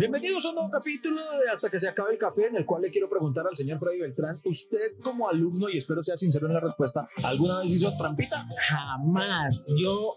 Bienvenidos 0.00 0.46
a 0.46 0.48
un 0.48 0.54
nuevo 0.54 0.70
capítulo 0.70 1.20
de 1.20 1.50
Hasta 1.52 1.68
que 1.68 1.78
se 1.78 1.86
acabe 1.86 2.12
el 2.12 2.16
café, 2.16 2.46
en 2.46 2.56
el 2.56 2.64
cual 2.64 2.80
le 2.80 2.90
quiero 2.90 3.10
preguntar 3.10 3.46
al 3.46 3.54
señor 3.54 3.78
Freddy 3.78 4.00
Beltrán, 4.00 4.40
usted 4.46 4.98
como 5.02 5.28
alumno, 5.28 5.68
y 5.68 5.76
espero 5.76 6.02
sea 6.02 6.16
sincero 6.16 6.46
en 6.46 6.54
la 6.54 6.60
respuesta, 6.60 7.06
¿alguna 7.22 7.60
vez 7.60 7.74
hizo 7.74 7.94
trampita? 7.98 8.48
Jamás. 8.60 9.66
Yo 9.76 10.16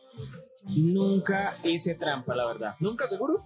nunca 0.63 1.57
hice 1.65 1.95
trampa, 1.95 2.33
la 2.33 2.45
verdad. 2.45 2.75
¿Nunca 2.79 3.05
seguro? 3.07 3.45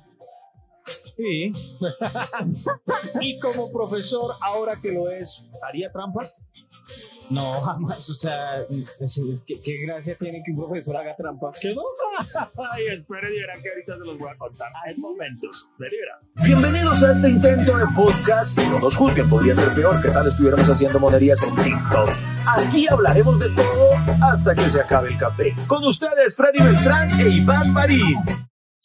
Sí. 1.15 1.51
Y 3.19 3.39
como 3.39 3.71
profesor, 3.71 4.35
ahora 4.39 4.79
que 4.79 4.91
lo 4.91 5.09
es, 5.09 5.47
¿haría 5.67 5.91
trampa? 5.91 6.23
No, 7.29 7.51
jamás. 7.53 8.09
O 8.09 8.13
sea, 8.13 8.61
es- 8.69 9.41
¿qué, 9.45 9.61
qué 9.61 9.77
gracia 9.85 10.15
tiene 10.17 10.41
que 10.43 10.51
un 10.51 10.57
profesor 10.57 10.95
haga 10.97 11.15
trampa? 11.15 11.49
¿Qué 11.61 11.73
no? 11.75 11.81
Ay, 12.71 12.83
espere 12.87 13.29
y 13.35 13.61
que 13.61 13.69
ahorita 13.69 13.97
se 13.97 14.05
los 14.05 14.17
voy 14.17 14.29
a 14.33 14.37
contar 14.37 14.67
en 14.87 15.01
momentos. 15.01 15.69
Verá. 15.77 16.19
Bienvenidos 16.45 17.03
a 17.03 17.11
este 17.11 17.29
intento 17.29 17.77
de 17.77 17.85
podcast. 17.95 18.57
No 18.69 18.79
nos 18.79 18.95
juzguen, 18.95 19.29
podría 19.29 19.55
ser 19.55 19.73
peor 19.73 20.01
que 20.01 20.09
tal 20.09 20.27
estuviéramos 20.27 20.69
haciendo 20.69 20.99
monerías 20.99 21.41
en 21.43 21.55
TikTok. 21.55 22.09
Aquí 22.47 22.87
hablaremos 22.87 23.39
de 23.39 23.49
todo 23.49 23.91
hasta 24.23 24.55
que 24.55 24.69
se 24.69 24.79
acabe 24.79 25.09
el 25.09 25.17
café. 25.17 25.53
Con 25.67 25.83
ustedes, 25.85 26.35
Freddy 26.35 26.63
Beltrán 26.63 27.09
e 27.19 27.29
Iván 27.29 27.71
Marín. 27.73 28.17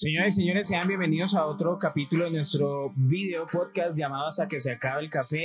Señoras 0.02 0.34
y 0.37 0.41
señores, 0.42 0.66
sean 0.66 0.88
bienvenidos 0.88 1.33
a 1.37 1.47
otro 1.47 1.79
capítulo 1.79 2.24
de 2.24 2.33
nuestro 2.33 2.93
video 2.97 3.47
podcast 3.47 3.97
llamado 3.97 4.27
Hasta 4.27 4.48
que 4.48 4.60
se 4.60 4.73
acabe 4.73 5.05
el 5.05 5.09
café. 5.10 5.45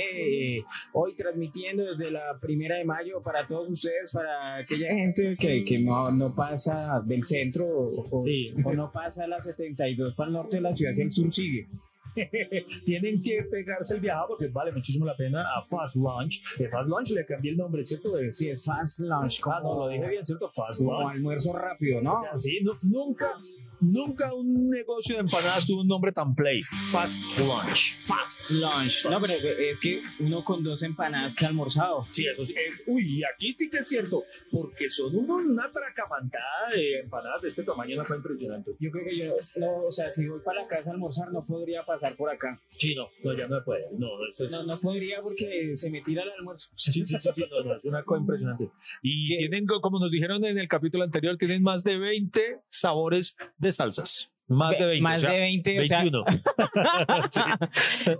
Eh, 0.56 0.64
hoy 0.94 1.14
transmitiendo 1.14 1.84
desde 1.94 2.10
la 2.10 2.40
primera 2.40 2.76
de 2.76 2.84
mayo 2.84 3.22
para 3.22 3.46
todos 3.46 3.70
ustedes, 3.70 4.10
para 4.10 4.56
aquella 4.56 4.88
gente 4.92 5.36
que, 5.38 5.64
que 5.64 5.78
no, 5.78 6.10
no 6.10 6.34
pasa 6.34 7.00
del 7.06 7.22
centro 7.22 7.66
o, 7.68 8.20
Sí. 8.20 8.52
o 8.64 8.72
no 8.72 8.90
pasa 8.90 9.28
la 9.28 9.38
72 9.38 10.16
para 10.16 10.26
el 10.26 10.32
norte 10.34 10.56
de 10.56 10.62
la 10.62 10.72
ciudad, 10.74 10.92
si 10.92 11.02
el 11.02 11.12
sur 11.12 11.30
sigue. 11.32 11.68
Tienen 12.84 13.22
que 13.22 13.44
pegarse 13.48 13.94
el 13.94 14.00
viaje 14.00 14.22
porque 14.26 14.48
vale 14.48 14.72
muchísimo 14.72 15.04
la 15.06 15.14
pena 15.16 15.42
a 15.42 15.62
Fast 15.66 15.96
Lunch. 15.96 16.42
De 16.58 16.68
Fast 16.68 16.88
Lunch 16.90 17.10
le 17.10 17.24
cambié 17.26 17.52
el 17.52 17.58
nombre, 17.58 17.84
¿cierto? 17.84 18.16
De- 18.16 18.32
Sí, 18.32 18.48
es 18.48 18.64
fast 18.64 19.00
lunch, 19.00 19.40
Ah, 19.44 19.60
no, 19.62 19.68
como, 19.68 19.84
lo 19.84 19.88
dije 19.90 20.08
bien, 20.10 20.24
¿cierto? 20.24 20.50
Fast 20.52 20.80
como 20.80 21.00
Lunch. 21.02 21.14
almuerzo 21.14 21.52
rápido, 21.52 22.00
¿no? 22.00 22.22
Sí, 22.36 22.58
nu- 22.62 22.72
nunca, 22.90 23.34
nunca 23.80 24.34
un 24.34 24.70
negocio 24.70 25.16
de 25.16 25.22
empanadas 25.22 25.66
tuvo 25.66 25.82
un 25.82 25.88
nombre 25.88 26.12
tan 26.12 26.34
play. 26.34 26.62
Fast 26.62 27.22
Lunch. 27.38 27.98
Fast 28.04 28.50
lunch. 28.52 29.06
No, 29.08 29.20
pero 29.20 29.34
es 29.34 29.80
que 29.80 30.02
uno 30.20 30.44
con 30.44 30.62
dos 30.62 30.82
empanadas 30.82 31.34
que 31.34 31.44
ha 31.44 31.48
almorzado. 31.48 32.04
Sí, 32.10 32.26
eso 32.26 32.44
sí 32.44 32.54
es. 32.66 32.84
Uy, 32.86 33.22
aquí 33.24 33.52
sí 33.54 33.70
que 33.70 33.78
es 33.78 33.88
cierto, 33.88 34.22
porque 34.50 34.88
son 34.88 35.14
unos, 35.16 35.46
una 35.46 35.70
tracamantada 35.70 36.68
de 36.74 37.00
empanadas 37.00 37.42
de 37.42 37.48
este 37.48 37.62
tamaño, 37.62 37.94
una 37.94 38.04
cosa 38.04 38.16
impresionante. 38.16 38.72
Yo 38.80 38.90
creo 38.90 39.04
que 39.04 39.18
yo, 39.18 39.34
no, 39.60 39.86
o 39.86 39.90
sea, 39.90 40.10
si 40.10 40.26
voy 40.26 40.40
para 40.44 40.62
la 40.62 40.68
casa 40.68 40.90
a 40.90 40.94
almorzar, 40.94 41.32
no 41.32 41.40
podría 41.46 41.84
pasar 41.84 42.12
por 42.16 42.30
acá. 42.30 42.60
Sí, 42.70 42.94
no, 42.94 43.08
no, 43.22 43.36
ya 43.36 43.48
no 43.48 43.64
puede. 43.64 43.86
No, 43.92 44.06
no, 44.18 44.26
esto 44.28 44.44
es. 44.44 44.52
No, 44.52 44.64
no 44.64 44.74
podría 44.82 45.22
porque 45.22 45.72
se 45.74 45.90
me 45.90 46.00
tira 46.00 46.22
el 46.22 46.30
almuerzo. 46.30 46.68
Sí, 46.74 46.92
sí, 46.92 47.04
sí, 47.04 47.16
sí, 47.18 47.44
no, 47.50 47.64
no, 47.64 47.76
es 47.76 47.84
una 47.84 48.02
cosa 48.02 48.20
impresionante. 48.20 48.70
Y 49.02 49.36
tienen, 49.38 49.66
como 49.66 49.98
nos 49.98 50.10
dijeron 50.10 50.44
en 50.44 50.58
el 50.58 50.68
capítulo 50.68 51.04
anterior, 51.04 51.36
tienen 51.36 51.62
más 51.62 51.84
de 51.84 51.98
20 51.98 52.60
sabores 52.68 53.36
de 53.58 53.67
salsas. 53.72 54.34
Más 54.48 54.78
de 54.78 54.86
20. 54.86 55.02
Más 55.02 55.22
o 55.22 55.26
sea, 55.26 55.34
de 55.34 55.40
20, 55.40 55.80
o 55.80 55.84
sea, 55.84 55.98
21. 56.00 56.24
Sí. 57.30 57.40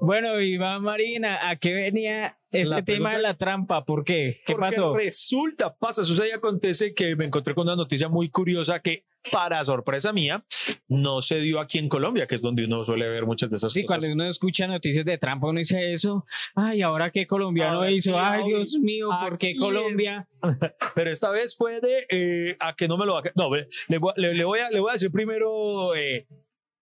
Bueno, 0.01 0.41
Iván 0.41 0.83
Marina, 0.83 1.49
¿a 1.49 1.57
qué 1.57 1.73
venía 1.73 2.37
este 2.51 2.75
La 2.75 2.83
tema 2.83 3.15
de 3.17 3.23
la 3.23 3.35
trampa? 3.35 3.85
¿Por 3.85 4.05
qué? 4.05 4.41
¿Qué 4.47 4.55
Porque 4.55 4.71
pasó? 4.77 4.95
Resulta, 4.97 5.75
pasa, 5.77 6.05
sucede 6.05 6.29
y 6.29 6.33
acontece 6.33 6.95
que 6.95 7.15
me 7.17 7.25
encontré 7.27 7.55
con 7.55 7.67
una 7.67 7.77
noticia 7.77 8.09
muy 8.09 8.31
curiosa 8.31 8.81
que, 8.81 9.05
para 9.33 9.63
sorpresa 9.65 10.13
mía, 10.13 10.45
no 10.87 11.21
se 11.21 11.41
dio 11.41 11.61
aquí 11.61 11.79
en 11.79 11.89
Colombia, 11.89 12.27
que 12.27 12.37
es 12.37 12.41
donde 12.41 12.65
uno 12.65 12.85
suele 12.85 13.09
ver 13.09 13.27
muchas 13.27 13.51
de 13.51 13.57
esas 13.57 13.73
Sí, 13.73 13.85
cosas. 13.85 13.99
cuando 13.99 14.15
uno 14.15 14.29
escucha 14.31 14.67
noticias 14.67 15.05
de 15.05 15.19
trampa, 15.19 15.49
uno 15.49 15.59
dice 15.59 15.93
eso. 15.93 16.25
Ay, 16.55 16.81
ahora 16.83 17.11
qué 17.11 17.27
colombiano 17.27 17.79
Ahora 17.79 17.91
hizo. 17.91 18.13
sí, 18.13 18.17
Ay, 18.19 18.45
Dios 18.47 18.79
mío, 18.81 19.11
¿por 19.21 19.37
qué 19.39 19.55
Colombia? 19.57 20.29
Pero 20.95 21.11
esta 21.11 21.31
vez 21.31 21.57
fue 21.57 21.81
de 21.81 22.07
eh, 22.09 22.57
a 22.61 22.75
que 22.75 22.89
no 22.89 22.97
me 22.97 23.05
lo 23.07 23.15
va 23.15 23.21
a. 23.21 23.33
No, 23.35 23.51
le, 23.55 23.99
voy, 23.99 24.13
a- 24.17 24.21
le- 24.21 24.35
le 24.35 24.45
voy 24.45 24.61
a, 24.61 24.71
le 24.71 24.81
voy 24.81 24.91
a 24.91 24.93
decir 24.95 25.11
primero 25.11 25.95
eh, 25.97 26.27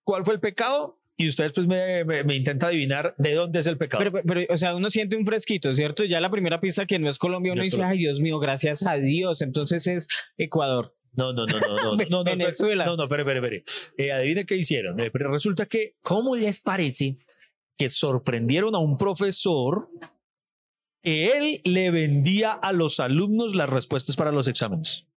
cuál 0.04 0.24
fue 0.24 0.34
el 0.34 0.40
pecado 0.40 1.00
y 1.16 1.28
ustedes 1.28 1.52
pues 1.52 1.66
me, 1.66 2.04
me, 2.04 2.24
me 2.24 2.36
intenta 2.36 2.68
adivinar 2.68 3.14
de 3.16 3.34
dónde 3.34 3.60
es 3.60 3.66
el 3.66 3.78
pecado. 3.78 4.04
Pero, 4.04 4.22
pero, 4.26 4.52
o 4.52 4.56
sea, 4.56 4.74
uno 4.74 4.90
siente 4.90 5.16
un 5.16 5.24
fresquito, 5.24 5.72
¿cierto? 5.72 6.04
Ya 6.04 6.20
la 6.20 6.30
primera 6.30 6.60
pista 6.60 6.86
que 6.86 6.98
no 6.98 7.08
es 7.08 7.18
Colombia, 7.18 7.54
uno 7.54 7.62
dice, 7.62 7.82
ay, 7.82 7.98
Dios 7.98 8.20
mío, 8.20 8.38
gracias 8.38 8.86
a 8.86 8.96
Dios. 8.96 9.40
Entonces 9.40 9.86
es 9.86 10.08
Ecuador. 10.36 10.94
No, 11.14 11.32
no, 11.32 11.46
no, 11.46 11.58
no, 11.58 11.68
no, 11.68 11.76
no, 11.76 11.96
no, 11.96 12.06
no, 12.10 12.24
Venezuela. 12.24 12.84
No, 12.84 12.96
no, 12.96 13.04
espere, 13.04 13.22
espere, 13.22 13.38
espere. 13.38 13.64
Eh, 13.96 14.12
adivine 14.12 14.44
qué 14.44 14.56
hicieron. 14.56 15.00
Eh, 15.00 15.10
pero 15.10 15.30
resulta 15.30 15.64
que, 15.64 15.96
¿cómo 16.02 16.36
les 16.36 16.60
parece 16.60 17.16
que 17.78 17.88
sorprendieron 17.88 18.74
a 18.74 18.78
un 18.78 18.98
profesor 18.98 19.88
que 21.02 21.28
él 21.28 21.60
le 21.64 21.90
vendía 21.90 22.52
a 22.52 22.72
los 22.72 23.00
alumnos 23.00 23.54
las 23.54 23.70
respuestas 23.70 24.16
para 24.16 24.32
los 24.32 24.48
exámenes? 24.48 25.08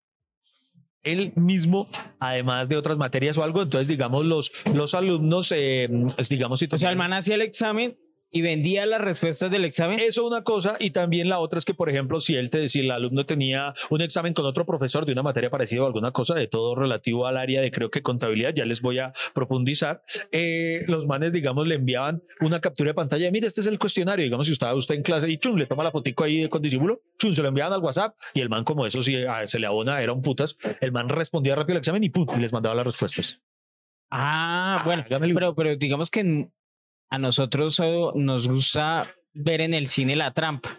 Él 1.03 1.31
mismo, 1.35 1.87
además 2.19 2.67
de 2.69 2.77
otras 2.77 2.97
materias 2.97 3.37
o 3.37 3.43
algo, 3.43 3.61
entonces, 3.61 3.87
digamos, 3.87 4.25
los, 4.25 4.51
los 4.73 4.93
alumnos, 4.93 5.51
eh, 5.55 5.89
digamos, 6.29 6.59
si 6.59 6.67
O 6.71 6.77
sea, 6.77 6.89
el 6.89 6.97
man 6.97 7.13
hacía 7.13 7.35
el 7.35 7.41
examen 7.41 7.97
y 8.31 8.41
vendía 8.41 8.85
las 8.85 9.01
respuestas 9.01 9.49
del 9.51 9.65
examen. 9.65 9.99
eso 9.99 10.25
una 10.25 10.43
cosa 10.43 10.75
y 10.79 10.91
también 10.91 11.29
la 11.29 11.39
otra 11.39 11.57
es 11.59 11.65
que, 11.65 11.73
por 11.73 11.89
ejemplo, 11.89 12.19
si 12.19 12.35
él 12.35 12.49
te 12.49 12.67
si 12.67 12.81
el 12.81 12.91
alumno 12.91 13.25
tenía 13.25 13.73
un 13.89 14.01
examen 14.01 14.33
con 14.33 14.45
otro 14.45 14.65
profesor 14.65 15.05
de 15.05 15.13
una 15.13 15.23
materia 15.23 15.49
parecida 15.49 15.83
o 15.83 15.85
alguna 15.87 16.11
cosa 16.11 16.35
de 16.35 16.47
todo 16.47 16.75
relativo 16.75 17.25
al 17.27 17.37
área 17.37 17.61
de 17.61 17.71
creo 17.71 17.89
que 17.89 18.01
contabilidad, 18.01 18.53
ya 18.53 18.65
les 18.65 18.81
voy 18.81 18.99
a 18.99 19.13
profundizar, 19.33 20.01
eh, 20.31 20.83
los 20.87 21.07
manes, 21.07 21.33
digamos, 21.33 21.67
le 21.67 21.75
enviaban 21.75 22.21
una 22.41 22.59
captura 22.61 22.89
de 22.89 22.93
pantalla, 22.93 23.25
de, 23.25 23.31
mire, 23.31 23.47
este 23.47 23.61
es 23.61 23.67
el 23.67 23.79
cuestionario, 23.79 24.23
digamos, 24.23 24.47
si 24.47 24.53
estaba 24.53 24.73
usted 24.75 24.95
en 24.95 25.03
clase 25.03 25.29
y 25.29 25.37
chum, 25.37 25.57
le 25.57 25.65
toma 25.65 25.83
la 25.83 25.91
fotico 25.91 26.23
ahí 26.23 26.47
con 26.49 26.61
disímulo, 26.61 27.01
chum, 27.17 27.31
se 27.33 27.41
lo 27.41 27.47
enviaban 27.49 27.73
al 27.73 27.81
WhatsApp 27.81 28.15
y 28.33 28.41
el 28.41 28.49
man, 28.49 28.63
como 28.63 28.85
eso 28.85 29.01
sí 29.01 29.15
ah, 29.27 29.45
se 29.47 29.59
le 29.59 29.67
abona, 29.67 30.01
era 30.01 30.13
un 30.13 30.21
putas, 30.21 30.57
el 30.81 30.91
man 30.91 31.09
respondía 31.09 31.55
rápido 31.55 31.75
al 31.75 31.79
examen 31.79 32.03
y 32.03 32.09
pum, 32.09 32.27
les 32.39 32.53
mandaba 32.53 32.75
las 32.75 32.85
respuestas. 32.85 33.41
Ah, 34.11 34.81
bueno, 34.85 35.03
hágame 35.05 35.27
el- 35.27 35.33
pero, 35.33 35.53
pero 35.55 35.75
digamos 35.75 36.09
que 36.09 36.49
a 37.09 37.17
nosotros 37.17 37.79
oh, 37.79 38.13
nos 38.15 38.47
gusta 38.47 39.13
ver 39.33 39.61
en 39.61 39.73
el 39.73 39.87
cine 39.87 40.15
la 40.15 40.31
trampa, 40.33 40.69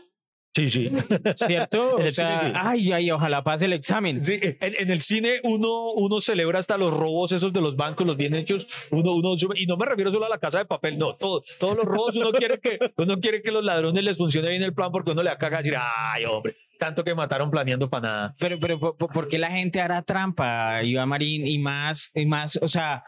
Sí, 0.52 0.68
sí. 0.68 0.90
¿cierto? 1.36 1.80
O 1.94 1.98
el 2.00 2.12
cine, 2.12 2.36
sea, 2.36 2.38
sí. 2.40 2.52
ay, 2.56 2.92
ay, 2.92 3.10
ojalá 3.12 3.44
pase 3.44 3.66
el 3.66 3.72
examen. 3.72 4.24
Sí, 4.24 4.40
en, 4.42 4.56
en 4.80 4.90
el 4.90 5.00
cine 5.00 5.40
uno, 5.44 5.92
uno 5.92 6.20
celebra 6.20 6.58
hasta 6.58 6.76
los 6.76 6.92
robos 6.92 7.30
esos 7.30 7.52
de 7.52 7.60
los 7.60 7.76
bancos, 7.76 8.04
los 8.04 8.16
bien 8.16 8.34
hechos. 8.34 8.66
Uno, 8.90 9.14
uno 9.14 9.34
y 9.54 9.66
no 9.66 9.76
me 9.76 9.86
refiero 9.86 10.10
solo 10.10 10.26
a 10.26 10.28
la 10.28 10.38
casa 10.38 10.58
de 10.58 10.64
papel, 10.64 10.98
no, 10.98 11.14
todo, 11.14 11.44
todos 11.60 11.76
los 11.76 11.84
robos 11.86 12.16
uno 12.16 12.32
quiere 12.32 12.58
que 12.58 12.78
uno 12.96 13.20
quiere 13.20 13.42
que 13.42 13.52
los 13.52 13.62
ladrones 13.64 14.02
les 14.02 14.18
funcione 14.18 14.48
bien 14.48 14.62
el 14.64 14.74
plan 14.74 14.90
porque 14.90 15.12
uno 15.12 15.22
le 15.22 15.30
acaba 15.30 15.58
decir, 15.58 15.76
ay, 15.78 16.24
hombre, 16.24 16.56
tanto 16.80 17.04
que 17.04 17.14
mataron 17.14 17.48
planeando 17.48 17.88
para 17.88 18.08
nada. 18.08 18.34
Pero, 18.40 18.58
pero, 18.58 18.80
¿por, 18.80 18.96
por- 18.96 19.12
por 19.12 19.28
qué 19.28 19.38
la 19.38 19.52
gente 19.52 19.80
hará 19.80 20.02
trampa, 20.02 20.82
Iván 20.82 21.08
Marín? 21.10 21.46
Y 21.46 21.58
más, 21.60 22.10
y 22.12 22.26
más, 22.26 22.58
o 22.60 22.66
sea, 22.66 23.04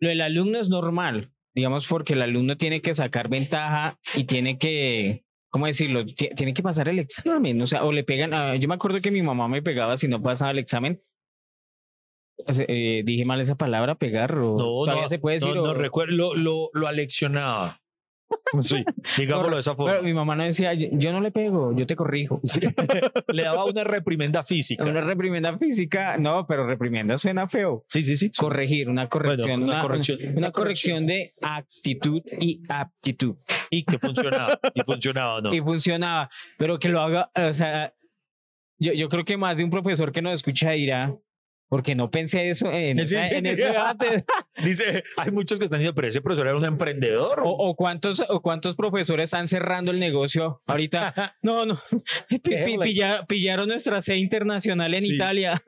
lo 0.00 0.08
del 0.08 0.22
alumno 0.22 0.58
es 0.58 0.70
normal, 0.70 1.32
digamos, 1.56 1.86
porque 1.86 2.12
el 2.12 2.20
alumno 2.22 2.56
tiene 2.58 2.82
que 2.82 2.94
sacar 2.94 3.28
ventaja 3.30 3.98
y 4.14 4.24
tiene 4.24 4.58
que, 4.58 5.24
¿cómo 5.48 5.64
decirlo? 5.64 6.04
Ti- 6.04 6.28
Tiene 6.36 6.52
que 6.52 6.62
pasar 6.62 6.86
el 6.88 6.98
examen, 6.98 7.60
o 7.62 7.66
sea, 7.66 7.82
o 7.82 7.92
le 7.92 8.04
pegan, 8.04 8.60
yo 8.60 8.68
me 8.68 8.74
acuerdo 8.74 9.00
que 9.00 9.10
mi 9.10 9.22
mamá 9.22 9.48
me 9.48 9.62
pegaba 9.62 9.96
si 9.96 10.06
no 10.06 10.20
pasaba 10.22 10.50
el 10.50 10.58
examen. 10.58 11.02
Eh, 12.68 13.02
dije 13.06 13.24
mal 13.24 13.40
esa 13.40 13.54
palabra, 13.54 13.94
pegar, 13.94 14.32
o 14.38 14.58
No, 14.58 14.64
todavía 14.84 15.04
no, 15.04 15.08
se 15.08 15.18
puede 15.18 15.36
decir. 15.36 15.48
no, 15.54 15.62
no 15.62 15.70
o- 15.70 15.74
recuerdo, 15.74 16.12
lo, 16.14 16.34
lo, 16.34 16.70
lo 16.74 16.86
aleccionaba. 16.88 17.80
Sí, 18.62 18.84
digámoslo 19.18 19.56
de 19.56 19.60
esa 19.60 19.76
Pero 19.76 19.88
forma. 19.88 20.02
mi 20.02 20.14
mamá 20.14 20.36
no 20.36 20.44
decía, 20.44 20.72
yo, 20.74 20.88
yo 20.92 21.12
no 21.12 21.20
le 21.20 21.30
pego, 21.30 21.76
yo 21.76 21.86
te 21.86 21.96
corrijo. 21.96 22.40
Le 23.28 23.42
daba 23.42 23.64
una 23.64 23.84
reprimenda 23.84 24.44
física. 24.44 24.84
Una 24.84 25.00
reprimenda 25.00 25.56
física, 25.58 26.16
no, 26.16 26.46
pero 26.46 26.66
reprimenda 26.66 27.16
suena 27.16 27.48
feo. 27.48 27.84
Sí, 27.88 28.02
sí, 28.02 28.16
sí. 28.16 28.30
corregir, 28.36 28.88
una 28.88 29.08
corrección, 29.08 29.62
una 29.62 29.74
una, 29.74 29.82
corrección. 29.82 30.18
una, 30.22 30.38
Una 30.38 30.50
corrección 30.52 31.06
de 31.06 31.34
actitud 31.42 32.22
y 32.40 32.62
aptitud. 32.68 33.36
Y 33.70 33.84
que 33.84 33.98
funcionaba. 33.98 34.58
Y 34.74 34.82
funcionaba, 34.82 35.40
¿no? 35.40 35.54
Y 35.54 35.60
funcionaba, 35.60 36.30
pero 36.56 36.78
que 36.78 36.88
lo 36.88 37.00
haga, 37.00 37.30
o 37.34 37.52
sea, 37.52 37.92
yo, 38.78 38.92
yo 38.92 39.08
creo 39.08 39.24
que 39.24 39.36
más 39.36 39.56
de 39.56 39.64
un 39.64 39.70
profesor 39.70 40.12
que 40.12 40.22
nos 40.22 40.34
escucha 40.34 40.70
dirá, 40.72 41.14
porque 41.68 41.94
no 41.94 42.10
pensé 42.10 42.48
eso 42.50 42.70
en, 42.70 42.96
Sí, 43.06 43.16
en 43.16 43.44
sí. 43.44 43.50
ese 43.50 43.64
debate. 43.66 44.24
Dice, 44.64 45.02
hay 45.16 45.30
muchos 45.30 45.58
que 45.58 45.64
están 45.64 45.80
diciendo, 45.80 45.94
pero 45.94 46.08
ese 46.08 46.20
profesor 46.20 46.46
era 46.46 46.56
un 46.56 46.64
emprendedor. 46.64 47.40
O, 47.44 47.50
o 47.50 47.74
cuántos, 47.76 48.22
o 48.28 48.40
cuántos 48.40 48.76
profesores 48.76 49.24
están 49.24 49.48
cerrando 49.48 49.90
el 49.90 49.98
negocio 49.98 50.62
ahorita. 50.66 51.36
No, 51.42 51.66
no. 51.66 51.78
Pi- 52.28 52.38
pi- 52.38 52.78
pilla- 52.78 53.26
pillaron 53.26 53.68
nuestra 53.68 54.00
C 54.00 54.16
internacional 54.16 54.94
en. 54.94 55.04
Italia. 55.04 55.62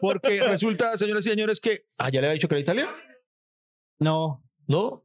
Porque 0.00 0.40
resulta, 0.42 0.96
señoras 0.96 1.26
y 1.26 1.30
señores, 1.30 1.60
que. 1.60 1.84
Ah, 1.98 2.10
ya 2.10 2.20
le 2.20 2.26
había 2.28 2.34
dicho 2.34 2.48
que 2.48 2.54
era 2.54 2.60
Italia. 2.62 2.88
No. 3.98 4.42
¿No? 4.66 5.01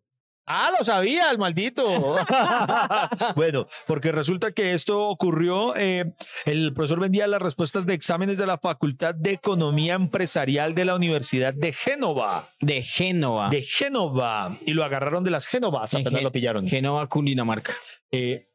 Ah, 0.49 0.71
lo 0.77 0.83
sabía, 0.85 1.29
el 1.29 1.38
maldito. 1.38 1.85
bueno, 3.35 3.67
porque 3.85 4.13
resulta 4.13 4.53
que 4.53 4.73
esto 4.73 5.07
ocurrió. 5.09 5.75
eh, 5.75 6.13
el 6.45 6.73
profesor 6.73 7.01
vendía 7.01 7.27
las 7.27 7.41
respuestas 7.41 7.85
de 7.85 7.94
exámenes 7.94 8.38
de 8.38 8.47
la 8.47 8.57
Facultad 8.57 9.13
de 9.13 9.31
Economía 9.31 9.95
Empresarial 9.95 10.73
de 10.73 10.85
la 10.85 10.95
Universidad 10.95 11.53
de 11.53 11.73
Génova. 11.73 12.49
De 12.61 12.81
Génova. 12.81 13.49
De 13.49 13.61
Génova. 13.61 14.57
Y 14.65 14.71
lo 14.71 14.85
agarraron 14.85 15.23
de 15.25 15.31
las 15.31 15.45
Génovas. 15.47 15.94
En 15.94 16.01
Apenas 16.01 16.23
lo 16.23 16.31
pillaron. 16.31 16.65
Génova, 16.65 17.07
Cundinamarca. 17.07 17.73
Eh, 18.11 18.47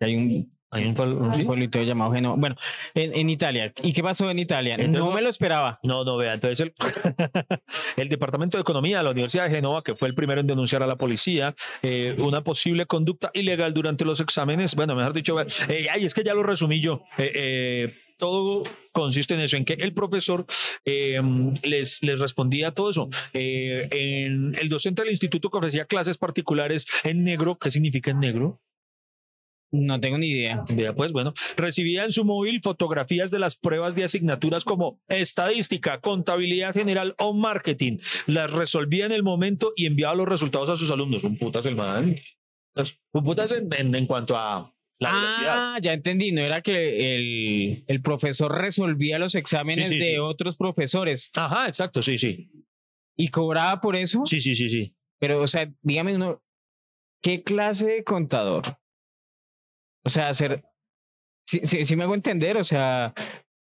Hay 0.00 0.14
un, 0.14 0.57
hay 0.70 0.84
un 0.86 0.94
pueblo- 0.94 1.16
un 1.18 1.34
¿sí? 1.34 1.44
pueblito 1.44 1.82
llamado 1.82 2.12
Génova. 2.12 2.36
Bueno, 2.38 2.56
en, 2.94 3.14
en 3.16 3.30
Italia. 3.30 3.72
¿Y 3.82 3.92
qué 3.92 4.02
pasó 4.02 4.30
en 4.30 4.38
Italia? 4.38 4.74
Entonces, 4.74 4.98
no 5.00 5.10
me 5.12 5.22
lo 5.22 5.28
esperaba. 5.28 5.78
No, 5.82 6.04
no, 6.04 6.16
vea, 6.16 6.34
entonces 6.34 6.60
el, 6.60 6.72
el 7.96 8.08
Departamento 8.08 8.56
de 8.58 8.62
Economía 8.62 8.98
de 8.98 9.04
la 9.04 9.10
Universidad 9.10 9.44
de 9.48 9.56
Génova, 9.56 9.82
que 9.82 9.94
fue 9.94 10.08
el 10.08 10.14
primero 10.14 10.40
en 10.40 10.46
denunciar 10.46 10.82
a 10.82 10.86
la 10.86 10.96
policía 10.96 11.54
eh, 11.82 12.14
una 12.18 12.42
posible 12.42 12.86
conducta 12.86 13.30
ilegal 13.34 13.72
durante 13.74 14.04
los 14.04 14.20
exámenes, 14.20 14.74
bueno, 14.74 14.94
mejor 14.94 15.12
dicho, 15.12 15.36
eh, 15.40 15.88
ay, 15.90 16.04
es 16.04 16.14
que 16.14 16.24
ya 16.24 16.34
lo 16.34 16.42
resumí 16.42 16.80
yo. 16.80 17.02
Eh, 17.18 17.32
eh, 17.34 17.94
todo 18.18 18.64
consiste 18.92 19.34
en 19.34 19.40
eso, 19.40 19.56
en 19.56 19.64
que 19.64 19.74
el 19.74 19.94
profesor 19.94 20.44
eh, 20.84 21.20
les, 21.62 22.02
les 22.02 22.18
respondía 22.18 22.72
todo 22.72 22.90
eso. 22.90 23.08
Eh, 23.32 23.86
en 23.92 24.56
el 24.58 24.68
docente 24.68 25.02
del 25.02 25.12
instituto 25.12 25.50
que 25.50 25.58
ofrecía 25.58 25.84
clases 25.84 26.18
particulares 26.18 26.86
en 27.04 27.22
negro, 27.22 27.56
¿qué 27.58 27.70
significa 27.70 28.10
en 28.10 28.18
negro? 28.20 28.58
No 29.70 30.00
tengo 30.00 30.16
ni 30.16 30.28
idea. 30.28 30.62
Vea, 30.74 30.94
pues 30.94 31.12
bueno, 31.12 31.34
recibía 31.56 32.04
en 32.04 32.12
su 32.12 32.24
móvil 32.24 32.60
fotografías 32.62 33.30
de 33.30 33.38
las 33.38 33.54
pruebas 33.56 33.94
de 33.94 34.04
asignaturas 34.04 34.64
como 34.64 35.00
estadística, 35.08 36.00
contabilidad 36.00 36.72
general 36.74 37.14
o 37.18 37.34
marketing. 37.34 37.98
Las 38.26 38.50
resolvía 38.50 39.04
en 39.04 39.12
el 39.12 39.22
momento 39.22 39.72
y 39.76 39.84
enviaba 39.86 40.14
los 40.14 40.26
resultados 40.28 40.70
a 40.70 40.76
sus 40.76 40.90
alumnos. 40.90 41.22
Un 41.24 41.36
putas 41.36 41.66
el 41.66 41.76
man. 41.76 42.14
Pues, 42.74 42.98
Un 43.12 43.24
putas 43.24 43.52
en, 43.52 43.72
en- 43.74 43.94
en 43.94 44.06
cuanto 44.06 44.36
a 44.38 44.74
la 45.00 45.12
velocidad. 45.12 45.54
Ah, 45.74 45.78
ya 45.82 45.92
entendí. 45.92 46.32
No 46.32 46.40
era 46.40 46.62
que 46.62 47.14
el, 47.16 47.84
el 47.86 48.00
profesor 48.02 48.50
resolvía 48.56 49.18
los 49.18 49.34
exámenes 49.34 49.88
Sí, 49.88 49.94
sí, 49.94 50.00
de 50.00 50.12
sí. 50.12 50.18
otros 50.18 50.56
profesores 50.56 51.30
Ajá, 51.36 51.68
exacto, 51.68 52.00
sí, 52.02 52.16
sí. 52.18 52.50
y 53.16 53.28
cobraba 53.28 53.80
por 53.82 53.96
eso. 53.96 54.22
Sí, 54.24 54.40
sí, 54.40 54.54
sí, 54.54 54.70
sí. 54.70 54.94
Pero, 55.20 55.42
o 55.42 55.46
sea, 55.46 55.70
dígame 55.82 56.14
uno, 56.16 56.42
¿qué 57.22 57.42
clase 57.42 57.86
de 57.88 58.04
contador? 58.04 58.62
O 60.04 60.08
sea, 60.08 60.28
hacer. 60.28 60.62
Sí, 61.46 61.60
sí, 61.64 61.84
sí 61.84 61.96
me 61.96 62.04
hago 62.04 62.14
entender, 62.14 62.56
o 62.58 62.64
sea, 62.64 63.14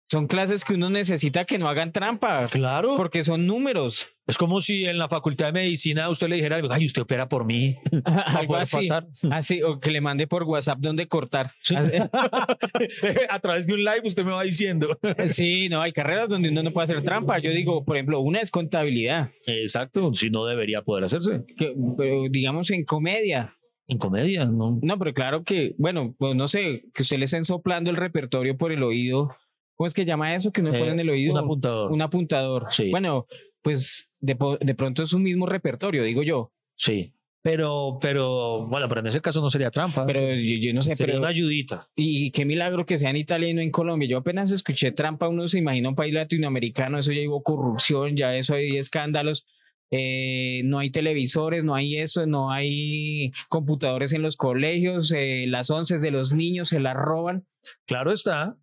son 0.09 0.29
clases 0.29 0.65
que 0.65 0.75
uno 0.75 0.91
necesita 0.91 1.45
que 1.45 1.59
no 1.59 1.69
hagan 1.69 1.91
trampa, 1.91 2.47
Claro. 2.47 2.97
porque 2.97 3.25
son 3.25 3.47
números. 3.47 4.13
Es 4.29 4.39
como 4.39 4.61
si 4.61 4.85
en 4.87 4.97
la 4.97 5.09
facultad 5.09 5.47
de 5.47 5.53
medicina 5.53 6.09
usted 6.09 6.29
le 6.29 6.37
dijera, 6.37 6.61
ay, 6.71 6.87
usted 6.87 7.03
opera 7.03 7.29
por 7.29 7.45
mí. 7.45 7.77
Algo 8.27 8.55
así. 8.57 8.77
pasar. 8.77 9.07
Así, 9.31 9.61
o 9.63 9.81
que 9.81 9.91
le 9.91 10.01
mande 10.01 10.27
por 10.29 10.45
WhatsApp 10.45 10.79
dónde 10.79 11.09
cortar. 11.09 11.51
Sí. 11.63 11.75
Así- 11.75 11.91
a 13.29 13.39
través 13.41 13.67
de 13.67 13.75
un 13.75 13.81
live 13.85 14.03
usted 14.05 14.25
me 14.25 14.33
va 14.33 14.43
diciendo. 14.45 14.97
Sí, 15.25 15.69
no, 15.69 15.81
hay 15.83 15.93
carreras 15.93 16.29
donde 16.29 16.49
uno 16.51 16.63
no 16.63 16.73
puede 16.73 16.85
hacer 16.85 17.03
trampa. 17.03 17.39
Yo 17.41 17.51
digo, 17.51 17.85
por 17.85 17.97
ejemplo, 17.97 18.21
una 18.21 18.41
es 18.41 18.51
contabilidad, 18.51 19.31
Exacto, 19.47 20.15
si 20.15 20.31
no 20.31 20.47
debería 20.47 20.83
poder 20.83 21.05
hacerse. 21.05 21.43
que, 21.57 21.75
pero 21.97 22.25
digamos 22.31 22.71
en 22.71 22.85
comedia. 22.85 23.57
En 23.87 23.99
comedia, 23.99 24.47
¿no? 24.47 24.79
No, 24.83 24.99
pero 24.99 25.13
claro 25.13 25.45
que, 25.45 25.75
bueno, 25.79 26.15
pues 26.19 26.35
no 26.35 26.49
sé, 26.49 26.85
que 26.95 27.03
usted 27.03 27.19
le 27.19 27.25
estén 27.27 27.45
soplando 27.45 27.91
el 27.91 27.97
repertorio 27.97 28.57
por 28.57 28.73
el 28.73 28.83
oído. 28.83 29.37
¿Cómo 29.77 29.87
es 29.87 29.95
que 29.95 30.05
llama 30.05 30.35
eso 30.35 30.53
que 30.53 30.61
uno 30.61 30.73
Eh, 30.75 30.79
pone 30.79 30.93
en 30.93 31.01
el 31.01 31.11
oído? 31.11 31.33
Un 31.33 31.39
apuntador. 31.39 31.93
Un 31.93 32.03
apuntador. 32.03 32.67
Sí. 32.71 32.91
Bueno, 32.91 33.27
pues 33.61 34.13
de, 34.21 34.37
de 34.61 34.75
pronto 34.75 35.03
es 35.03 35.13
un 35.13 35.23
mismo 35.23 35.47
repertorio, 35.47 36.03
digo 36.03 36.23
yo. 36.23 36.53
Sí. 36.77 37.13
Pero, 37.43 37.99
pero, 38.01 38.67
bueno, 38.69 38.89
pero 38.89 39.01
en 39.03 39.09
ese 39.09 39.21
caso 39.21 39.43
no 39.43 39.51
sería 39.51 39.71
trampa. 39.71 40.07
Pero 40.07 40.35
yo, 40.35 40.57
yo 40.61 40.73
no 40.73 40.81
sé, 40.81 40.97
sería 40.97 41.13
pero. 41.13 41.19
una 41.19 41.29
ayudita. 41.29 41.91
Y 41.95 42.31
qué 42.31 42.47
milagro 42.47 42.87
que 42.87 42.97
sea 42.97 43.11
en 43.11 43.17
Italia 43.17 43.51
y 43.51 43.53
no 43.53 43.61
en 43.61 43.71
Colombia. 43.71 44.09
Yo 44.09 44.17
apenas 44.17 44.51
escuché 44.51 44.93
trampa, 44.93 45.29
uno 45.29 45.47
se 45.47 45.59
imagina 45.59 45.91
un 45.91 45.95
país 45.95 46.15
latinoamericano, 46.15 46.99
eso 46.99 47.13
ya 47.13 47.21
hubo 47.29 47.43
corrupción, 47.43 48.17
ya 48.17 48.35
eso 48.35 48.55
hay 48.55 48.79
escándalos. 48.79 49.47
Eh, 49.91 50.63
no 50.65 50.79
hay 50.79 50.91
televisores, 50.91 51.65
no 51.65 51.75
hay 51.75 51.99
eso, 51.99 52.27
no 52.27 52.51
hay 52.51 53.33
computadores 53.49 54.13
en 54.13 54.23
los 54.23 54.37
colegios, 54.37 55.13
eh, 55.13 55.47
las 55.49 55.71
once 55.71 55.99
de 55.99 56.11
los 56.11 56.33
niños 56.33 56.69
se 56.69 56.81
las 56.81 56.95
roban. 56.95 57.47
Claro 57.87 58.13
está, 58.13 58.57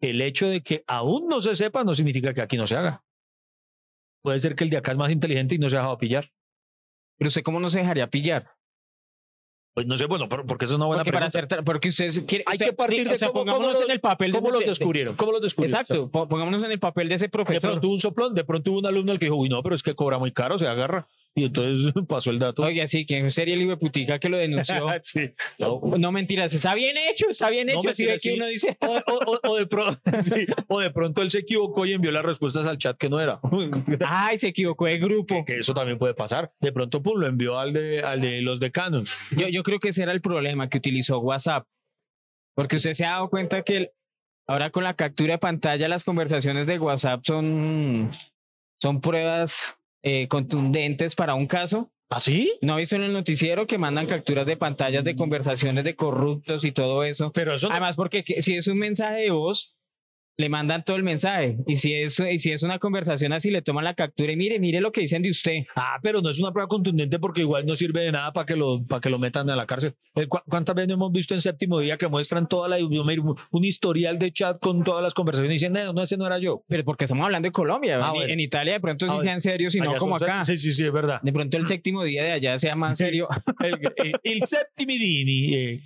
el 0.00 0.20
hecho 0.20 0.48
de 0.48 0.62
que 0.62 0.84
aún 0.86 1.28
no 1.28 1.40
se 1.40 1.54
sepa 1.54 1.84
no 1.84 1.94
significa 1.94 2.34
que 2.34 2.42
aquí 2.42 2.56
no 2.56 2.66
se 2.66 2.76
haga. 2.76 3.04
Puede 4.22 4.38
ser 4.40 4.54
que 4.54 4.64
el 4.64 4.70
de 4.70 4.78
acá 4.78 4.92
es 4.92 4.98
más 4.98 5.10
inteligente 5.10 5.54
y 5.54 5.58
no 5.58 5.68
se 5.68 5.76
ha 5.76 5.80
dejado 5.80 5.98
pillar. 5.98 6.30
Pero 7.18 7.28
usted 7.28 7.42
cómo 7.42 7.60
no 7.60 7.68
se 7.68 7.80
dejaría 7.80 8.08
pillar? 8.08 8.50
Pues 9.74 9.86
no 9.88 9.96
sé, 9.96 10.06
bueno, 10.06 10.28
porque 10.28 10.66
eso 10.66 10.74
es 10.74 10.76
una 10.76 10.86
buena 10.86 11.02
Porque 11.02 11.12
para 11.12 11.26
hacer 11.26 11.48
porque 11.64 11.88
ustedes 11.88 12.20
quieren 12.20 12.44
Hay 12.48 12.58
que 12.58 12.72
partir 12.72 13.08
de 13.08 13.14
o 13.14 13.18
sea, 13.18 13.28
cómo- 13.28 13.40
pongámonos 13.40 13.66
cómo 13.68 13.80
los- 13.80 13.88
en 13.88 13.92
el 13.92 14.00
papel 14.00 14.30
de- 14.30 14.38
¿Cómo 14.38 14.50
los 14.50 14.60
de- 14.60 14.64
de- 14.66 14.70
descubrieron? 14.70 15.16
¿Cómo 15.16 15.32
los 15.32 15.42
descubrieron? 15.42 15.80
Exacto, 15.80 16.08
po- 16.08 16.28
pongámonos 16.28 16.62
en 16.64 16.70
el 16.70 16.78
papel 16.78 17.08
de 17.08 17.16
ese 17.16 17.24
De 17.24 17.28
profesor. 17.30 17.70
pronto 17.72 17.88
hubo 17.88 17.94
un 17.94 18.00
soplón, 18.00 18.34
de 18.36 18.44
pronto 18.44 18.70
hubo 18.70 18.78
un 18.78 18.86
alumno 18.86 19.10
al 19.10 19.18
que 19.18 19.24
dijo, 19.26 19.34
uy, 19.36 19.48
no, 19.48 19.60
pero 19.64 19.74
es 19.74 19.82
que 19.82 19.96
cobra 19.96 20.18
muy 20.18 20.30
caro, 20.30 20.58
se 20.58 20.68
agarra. 20.68 21.08
Y 21.36 21.46
entonces 21.46 21.92
pasó 22.08 22.30
el 22.30 22.38
dato. 22.38 22.62
Oye, 22.62 22.86
sí, 22.86 23.04
que 23.06 23.28
sería 23.28 23.54
el 23.54 23.62
hijo 23.62 23.70
de 23.72 23.76
putica 23.76 24.18
que 24.18 24.28
lo 24.28 24.38
denunció. 24.38 24.86
Sí. 25.02 25.30
no, 25.58 25.80
no, 25.98 26.12
mentiras, 26.12 26.52
está 26.52 26.74
bien 26.74 26.96
hecho, 26.96 27.28
está 27.28 27.50
bien 27.50 27.66
No, 27.66 27.72
hecho. 27.74 27.88
Mentira, 27.88 28.12
que 28.12 28.18
sí. 28.20 28.30
uno 28.32 28.46
dice, 28.46 28.76
O, 28.80 28.96
o- 28.96 29.40
o- 29.50 29.56
de 29.56 29.66
pro- 29.66 29.98
sí, 30.22 30.46
o 30.68 30.80
de 30.80 30.90
pronto 30.90 31.22
él 31.22 31.30
se 31.30 31.40
equivocó 31.40 31.84
y 31.86 31.92
envió 31.92 32.10
las 32.12 32.24
respuestas 32.24 32.66
al 32.66 32.78
chat 32.78 32.96
que 32.96 33.08
no 33.08 33.20
era. 33.20 33.40
ay, 34.06 34.38
se 34.38 34.48
equivocó 34.48 34.86
de 34.86 34.98
grupo. 34.98 35.44
que 35.44 35.58
eso 35.58 35.74
también 35.74 35.98
puede 35.98 36.14
pasar. 36.14 36.52
De 36.60 36.70
pronto, 36.72 37.02
pum, 37.02 37.18
lo 37.18 37.26
envió 37.26 37.58
al 37.58 37.72
de, 37.72 38.02
al 38.02 38.20
de 38.20 38.40
los 38.40 38.60
decanos. 38.60 39.16
Yo, 39.36 39.48
yo 39.48 39.62
creo 39.64 39.80
que 39.80 39.88
ese 39.88 40.02
era 40.04 40.12
el 40.12 40.20
problema 40.20 40.68
que 40.68 40.78
utilizó 40.78 41.18
WhatsApp. 41.18 41.66
Porque 42.54 42.76
usted 42.76 42.92
se 42.92 43.04
ha 43.04 43.10
dado 43.10 43.28
cuenta 43.30 43.62
que 43.62 43.76
el- 43.76 43.90
ahora 44.46 44.70
con 44.70 44.84
la 44.84 44.94
captura 44.94 45.32
de 45.32 45.38
pantalla 45.38 45.88
las 45.88 46.04
conversaciones 46.04 46.66
de 46.68 46.78
WhatsApp 46.78 47.20
son, 47.24 48.10
son 48.80 49.00
pruebas 49.00 49.78
eh, 50.04 50.28
contundentes 50.28 51.14
para 51.14 51.34
un 51.34 51.46
caso. 51.46 51.90
¿Ah, 52.10 52.20
sí? 52.20 52.52
¿No 52.60 52.76
visto 52.76 52.94
en 52.96 53.02
el 53.02 53.12
noticiero 53.12 53.66
que 53.66 53.78
mandan 53.78 54.06
capturas 54.06 54.46
de 54.46 54.56
pantallas 54.56 55.02
de 55.02 55.16
conversaciones 55.16 55.82
de 55.84 55.96
corruptos 55.96 56.64
y 56.64 56.70
todo 56.70 57.02
eso? 57.02 57.32
Pero 57.32 57.54
eso 57.54 57.68
Además, 57.70 57.96
porque 57.96 58.22
que- 58.22 58.42
si 58.42 58.54
es 58.56 58.68
un 58.68 58.78
mensaje 58.78 59.22
de 59.22 59.30
voz, 59.30 59.76
le 60.36 60.48
mandan 60.48 60.82
todo 60.84 60.96
el 60.96 61.02
mensaje. 61.04 61.56
Y 61.66 61.76
si 61.76 61.94
es, 61.94 62.18
y 62.20 62.38
si 62.40 62.50
es 62.52 62.62
una 62.64 62.78
conversación 62.78 63.32
así, 63.32 63.50
le 63.50 63.62
toman 63.62 63.84
la 63.84 63.94
captura 63.94 64.32
y 64.32 64.36
mire, 64.36 64.58
mire 64.58 64.80
lo 64.80 64.90
que 64.90 65.00
dicen 65.02 65.22
de 65.22 65.30
usted. 65.30 65.58
Ah, 65.76 65.98
pero 66.02 66.20
no 66.20 66.30
es 66.30 66.40
una 66.40 66.50
prueba 66.52 66.68
contundente 66.68 67.18
porque 67.20 67.42
igual 67.42 67.64
no 67.66 67.74
sirve 67.76 68.02
de 68.02 68.10
nada 68.12 68.32
para 68.32 68.44
que 68.46 68.56
lo, 68.56 68.84
para 68.84 69.00
que 69.00 69.10
lo 69.10 69.18
metan 69.18 69.48
a 69.50 69.54
la 69.56 69.64
cárcel. 69.66 69.94
Eh, 70.16 70.26
¿cu- 70.26 70.40
¿Cuántas 70.48 70.74
veces 70.74 70.92
hemos 70.92 71.12
visto 71.12 71.34
en 71.34 71.40
séptimo 71.40 71.78
día 71.78 71.96
que 71.96 72.08
muestran 72.08 72.48
toda 72.48 72.68
la 72.68 72.78
un 72.84 73.64
historial 73.64 74.18
de 74.18 74.32
chat 74.32 74.58
con 74.60 74.82
todas 74.82 75.02
las 75.02 75.14
conversaciones 75.14 75.52
y 75.62 75.66
dicen, 75.66 75.72
no, 75.72 75.92
no, 75.92 76.02
ese 76.02 76.16
no 76.16 76.26
era 76.26 76.38
yo? 76.38 76.64
Pero 76.68 76.84
porque 76.84 77.04
estamos 77.04 77.24
hablando 77.24 77.46
de 77.46 77.52
Colombia. 77.52 77.98
Ah, 78.02 78.08
en, 78.08 78.14
bueno. 78.14 78.32
en 78.32 78.40
Italia 78.40 78.72
de 78.74 78.80
pronto 78.80 79.06
sí 79.08 79.14
Ah, 79.16 79.22
sean 79.22 79.40
serios 79.40 79.74
y 79.76 79.80
no 79.80 79.94
como 79.96 80.16
acá. 80.16 80.42
Sí, 80.42 80.56
sí, 80.58 80.72
sí, 80.72 80.84
es 80.84 80.92
verdad. 80.92 81.20
De 81.22 81.32
pronto 81.32 81.56
el 81.58 81.66
séptimo 81.66 82.02
día 82.02 82.24
de 82.24 82.32
allá 82.32 82.58
sea 82.58 82.74
más 82.74 82.98
serio. 82.98 83.28
El, 83.60 83.78
el, 83.96 84.14
el 84.22 84.42
septimidini. 84.46 85.54
eh, 85.54 85.80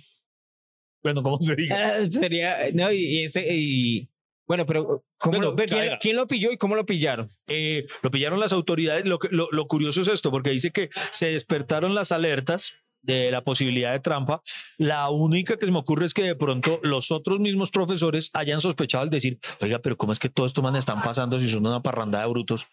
bueno, 1.03 1.23
¿cómo 1.23 1.37
se 1.41 1.55
diga? 1.55 2.03
Sería, 2.05 2.57
no, 2.73 2.91
y, 2.91 2.97
y 3.19 3.23
ese, 3.25 3.45
y, 3.49 4.09
bueno, 4.49 4.65
pero 4.65 5.03
¿cómo 5.19 5.37
Bueno, 5.37 5.51
lo- 5.51 5.97
¿quién, 6.01 6.15
lo 6.15 6.27
pilló 6.27 6.51
y 6.51 6.57
cómo 6.57 6.75
lo 6.75 6.83
pillaron? 6.85 7.27
Eh, 7.47 7.85
lo 8.01 8.09
pillaron 8.09 8.39
las 8.39 8.51
autoridades. 8.51 9.05
Lo, 9.07 9.19
lo, 9.29 9.47
lo 9.51 9.67
curioso 9.67 10.01
es 10.01 10.07
esto, 10.07 10.31
porque 10.31 10.49
dice 10.49 10.71
que 10.71 10.89
se 11.11 11.27
despertaron 11.27 11.93
las 11.93 12.11
alertas 12.11 12.73
de 13.03 13.29
la 13.29 13.43
posibilidad 13.43 13.93
de 13.93 13.99
trampa. 13.99 14.41
La 14.79 15.09
única 15.11 15.57
que 15.57 15.67
se 15.67 15.71
me 15.71 15.77
ocurre 15.79 16.05
es 16.07 16.13
que 16.15 16.23
de 16.23 16.35
pronto 16.35 16.79
los 16.81 17.11
otros 17.11 17.39
mismos 17.39 17.69
profesores 17.69 18.31
hayan 18.33 18.59
sospechado 18.59 19.03
al 19.03 19.09
decir, 19.11 19.39
oiga, 19.61 19.79
pero 19.79 19.95
¿cómo 19.97 20.11
es 20.11 20.19
que 20.19 20.29
todo 20.29 20.45
esto 20.47 20.61
man 20.63 20.75
están 20.75 21.01
pasando 21.03 21.39
si 21.39 21.47
son 21.47 21.65
una 21.67 21.81
parranda 21.83 22.19
de 22.19 22.27
brutos? 22.27 22.65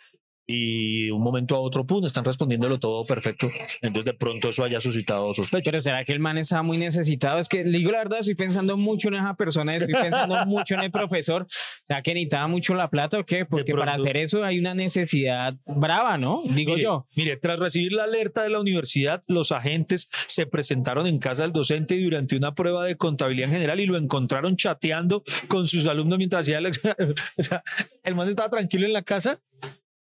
Y 0.48 1.10
un 1.10 1.22
momento 1.22 1.56
a 1.56 1.60
otro, 1.60 1.84
pum, 1.84 2.04
están 2.04 2.24
respondiéndolo 2.24 2.78
todo 2.78 3.04
perfecto. 3.04 3.50
Entonces 3.82 4.04
de 4.04 4.14
pronto 4.14 4.50
eso 4.50 4.62
haya 4.62 4.80
suscitado 4.80 5.34
sospecha. 5.34 5.70
Pero 5.72 5.80
¿será 5.80 6.04
que 6.04 6.12
el 6.12 6.20
man 6.20 6.38
estaba 6.38 6.62
muy 6.62 6.78
necesitado? 6.78 7.40
Es 7.40 7.48
que 7.48 7.64
le 7.64 7.78
digo 7.78 7.90
la 7.90 7.98
verdad, 7.98 8.20
estoy 8.20 8.36
pensando 8.36 8.76
mucho 8.76 9.08
en 9.08 9.14
esa 9.16 9.34
persona, 9.34 9.74
estoy 9.74 9.92
pensando 9.92 10.36
mucho 10.46 10.74
en 10.74 10.82
el 10.82 10.90
profesor. 10.92 11.42
O 11.42 11.46
sea, 11.86 12.00
que 12.02 12.14
necesitaba 12.14 12.46
mucho 12.46 12.74
la 12.74 12.88
plata 12.90 13.18
o 13.18 13.24
qué? 13.24 13.44
Porque 13.44 13.74
para 13.74 13.94
hacer 13.94 14.16
eso 14.16 14.44
hay 14.44 14.58
una 14.58 14.74
necesidad 14.74 15.54
brava, 15.66 16.16
¿no? 16.18 16.42
Digo 16.48 16.72
Mire, 16.74 16.82
yo. 16.82 17.06
Mire, 17.16 17.36
tras 17.38 17.58
recibir 17.58 17.92
la 17.92 18.04
alerta 18.04 18.42
de 18.42 18.50
la 18.50 18.60
universidad, 18.60 19.24
los 19.26 19.50
agentes 19.50 20.08
se 20.28 20.46
presentaron 20.46 21.06
en 21.06 21.18
casa 21.18 21.42
del 21.42 21.52
docente 21.52 22.00
durante 22.00 22.36
una 22.36 22.54
prueba 22.54 22.84
de 22.84 22.96
contabilidad 22.96 23.48
en 23.48 23.54
general 23.54 23.80
y 23.80 23.86
lo 23.86 23.96
encontraron 23.98 24.56
chateando 24.56 25.24
con 25.48 25.66
sus 25.66 25.86
alumnos 25.86 26.18
mientras 26.18 26.42
hacía 26.42 26.60
ex- 26.60 26.80
O 27.38 27.42
sea, 27.42 27.62
el 28.04 28.14
man 28.14 28.28
estaba 28.28 28.48
tranquilo 28.48 28.86
en 28.86 28.92
la 28.92 29.02
casa 29.02 29.40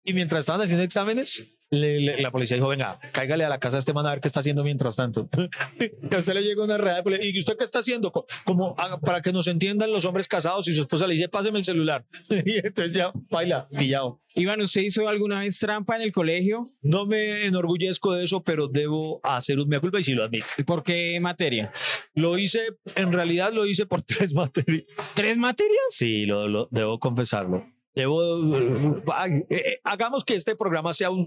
y 0.04 0.12
mientras 0.12 0.40
estaban 0.40 0.60
haciendo 0.60 0.84
exámenes, 0.84 1.50
le- 1.70 1.98
le- 1.98 2.20
la 2.22 2.30
policía 2.30 2.56
dijo, 2.56 2.68
venga, 2.68 3.00
cáigale 3.12 3.44
a 3.44 3.48
la 3.48 3.58
casa 3.58 3.76
a 3.76 3.78
este 3.78 3.92
man 3.94 4.06
a 4.06 4.10
ver 4.10 4.20
qué 4.20 4.28
está 4.28 4.40
haciendo 4.40 4.62
mientras 4.62 4.96
tanto. 4.96 5.28
y 6.10 6.14
a 6.14 6.18
usted 6.18 6.34
le 6.34 6.42
llega 6.42 6.62
una 6.62 6.76
red, 6.78 7.02
¿y 7.22 7.38
usted 7.38 7.56
qué 7.56 7.64
está 7.64 7.78
haciendo? 7.78 8.12
Co- 8.12 8.26
Como 8.44 8.74
ah, 8.78 9.00
para 9.00 9.22
que 9.22 9.32
nos 9.32 9.46
entiendan 9.48 9.90
los 9.90 10.04
hombres 10.04 10.28
casados 10.28 10.68
y 10.68 10.74
su 10.74 10.82
esposa 10.82 11.06
le 11.06 11.14
dice, 11.14 11.28
páseme 11.28 11.58
el 11.58 11.64
celular. 11.64 12.04
y 12.30 12.58
entonces 12.58 12.92
ya, 12.92 13.12
baila, 13.30 13.66
pillado. 13.76 14.20
Iván, 14.36 14.60
¿usted 14.60 14.82
hizo 14.82 15.08
alguna 15.08 15.40
vez 15.40 15.58
trampa 15.58 15.96
en 15.96 16.02
el 16.02 16.12
colegio? 16.12 16.72
No 16.82 17.06
me 17.06 17.46
enorgullezco 17.46 18.12
de 18.14 18.24
eso, 18.24 18.42
pero 18.42 18.66
debo 18.68 19.20
hacer 19.22 19.58
un 19.60 19.68
mea 19.68 19.80
culpa 19.80 20.00
y 20.00 20.02
sí 20.04 20.12
lo 20.12 20.24
admito. 20.24 20.46
¿Y 20.58 20.64
¿Por 20.64 20.82
qué 20.82 21.18
materia? 21.20 21.70
Lo 22.14 22.36
hice, 22.36 22.60
en 22.96 23.12
realidad 23.12 23.52
lo 23.52 23.64
hice 23.64 23.86
por 23.86 24.02
tres 24.02 24.34
materias. 24.34 24.84
¿Tres 25.14 25.36
materias? 25.36 25.84
Sí, 25.88 26.26
lo, 26.26 26.46
lo- 26.48 26.68
debo 26.70 26.98
confesarlo. 26.98 27.64
Debo, 27.94 28.56
eh, 29.28 29.46
eh, 29.50 29.80
hagamos 29.84 30.24
que 30.24 30.34
este 30.34 30.56
programa 30.56 30.92
sea 30.92 31.10
un, 31.10 31.26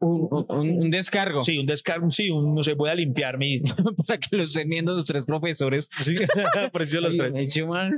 Un, 0.00 0.28
un- 0.48 0.70
un 0.82 0.90
descargo. 0.90 1.42
sí, 1.42 1.58
un 1.58 1.66
descargo, 1.66 2.10
sí, 2.10 2.30
un, 2.30 2.54
no 2.54 2.62
sé, 2.62 2.74
voy 2.74 2.90
a 2.90 2.94
limpiar 2.94 3.38
mi, 3.38 3.60
Para 4.06 4.18
que 4.18 4.36
lo 4.36 4.42
estén 4.42 4.68
viendo 4.68 4.94
los 4.94 5.06
tres 5.06 5.24
profesores. 5.26 5.88
sí, 6.00 6.16
aprecio 6.66 7.00
los 7.00 7.16
tres. 7.16 7.32
me 7.32 7.42
eché 7.42 7.64
mal. 7.64 7.92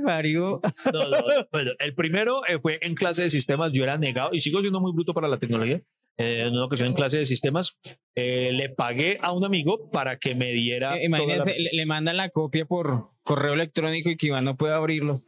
No, 0.93 1.09
no, 1.09 1.71
el 1.79 1.93
primero 1.95 2.41
eh, 2.47 2.59
fue 2.61 2.79
en 2.81 2.93
clase 2.95 3.23
de 3.23 3.29
sistemas, 3.29 3.71
yo 3.71 3.83
era 3.83 3.97
negado 3.97 4.29
y 4.31 4.39
sigo 4.39 4.61
siendo 4.61 4.79
muy 4.79 4.91
bruto 4.93 5.13
para 5.13 5.27
la 5.27 5.37
tecnología. 5.37 5.81
Eh, 6.19 6.41
en 6.47 6.53
una 6.53 6.65
ocasión 6.65 6.87
en 6.89 6.93
clase 6.95 7.19
de 7.19 7.25
sistemas, 7.25 7.77
eh, 8.15 8.49
le 8.51 8.69
pagué 8.69 9.19
a 9.21 9.31
un 9.33 9.45
amigo 9.45 9.89
para 9.91 10.17
que 10.17 10.33
me 10.33 10.51
diera. 10.51 10.97
Eh, 10.97 11.09
toda 11.15 11.35
la- 11.37 11.45
le, 11.45 11.69
le 11.71 11.85
mandan 11.85 12.17
la 12.17 12.29
copia 12.29 12.65
por 12.65 13.11
correo 13.23 13.53
electrónico 13.53 14.09
y 14.09 14.17
que 14.17 14.27
Iván 14.27 14.45
no 14.45 14.57
puede 14.57 14.73
abrirlo. 14.73 15.15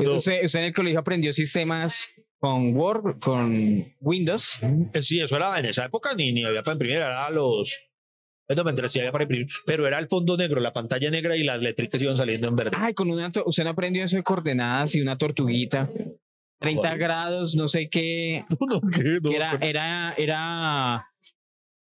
No, 0.00 0.14
Usted, 0.14 0.44
usted 0.44 0.60
en 0.60 0.66
el 0.66 0.74
colegio 0.74 1.00
aprendió 1.00 1.32
sistemas 1.32 2.08
con 2.38 2.74
Word, 2.76 3.18
con 3.20 3.94
Windows. 4.00 4.60
eh, 4.92 5.02
sí, 5.02 5.20
eso 5.20 5.36
era 5.36 5.58
en 5.58 5.66
esa 5.66 5.84
época, 5.86 6.14
ni, 6.14 6.32
ni 6.32 6.44
había 6.44 6.62
para 6.62 6.74
imprimir, 6.74 6.96
era 6.96 7.28
los. 7.30 7.92
eh, 8.48 8.54
No 8.54 8.64
me 8.64 8.70
enteré 8.70 8.88
si 8.88 8.98
había 8.98 9.12
para 9.12 9.24
imprimir, 9.24 9.46
pero 9.66 9.86
era 9.86 9.98
el 9.98 10.08
fondo 10.08 10.36
negro, 10.36 10.60
la 10.60 10.72
pantalla 10.72 11.10
negra 11.10 11.36
y 11.36 11.44
las 11.44 11.60
letricas 11.60 12.00
iban 12.02 12.16
saliendo 12.16 12.48
en 12.48 12.56
verde. 12.56 12.70
Ay, 12.76 12.94
con 12.94 13.10
una, 13.10 13.30
usted 13.44 13.64
no 13.64 13.70
aprendió 13.70 14.04
eso 14.04 14.16
de 14.16 14.22
coordenadas 14.22 14.94
y 14.94 15.00
una 15.00 15.16
tortuguita. 15.18 15.88
30 16.62 16.80
¿Cuál? 16.80 16.98
grados, 16.98 17.54
no 17.54 17.68
sé 17.68 17.88
qué. 17.88 18.44
No, 18.60 18.80
¿qué? 18.90 19.18
No, 19.20 19.30
era, 19.30 19.58
era, 19.60 20.14
era, 20.16 21.06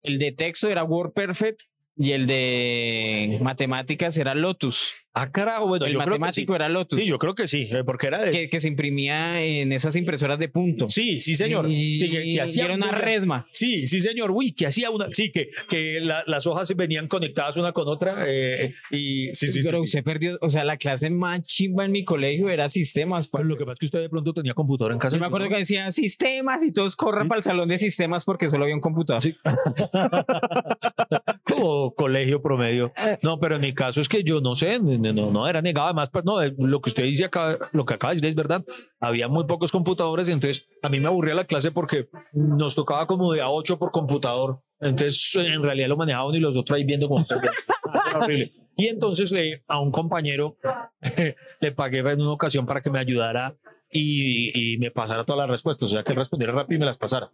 el 0.04 0.20
de 0.20 0.32
texto 0.34 0.70
era 0.70 0.84
WordPerfect 0.84 1.62
y 1.96 2.12
el 2.12 2.28
de 2.28 3.40
matemáticas 3.42 4.18
era 4.18 4.36
Lotus. 4.36 4.94
Ah, 5.18 5.32
carajo, 5.32 5.68
bueno, 5.68 5.86
el 5.86 5.94
yo 5.94 6.00
creo 6.00 6.10
que 6.12 6.16
sí. 6.16 6.20
matemático 6.20 6.56
era 6.56 6.68
Lotus. 6.68 7.00
Sí, 7.00 7.06
yo 7.06 7.18
creo 7.20 7.34
que 7.36 7.48
sí, 7.48 7.70
eh, 7.72 7.84
porque 7.86 8.08
era 8.08 8.20
de. 8.22 8.32
que, 8.32 8.50
que 8.50 8.60
se 8.60 8.68
imprimía 8.68 9.42
en 9.42 9.72
esas 9.72 9.96
impresoras 9.96 10.38
de 10.40 10.50
punto. 10.50 10.90
Sí, 10.90 11.22
sí, 11.22 11.36
señor. 11.38 11.70
Y, 11.70 11.98
Sí, 11.98 12.12
que, 12.12 12.42
hacía 12.42 12.66
era 12.66 12.76
una 12.76 12.92
resma. 12.92 13.48
Sí, 13.54 13.88
sí, 13.88 14.02
señor. 14.02 14.32
Uy, 14.32 14.52
que 14.52 14.68
hacía 14.68 14.90
una. 14.92 15.08
Sí, 15.14 15.32
que, 15.32 15.50
que 15.70 16.00
la- 16.02 16.24
las 16.28 16.46
hojas 16.48 16.76
venían 16.76 17.08
conectadas 17.08 17.56
una 17.56 17.72
con 17.72 17.88
otra. 17.88 18.26
eh, 18.28 18.74
y 18.92 19.28
sí, 19.34 19.48
sí, 19.48 19.62
sí, 19.62 19.62
Pero 19.64 19.78
sí. 19.78 19.84
usted 19.86 20.04
perdió, 20.04 20.38
o 20.42 20.50
sea, 20.50 20.66
la 20.66 20.76
clase 20.76 21.10
más 21.10 21.42
chimba 21.44 21.86
en 21.86 21.92
mi 21.94 22.04
colegio 22.04 22.50
era 22.50 22.68
sistemas. 22.68 23.30
Pero 23.30 23.46
lo 23.46 23.56
que 23.58 23.64
pasa 23.64 23.74
es 23.74 23.80
que 23.80 23.86
usted 23.86 24.00
de 24.02 24.10
pronto 24.10 24.34
tenía 24.34 24.54
computador 24.54 24.92
en 24.92 25.00
casa. 25.00 25.16
Yo 25.16 25.22
me 25.22 25.28
acuerdo 25.28 25.48
que 25.48 25.56
decía 25.56 25.90
sistemas 25.94 26.62
y 26.64 26.74
todos 26.74 26.96
corran 26.98 27.24
Sí. 27.24 27.30
para 27.30 27.40
el 27.40 27.44
salón 27.44 27.70
de 27.70 27.78
sistemas 27.78 28.26
porque 28.26 28.50
solo 28.50 28.64
había 28.66 28.76
un 28.76 28.82
computador. 28.82 29.22
Como 31.44 31.94
colegio 31.96 32.42
promedio. 32.42 32.92
No, 33.22 33.40
pero 33.40 33.56
en 33.56 33.62
mi 33.62 33.74
caso 33.74 34.02
es 34.02 34.10
que 34.10 34.24
yo 34.24 34.42
no 34.42 34.56
sé, 34.56 34.80
no, 34.80 35.05
no, 35.14 35.32
no 35.32 35.48
era 35.48 35.62
negado. 35.62 35.88
Además, 35.88 36.10
pues, 36.10 36.26
no, 36.26 36.44
lo 36.44 36.82
que 36.82 36.90
usted 36.90 37.04
dice 37.04 37.26
acá, 37.26 37.58
lo 37.72 37.86
que 37.86 37.94
acaba 37.94 38.12
de 38.12 38.16
decir 38.16 38.30
es 38.30 38.36
verdad. 38.36 38.64
Había 39.00 39.28
muy 39.28 39.46
pocos 39.46 39.72
computadores, 39.72 40.30
entonces 40.30 40.70
a 40.82 40.90
mí 40.90 41.00
me 41.00 41.08
aburría 41.08 41.36
la 41.36 41.46
clase 41.46 41.72
porque 41.72 42.10
nos 42.34 42.76
tocaba 42.76 43.08
como 43.08 43.34
de 43.34 43.42
a 43.42 43.50
8 43.50 43.78
por 43.78 43.92
computador. 43.92 44.62
Entonces, 44.80 45.36
en 45.36 45.64
realidad 45.64 45.88
lo 45.88 45.98
manejaban 45.98 46.36
y 46.36 46.40
los 46.40 46.58
otros 46.58 46.78
ahí 46.78 46.84
viendo 46.84 47.08
como. 47.08 47.24
Era 47.24 48.20
horrible. 48.20 48.54
Y 48.78 48.88
entonces 48.88 49.32
le, 49.32 49.64
a 49.68 49.80
un 49.80 49.92
compañero 49.92 50.58
le 51.62 51.72
pagué 51.72 52.00
en 52.00 52.22
una 52.22 52.32
ocasión 52.32 52.66
para 52.66 52.82
que 52.82 52.90
me 52.90 53.00
ayudara 53.00 53.58
y, 53.92 54.78
me 54.78 54.92
pasara 54.92 55.24
todas 55.26 55.40
las 55.40 55.50
respuestas, 55.50 55.90
o 55.90 55.92
sea, 55.94 56.04
que 56.04 56.12
él 56.12 56.18
respondiera 56.18 56.54
rápido 56.54 56.78
y 56.78 56.80
me 56.80 56.86
las 56.86 56.98
pasara. 56.98 57.32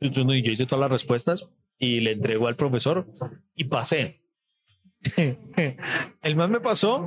Entonces, 0.00 0.42
yo 0.42 0.52
hice 0.52 0.66
todas 0.66 0.80
las 0.80 0.90
respuestas 0.90 1.56
y 1.78 2.00
le 2.00 2.12
entrego 2.12 2.48
al 2.48 2.56
profesor 2.56 3.06
y 3.54 3.64
pasé. 3.64 4.23
El 6.22 6.36
man 6.36 6.50
me 6.50 6.60
pasó 6.60 7.04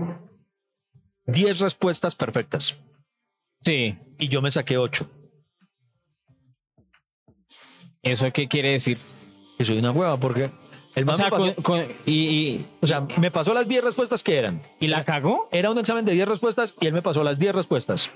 10 1.26 1.60
respuestas 1.60 2.16
perfectas 2.16 2.78
Sí. 3.64 3.98
y 4.20 4.28
yo 4.30 4.42
me 4.42 4.52
saqué 4.52 4.78
8. 4.78 5.06
¿Eso 8.04 8.32
qué 8.32 8.48
quiere 8.48 8.72
decir? 8.72 8.98
Que 9.58 9.66
soy 9.66 9.80
una 9.80 9.92
hueva 9.92 10.18
porque 10.20 10.50
el 10.96 11.06
man 11.06 11.16
O 11.16 11.18
sea, 11.18 11.26
me 11.26 11.32
pasó, 11.32 11.56
con- 11.56 11.64
con- 11.64 11.86
y, 12.06 12.14
y, 12.14 12.66
o 12.82 12.88
sea, 12.88 13.02
me 13.20 13.32
pasó 13.32 13.54
las 13.54 13.68
10 13.68 13.84
respuestas 13.84 14.24
que 14.24 14.38
eran. 14.38 14.62
¿y 14.80 14.88
la 14.88 15.04
cagó? 15.04 15.50
Era 15.52 15.70
un 15.72 15.78
examen 15.78 16.06
de 16.06 16.14
10 16.14 16.28
respuestas 16.28 16.74
y 16.80 16.88
él 16.88 16.94
me 16.94 17.02
pasó 17.02 17.24
las 17.24 17.40
10 17.40 17.54
respuestas 17.56 18.10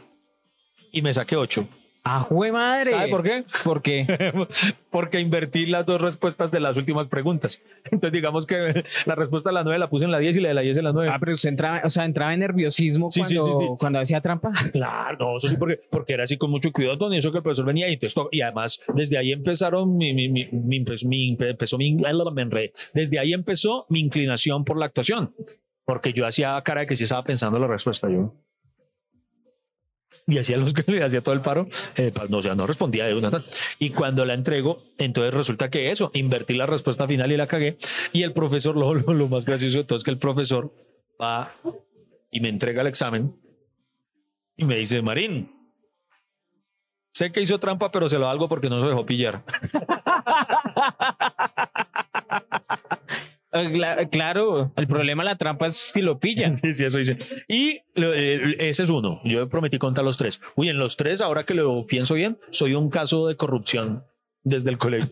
y 0.92 1.02
me 1.02 1.14
saqué 1.14 1.36
8. 1.36 1.68
¡Ah, 2.04 2.20
jue 2.22 2.52
madre! 2.52 2.92
¿Sabe 2.92 3.10
por 3.10 3.22
qué? 3.22 3.44
¿Por 3.64 3.82
qué? 3.84 4.08
Porque 4.90 5.20
invertí 5.20 5.68
las 5.68 5.86
dos 5.86 6.02
respuestas 6.02 6.50
de 6.50 6.60
las 6.60 6.76
últimas 6.76 7.08
preguntas. 7.08 7.62
Entonces, 7.86 8.12
digamos 8.12 8.48
que 8.48 8.84
la 9.06 9.14
respuesta 9.14 9.50
de 9.52 9.54
la 9.54 9.64
9 9.64 9.78
la 9.78 9.88
puse 9.88 10.06
en 10.06 10.12
la 10.12 10.18
10 10.18 10.38
y 10.38 10.40
la 10.40 10.48
de 10.48 10.54
la 10.56 10.62
10 10.62 10.78
en 10.78 10.84
la 10.86 10.94
9. 10.94 11.12
Ah, 11.14 11.18
pero 11.20 11.34
usted 11.34 11.50
entraba, 11.50 11.82
o 11.86 11.90
sea, 11.90 12.06
entraba 12.06 12.34
en 12.34 12.40
nerviosismo 12.40 13.12
Sí, 13.12 13.20
cuando, 13.22 13.46
sí, 13.46 13.52
sí. 13.68 13.74
cuando 13.80 14.00
hacía 14.00 14.20
trampa. 14.20 14.52
Claro, 14.72 15.18
no, 15.20 15.38
eso 15.38 15.48
sí, 15.48 15.58
porque, 15.58 15.80
porque 15.92 16.14
era 16.14 16.24
así 16.24 16.38
con 16.38 16.50
mucho 16.50 16.72
cuidado, 16.72 16.98
Tony, 16.98 17.18
eso 17.18 17.32
que 17.32 17.38
el 17.38 17.44
profesor 17.44 17.66
venía 17.66 17.88
y 17.88 17.94
entonces 17.94 18.16
to- 18.16 18.30
y 18.32 18.42
además 18.42 18.80
desde 18.96 19.20
ahí 19.20 19.32
empezaron 19.32 19.96
mi, 19.96 20.12
mi, 20.16 20.28
mi, 20.28 20.48
mi- 20.52 20.78
empezó 20.78 21.08
mi- 21.08 21.38
empezó 21.40 21.78
mi, 21.78 21.98
desde 22.94 23.20
ahí 23.20 23.34
empezó 23.34 23.86
mi 23.90 24.00
inclinación 24.00 24.66
por 24.66 24.78
la 24.78 24.88
actuación, 24.88 25.36
porque 25.86 26.14
yo 26.14 26.26
hacía 26.26 26.60
cara 26.64 26.82
de 26.82 26.88
que 26.88 26.96
sí 26.96 27.04
estaba 27.04 27.24
pensando 27.24 27.60
la 27.60 27.68
respuesta 27.68 28.10
yo. 28.10 28.34
Y 30.28 30.38
hacía 30.38 30.58
los 30.58 30.74
que 30.74 31.04
hacía 31.04 31.22
todo 31.22 31.34
el 31.34 31.42
paro, 31.42 31.68
eh, 31.96 32.12
no, 32.30 32.38
o 32.38 32.42
sea, 32.42 32.56
no 32.56 32.68
respondía 32.68 33.06
de 33.06 33.16
una. 33.16 33.32
Y 33.80 33.92
cuando 33.92 34.26
la 34.26 34.34
entrego, 34.34 34.84
entonces 34.98 35.34
resulta 35.34 35.70
que 35.70 35.92
eso, 35.92 36.12
invertí 36.14 36.54
la 36.54 36.66
respuesta 36.66 37.08
final 37.08 37.32
y 37.32 37.38
la 37.38 37.48
cagué. 37.48 37.78
Y 38.14 38.24
el 38.24 38.34
profesor, 38.34 38.76
lo, 38.78 38.94
lo, 38.94 39.14
lo 39.14 39.28
más 39.28 39.46
gracioso 39.46 39.80
de 39.80 39.84
todo 39.84 39.98
es 39.98 40.04
que 40.04 40.12
el 40.12 40.18
profesor 40.18 40.74
va 41.22 41.54
y 42.32 42.40
me 42.40 42.50
entrega 42.50 42.82
el 42.82 42.88
examen 42.88 43.36
y 44.56 44.66
me 44.66 44.78
dice, 44.78 45.02
Marín, 45.02 45.50
sé 47.12 47.32
que 47.32 47.42
hizo 47.42 47.60
trampa, 47.60 47.92
pero 47.92 48.10
se 48.10 48.20
lo 48.20 48.30
hago 48.30 48.48
porque 48.48 48.70
no 48.70 48.80
se 48.80 48.88
dejó 48.88 49.06
pillar. 49.06 49.44
Ah, 53.54 53.64
cla- 53.64 54.10
Claro, 54.10 54.72
el 54.78 54.88
problema 54.88 55.24
la 55.24 55.36
trampa 55.38 55.68
es 55.68 55.76
si 55.76 56.02
lo 56.02 56.20
pillan. 56.20 56.58
Sí, 56.62 56.74
sí, 56.74 56.86
eso 56.86 56.98
dice. 56.98 57.18
Y 57.48 57.80
eh, 57.96 58.56
ese 58.60 58.84
es 58.84 58.90
uno. 58.90 59.20
Yo 59.26 59.50
prometí 59.50 59.78
contar 59.78 60.06
los 60.06 60.18
tres. 60.18 60.40
Uy, 60.56 60.70
en 60.70 60.78
los 60.78 60.96
tres, 60.98 61.22
ahora 61.22 61.44
que 61.44 61.54
lo 61.54 61.86
pienso 61.86 62.14
bien, 62.14 62.38
soy 62.52 62.76
un 62.76 62.90
caso 62.90 63.28
de 63.28 63.36
corrupción 63.36 64.04
desde 64.44 64.72
el 64.72 64.78
colegio. 64.80 65.10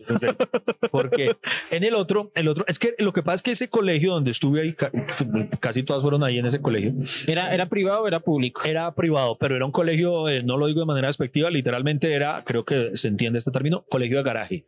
Porque 0.90 1.36
en 1.70 1.84
el 1.84 1.94
otro, 1.94 2.30
el 2.34 2.48
otro, 2.48 2.64
es 2.66 2.78
que 2.78 2.94
lo 2.98 3.12
que 3.12 3.22
pasa 3.22 3.36
es 3.36 3.42
que 3.42 3.50
ese 3.52 3.68
colegio 3.68 4.12
donde 4.12 4.30
estuve 4.32 4.60
ahí, 4.62 4.74
ca- 4.74 4.90
casi 5.60 5.82
todas 5.84 6.02
fueron 6.02 6.24
ahí 6.24 6.38
en 6.38 6.46
ese 6.46 6.60
colegio, 6.60 6.94
¿Era, 7.28 7.54
era 7.54 7.68
privado 7.68 8.02
o 8.02 8.08
era 8.08 8.20
público? 8.20 8.62
era 8.64 8.92
privado, 8.94 9.36
pero 9.38 9.54
era 9.54 9.64
un 9.64 9.70
colegio, 9.72 10.28
eh, 10.28 10.42
no 10.42 10.56
lo 10.56 10.66
digo 10.66 10.80
de 10.80 10.86
manera 10.86 11.06
despectiva, 11.08 11.48
literalmente 11.50 12.12
era, 12.12 12.42
creo 12.44 12.64
que 12.64 12.90
se 12.96 13.06
entiende 13.08 13.38
este 13.38 13.50
término, 13.52 13.84
colegio 13.88 14.16
de 14.16 14.22
garaje. 14.24 14.66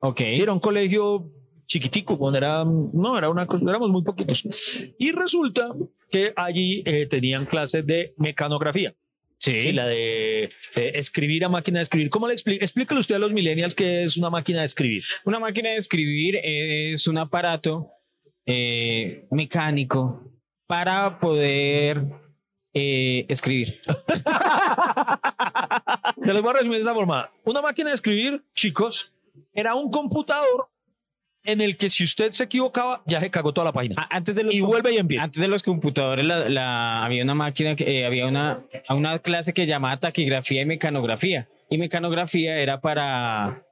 Ok. 0.00 0.18
Sí, 0.32 0.42
era 0.42 0.52
un 0.52 0.60
colegio 0.60 1.32
chiquitico, 1.68 2.16
bueno, 2.16 2.38
era, 2.38 2.64
no, 2.64 3.16
era 3.18 3.28
una, 3.30 3.46
cosa- 3.46 3.62
éramos 3.68 3.90
muy 3.90 4.02
poquitos. 4.02 4.42
Y 4.98 5.12
resulta 5.12 5.68
que 6.10 6.32
allí 6.34 6.82
eh, 6.86 7.06
tenían 7.06 7.44
clases 7.46 7.86
de 7.86 8.14
mecanografía. 8.16 8.94
Sí, 9.40 9.70
la 9.72 9.86
de 9.86 10.44
eh, 10.44 10.50
escribir 10.94 11.44
a 11.44 11.48
máquina 11.48 11.78
de 11.78 11.84
escribir. 11.84 12.10
¿Cómo 12.10 12.26
le 12.26 12.32
explica? 12.32 12.64
Explíquele 12.64 12.98
usted 12.98 13.14
a 13.14 13.18
los 13.20 13.30
millennials 13.32 13.72
qué 13.76 14.02
es 14.02 14.16
una 14.16 14.30
máquina 14.30 14.58
de 14.60 14.64
escribir. 14.64 15.04
Una 15.24 15.38
máquina 15.38 15.70
de 15.70 15.76
escribir 15.76 16.40
es 16.42 17.06
un 17.06 17.18
aparato 17.18 17.88
eh, 18.46 19.28
mecánico 19.30 20.24
para 20.66 21.20
poder 21.20 22.02
eh, 22.74 23.26
escribir. 23.28 23.78
Se 26.22 26.32
los 26.32 26.42
voy 26.42 26.50
a 26.50 26.54
resumir 26.54 26.78
de 26.78 26.80
esta 26.80 26.94
forma. 26.94 27.30
Una 27.44 27.62
máquina 27.62 27.90
de 27.90 27.94
escribir, 27.94 28.42
chicos, 28.54 29.12
era 29.54 29.74
un 29.76 29.88
computador 29.90 30.68
en 31.44 31.60
el 31.60 31.76
que 31.76 31.88
si 31.88 32.04
usted 32.04 32.30
se 32.32 32.44
equivocaba, 32.44 33.02
ya 33.06 33.20
se 33.20 33.30
cagó 33.30 33.52
toda 33.52 33.66
la 33.66 33.72
página. 33.72 33.94
A- 33.98 34.16
Antes 34.16 34.36
de 34.36 34.44
los 34.44 34.54
Y 34.54 34.60
vuelve 34.60 34.92
y 34.92 34.98
empieza. 34.98 35.24
Antes 35.24 35.40
de 35.40 35.48
los 35.48 35.62
computadores 35.62 36.24
la, 36.24 36.48
la- 36.48 37.04
había 37.04 37.22
una 37.22 37.34
máquina, 37.34 37.74
que, 37.76 38.00
eh, 38.00 38.06
había 38.06 38.26
una, 38.26 38.64
una 38.90 39.18
clase 39.20 39.52
que 39.52 39.66
llamaba 39.66 39.98
taquigrafía 39.98 40.62
y 40.62 40.66
mecanografía. 40.66 41.48
Y 41.70 41.78
mecanografía 41.78 42.58
era 42.58 42.80
para, 42.80 43.62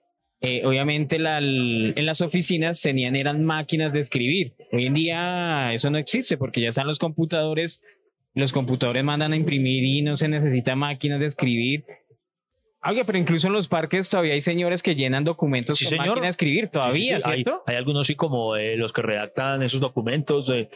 eh, 0.41 0.63
obviamente 0.65 1.19
la- 1.19 1.39
en 1.39 2.07
las 2.07 2.21
oficinas 2.21 2.81
tenían, 2.81 3.17
eran 3.17 3.45
máquinas 3.45 3.93
de 3.93 4.01
escribir. 4.01 4.55
Hoy 4.73 4.87
en 4.87 4.95
día 4.95 5.73
eso 5.73 5.91
no 5.91 5.99
existe 5.99 6.37
porque 6.37 6.61
ya 6.61 6.69
están 6.69 6.87
los 6.87 6.99
computadores, 6.99 7.83
los 8.35 8.53
computadores 8.53 9.03
mandan 9.05 9.33
a 9.33 9.37
imprimir 9.37 9.83
y 9.85 10.03
no 10.03 10.17
se 10.17 10.29
necesitan 10.29 10.79
máquinas 10.79 11.21
de 11.21 11.27
escribir. 11.27 11.85
Oye, 12.89 13.05
pero 13.05 13.19
incluso 13.19 13.47
en 13.49 13.53
los 13.53 13.69
parques 13.69 14.09
todavía 14.09 14.35
hay 14.35 14.41
señores 14.41 14.83
que 14.83 14.95
llenan 14.95 15.25
documentos 15.25 15.79
Sí, 15.79 15.85
con 15.85 15.91
señor. 15.91 16.07
máquina 16.09 16.27
de 16.27 16.31
escribir 16.31 16.69
todavía, 16.69 17.17
Sí, 17.17 17.23
sí, 17.23 17.23
sí. 17.25 17.31
Hay, 17.31 17.43
¿cierto? 17.43 17.63
hay 17.67 17.77
algunos 17.77 18.07
sí 18.07 18.15
como 18.15 18.57
eh, 18.57 18.77
los 18.77 18.93
que 18.93 19.03
redactan 19.03 19.63
esos 19.63 19.81
documentos 19.81 20.49
eh, 20.51 20.69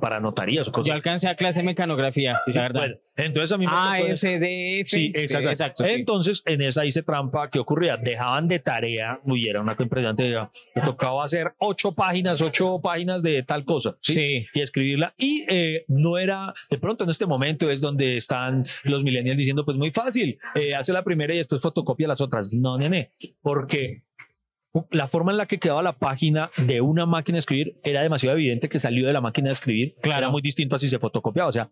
para 0.00 0.18
notarías 0.20 0.68
o 0.68 0.72
cosas. 0.72 0.86
Yo 0.86 0.92
alcancé 0.94 1.28
a 1.28 1.34
clase 1.36 1.60
de 1.60 1.64
mecanografía, 1.66 2.40
Sí, 2.46 2.52
la 2.52 2.62
verdad. 2.62 2.80
Bueno, 2.80 2.96
entonces 3.16 3.52
a 3.52 3.58
mí 3.58 3.66
me 3.66 3.72
tocó- 3.72 4.12
ASDF. 4.12 4.86
Sí, 4.88 5.12
exacto. 5.14 5.48
exacto 5.50 5.84
sí. 5.84 5.90
Entonces, 5.92 6.42
en 6.46 6.62
esa 6.62 6.84
hice 6.86 7.02
trampa. 7.02 7.50
¿Qué 7.50 7.58
ocurría? 7.58 7.96
Dejaban 7.96 8.48
de 8.48 8.58
tarea, 8.60 9.20
uy, 9.24 9.48
era 9.48 9.60
una 9.60 9.76
impresionante. 9.78 10.30
ya, 10.30 10.50
Me 10.74 10.82
tocaba 10.82 11.24
hacer 11.24 11.52
ocho 11.58 11.92
páginas, 11.94 12.40
ocho 12.40 12.80
páginas 12.82 13.22
de 13.22 13.42
tal 13.42 13.64
cosa. 13.64 13.96
¿sí? 14.00 14.14
Sí. 14.14 14.46
Y 14.54 14.60
escribirla. 14.60 15.14
Y 15.18 15.44
eh, 15.48 15.84
no 15.88 16.18
era, 16.18 16.54
de 16.70 16.78
pronto 16.78 17.04
en 17.04 17.10
este 17.10 17.26
momento 17.26 17.70
es 17.70 17.80
donde 17.80 18.16
están 18.16 18.62
los 18.84 19.02
millennials 19.02 19.38
diciendo, 19.38 19.64
pues 19.64 19.76
muy 19.76 19.90
fácil, 19.90 20.38
eh, 20.54 20.74
hace 20.74 20.92
la 20.92 21.02
primera 21.02 21.34
y 21.34 21.38
después 21.38 21.60
fotocopia 21.60 22.08
las 22.08 22.20
otras. 22.20 22.52
No, 22.54 22.78
nene, 22.78 23.12
porque 23.42 24.02
la 24.90 25.06
forma 25.08 25.30
en 25.32 25.38
la 25.38 25.46
que 25.46 25.58
quedaba 25.58 25.82
la 25.82 25.96
página 25.98 26.50
de 26.56 26.80
una 26.80 27.06
máquina 27.06 27.36
de 27.36 27.40
escribir 27.40 27.76
era 27.84 28.02
demasiado 28.02 28.36
evidente 28.36 28.68
que 28.68 28.78
salió 28.78 29.06
de 29.06 29.12
la 29.12 29.20
máquina 29.20 29.48
de 29.48 29.52
escribir. 29.52 29.94
Claro. 30.02 30.18
Era 30.18 30.30
muy 30.30 30.42
distinto 30.42 30.76
a 30.76 30.78
si 30.78 30.88
se 30.88 30.98
fotocopiaba. 30.98 31.48
O 31.48 31.52
sea, 31.52 31.70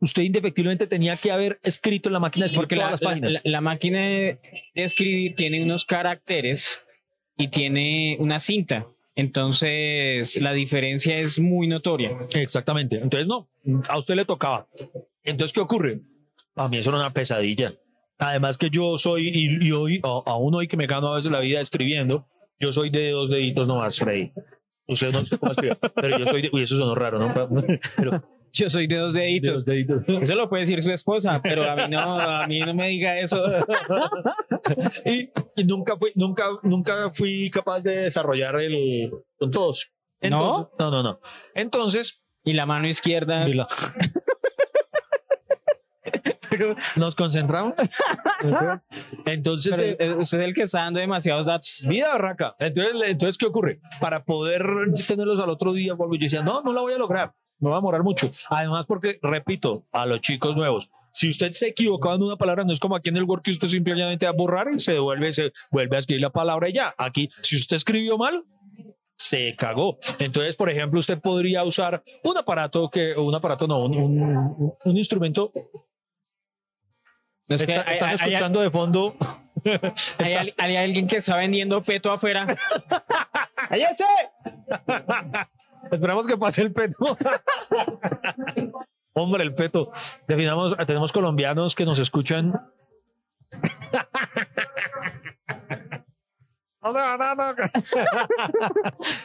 usted 0.00 0.22
indefectiblemente 0.22 0.86
tenía 0.86 1.16
que 1.16 1.30
haber 1.32 1.58
escrito 1.62 2.08
en 2.08 2.12
la 2.14 2.20
máquina 2.20 2.44
de 2.44 2.46
escribir 2.46 2.62
Porque 2.64 2.74
todas 2.76 2.86
la, 2.88 2.90
las 2.92 3.02
la- 3.02 3.08
páginas. 3.08 3.32
la- 3.34 3.40
la 3.50 3.60
máquina 3.60 4.00
de 4.00 4.38
escribir 4.74 5.34
tiene 5.34 5.62
unos 5.62 5.84
caracteres 5.84 6.86
y 7.38 7.48
tiene 7.48 8.16
una 8.20 8.38
cinta. 8.38 8.86
Entonces, 9.14 10.40
la 10.40 10.52
diferencia 10.52 11.18
es 11.18 11.38
muy 11.40 11.66
notoria. 11.66 12.10
Exactamente. 12.34 12.96
Entonces, 12.96 13.26
no, 13.28 13.48
a 13.88 13.98
usted 13.98 14.14
le 14.14 14.24
tocaba. 14.24 14.68
Entonces, 15.24 15.52
¿qué 15.52 15.60
ocurre? 15.60 16.00
A 16.54 16.68
mí 16.68 16.78
eso 16.78 16.90
era 16.90 16.98
una 16.98 17.12
pesadilla. 17.12 17.74
Además 18.18 18.56
que 18.56 18.70
yo 18.70 18.96
soy, 18.98 19.28
y, 19.28 19.66
y 19.66 19.72
hoy, 19.72 20.00
a- 20.04 20.22
aún 20.30 20.54
hoy 20.54 20.68
que 20.68 20.76
me 20.76 20.86
gano 20.86 21.08
a 21.08 21.16
veces 21.16 21.30
la 21.32 21.40
vida 21.40 21.60
escribiendo, 21.60 22.24
yo 22.62 22.72
soy 22.72 22.90
de 22.90 23.10
dos 23.10 23.28
deditos 23.28 23.66
nomás, 23.68 23.98
Freddy. 23.98 24.32
Usted 24.86 25.12
no 25.12 25.24
sé 25.24 25.36
cómo 25.38 25.52
escribe, 25.52 25.76
pero 25.94 26.18
yo 26.18 26.26
soy 26.26 26.42
de, 26.42 26.50
uy, 26.52 26.62
eso 26.62 26.76
sonó 26.76 26.94
raro, 26.94 27.18
¿no? 27.18 27.32
Pero 27.96 28.22
Yo 28.52 28.68
soy 28.68 28.86
de 28.86 28.96
dos 28.96 29.14
de 29.14 29.20
deditos. 29.22 29.54
dos 29.54 29.64
deditos. 29.64 30.02
Eso 30.20 30.34
lo 30.34 30.48
puede 30.48 30.62
decir 30.62 30.80
su 30.82 30.92
esposa, 30.92 31.40
pero 31.42 31.68
a 31.70 31.74
mí 31.74 31.82
no, 31.88 32.20
a 32.20 32.46
mí 32.46 32.60
no 32.60 32.74
me 32.74 32.88
diga 32.88 33.18
eso. 33.18 33.44
Y, 35.04 35.30
y 35.56 35.64
nunca 35.64 35.96
fui, 35.96 36.12
nunca, 36.14 36.44
nunca 36.62 37.10
fui 37.12 37.50
capaz 37.50 37.80
de 37.80 37.96
desarrollar 37.96 38.60
el 38.60 39.10
con 39.36 39.50
todos. 39.50 39.92
Entonces, 40.20 40.66
¿No? 40.78 40.90
No, 40.90 41.02
no, 41.02 41.18
Entonces, 41.54 42.28
Y 42.44 42.52
la 42.52 42.66
mano 42.66 42.86
izquierda. 42.88 43.44
Mira. 43.46 43.66
Pero 46.52 46.74
nos 46.96 47.14
concentramos. 47.16 47.74
Entonces, 49.24 49.74
Pero, 49.76 50.12
eh, 50.12 50.16
usted 50.18 50.40
es 50.40 50.44
el 50.48 50.54
que 50.54 50.62
está 50.62 50.80
dando 50.80 51.00
demasiados 51.00 51.46
datos. 51.46 51.82
vida 51.88 52.08
barraca. 52.12 52.54
Entonces, 52.58 52.92
entonces, 53.06 53.38
¿qué 53.38 53.46
ocurre? 53.46 53.80
Para 54.00 54.24
poder 54.24 54.64
tenerlos 55.08 55.40
al 55.40 55.50
otro 55.50 55.72
día, 55.72 55.94
vuelvo 55.94 56.14
y 56.14 56.18
yo 56.18 56.24
decía, 56.24 56.42
no, 56.42 56.62
no 56.62 56.72
la 56.72 56.80
voy 56.82 56.92
a 56.92 56.98
lograr. 56.98 57.32
Me 57.58 57.68
va 57.70 57.76
a 57.76 57.78
demorar 57.78 58.02
mucho. 58.02 58.28
Además, 58.50 58.86
porque, 58.86 59.18
repito, 59.22 59.84
a 59.92 60.04
los 60.06 60.20
chicos 60.20 60.56
nuevos, 60.56 60.90
si 61.12 61.28
usted 61.28 61.52
se 61.52 61.68
equivocaba 61.68 62.16
en 62.16 62.22
una 62.22 62.36
palabra, 62.36 62.64
no 62.64 62.72
es 62.72 62.80
como 62.80 62.96
aquí 62.96 63.10
en 63.10 63.16
el 63.18 63.24
Word 63.24 63.42
que 63.42 63.52
usted 63.52 63.68
simplemente 63.68 64.26
va 64.26 64.30
a 64.30 64.34
borrar 64.34 64.68
y 64.74 64.80
se 64.80 64.92
devuelve, 64.92 65.30
se 65.32 65.52
vuelve 65.70 65.96
a 65.96 65.98
escribir 66.00 66.22
la 66.22 66.30
palabra 66.30 66.68
y 66.68 66.72
ya. 66.72 66.94
Aquí, 66.98 67.28
si 67.42 67.56
usted 67.56 67.76
escribió 67.76 68.18
mal, 68.18 68.42
se 69.16 69.54
cagó. 69.56 69.98
Entonces, 70.18 70.56
por 70.56 70.68
ejemplo, 70.70 70.98
usted 70.98 71.20
podría 71.20 71.62
usar 71.62 72.02
un 72.24 72.36
aparato 72.36 72.90
que, 72.90 73.14
un 73.14 73.32
aparato 73.34 73.68
no, 73.68 73.84
un, 73.84 73.96
un- 73.96 74.72
un 74.84 74.96
instrumento. 74.96 75.52
No 77.48 77.56
es 77.56 77.62
que 77.64 77.74
Está- 77.76 77.88
hay, 77.90 77.94
están 77.94 78.08
hay- 78.08 78.16
hay- 78.20 78.30
escuchando 78.32 78.60
de 78.60 78.70
fondo. 78.70 79.14
hay 80.18 80.34
al- 80.34 80.54
hay 80.58 80.76
alguien 80.76 81.06
que 81.06 81.16
está 81.18 81.36
vendiendo 81.36 81.82
peto 81.82 82.10
afuera. 82.12 82.46
¡Cállese! 83.68 84.04
Esperamos 85.90 86.26
que 86.26 86.36
pase 86.36 86.62
el 86.62 86.72
peto. 86.72 86.96
Hombre, 89.14 89.42
el 89.42 89.54
peto. 89.54 89.90
Definamos, 90.26 90.74
tenemos 90.86 91.12
colombianos 91.12 91.74
que 91.74 91.84
nos 91.84 91.98
escuchan. 91.98 92.52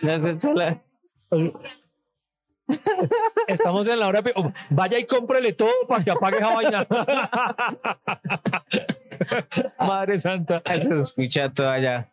No 0.02 0.20
sé, 0.20 0.40
sola- 0.40 0.82
Estamos 3.48 3.88
en 3.88 4.00
la 4.00 4.08
hora. 4.08 4.22
oh, 4.36 4.52
Vaya 4.70 5.00
y 5.00 5.06
cómprele 5.06 5.54
todo 5.54 5.72
para 5.88 6.04
que 6.04 6.12
apague 6.12 6.38
esa 6.38 6.54
vaina. 6.54 6.88
Madre 9.80 10.20
santa. 10.20 10.62
Eso 10.66 10.90
se 10.90 11.02
escucha 11.02 11.52
todo 11.52 11.70
allá. 11.70 12.10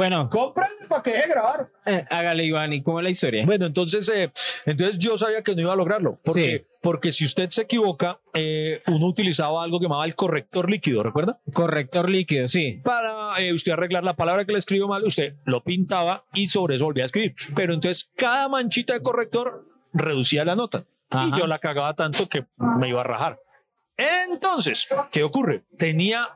Bueno, 0.00 0.30
Cómprale 0.30 0.72
para 0.88 1.02
que 1.02 1.10
deje 1.10 1.28
grabar. 1.28 1.68
eh, 1.84 2.06
hágale, 2.08 2.46
Iván. 2.46 2.72
¿Y 2.72 2.82
cómo 2.82 3.00
es 3.00 3.04
la 3.04 3.10
historia? 3.10 3.44
Bueno, 3.44 3.66
entonces, 3.66 4.08
eh, 4.08 4.32
entonces 4.64 4.98
yo 4.98 5.18
sabía 5.18 5.42
que 5.42 5.54
no 5.54 5.60
iba 5.60 5.74
a 5.74 5.76
lograrlo. 5.76 6.12
Porque, 6.24 6.64
porque 6.80 7.12
si 7.12 7.26
usted 7.26 7.50
se 7.50 7.60
equivoca, 7.60 8.18
eh, 8.32 8.80
uno 8.86 9.08
utilizaba 9.08 9.62
algo 9.62 9.78
que 9.78 9.84
llamaba 9.84 10.06
el 10.06 10.14
corrector 10.14 10.70
líquido, 10.70 11.02
¿recuerda? 11.02 11.38
Corrector 11.52 12.08
líquido, 12.08 12.48
sí. 12.48 12.80
Para 12.82 13.38
eh, 13.42 13.52
usted 13.52 13.72
arreglar 13.72 14.02
la 14.02 14.16
palabra 14.16 14.46
que 14.46 14.52
le 14.52 14.58
escribió 14.58 14.88
mal, 14.88 15.04
usted 15.04 15.34
lo 15.44 15.62
pintaba 15.62 16.24
y 16.32 16.46
sobre 16.46 16.76
eso 16.76 16.86
volvía 16.86 17.04
a 17.04 17.06
escribir. 17.06 17.34
Pero 17.54 17.74
entonces 17.74 18.10
cada 18.16 18.48
manchita 18.48 18.94
de 18.94 19.02
corrector 19.02 19.60
reducía 19.92 20.46
la 20.46 20.56
nota. 20.56 20.86
Ajá. 21.10 21.26
Y 21.26 21.38
yo 21.38 21.46
la 21.46 21.58
cagaba 21.58 21.92
tanto 21.92 22.26
que 22.26 22.46
me 22.56 22.88
iba 22.88 23.02
a 23.02 23.04
rajar. 23.04 23.38
Entonces, 23.98 24.88
¿qué 25.12 25.24
ocurre? 25.24 25.64
Tenía 25.76 26.26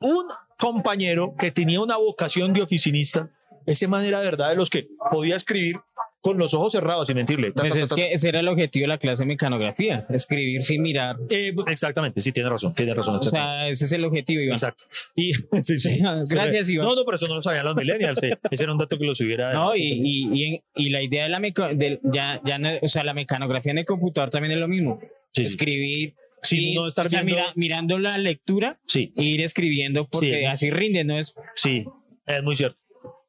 un 0.00 0.26
compañero 0.64 1.34
que 1.38 1.50
tenía 1.50 1.82
una 1.82 1.98
vocación 1.98 2.54
de 2.54 2.62
oficinista. 2.62 3.28
Ese 3.66 3.86
man 3.86 4.02
era 4.02 4.20
verdad 4.20 4.48
de 4.48 4.56
los 4.56 4.70
que 4.70 4.88
podía 5.10 5.36
escribir 5.36 5.76
con 6.24 6.38
los 6.38 6.54
ojos 6.54 6.72
cerrados, 6.72 7.06
sin 7.06 7.16
mentirle. 7.16 7.52
Ta, 7.52 7.60
Pues 7.60 7.74
ta, 7.74 7.80
es 7.82 7.92
que 7.92 8.12
ese 8.14 8.30
era 8.30 8.40
el 8.40 8.48
objetivo 8.48 8.84
de 8.84 8.88
la 8.88 8.96
clase 8.98 9.24
de 9.24 9.26
mecanografía, 9.26 10.06
escribir 10.08 10.62
sin 10.62 10.80
mirar. 10.80 11.16
Eh, 11.28 11.52
exactamente, 11.66 12.22
sí, 12.22 12.32
tiene 12.32 12.48
razón, 12.48 12.74
tiene 12.74 12.94
razón. 12.94 13.16
O 13.16 13.22
sea, 13.22 13.68
ese 13.68 13.84
es 13.84 13.92
el 13.92 14.06
objetivo, 14.06 14.40
Iván. 14.40 14.54
Exacto. 14.54 14.84
Y, 15.16 15.32
sí, 15.62 15.76
sí. 15.78 15.98
Gracias, 16.30 16.70
Iván. 16.70 16.88
No, 16.88 16.94
no, 16.94 17.04
pero 17.04 17.16
eso 17.16 17.28
no 17.28 17.34
lo 17.34 17.40
sabían 17.42 17.66
los 17.66 17.76
millennials. 17.76 18.22
eh. 18.22 18.38
Ese 18.50 18.64
era 18.64 18.72
un 18.72 18.78
dato 18.78 18.96
que 18.98 19.04
los 19.04 19.20
hubiera. 19.20 19.52
No, 19.52 19.76
y, 19.76 19.82
y, 19.82 20.60
y, 20.74 20.88
la 20.88 21.02
idea 21.02 21.24
de 21.24 21.28
la 21.28 21.40
del- 21.74 22.00
ya, 22.04 22.40
ya 22.42 22.56
no, 22.58 22.70
o 22.80 22.88
sea, 22.88 23.04
la 23.04 23.12
mecanografía 23.12 23.72
en 23.72 23.78
el 23.78 23.84
computador 23.84 24.30
también 24.30 24.52
es 24.52 24.58
lo 24.58 24.66
mismo. 24.66 25.00
Sí, 25.02 25.10
sí. 25.34 25.42
Escribir 25.44 26.14
Sin 26.42 26.62
y, 26.62 26.74
no 26.74 26.88
estar 26.88 27.04
o 27.04 27.08
sea, 27.10 27.22
viendo- 27.22 27.42
mira- 27.42 27.52
mirando 27.54 27.98
la 27.98 28.16
lectura 28.16 28.78
Sí, 28.86 29.12
e 29.16 29.24
ir 29.24 29.42
escribiendo 29.42 30.08
porque 30.08 30.30
Sí. 30.40 30.44
así 30.46 30.70
rinde, 30.70 31.04
¿no 31.04 31.18
es? 31.18 31.34
sí, 31.54 31.84
es 32.26 32.42
muy 32.42 32.54
cierto. 32.56 32.78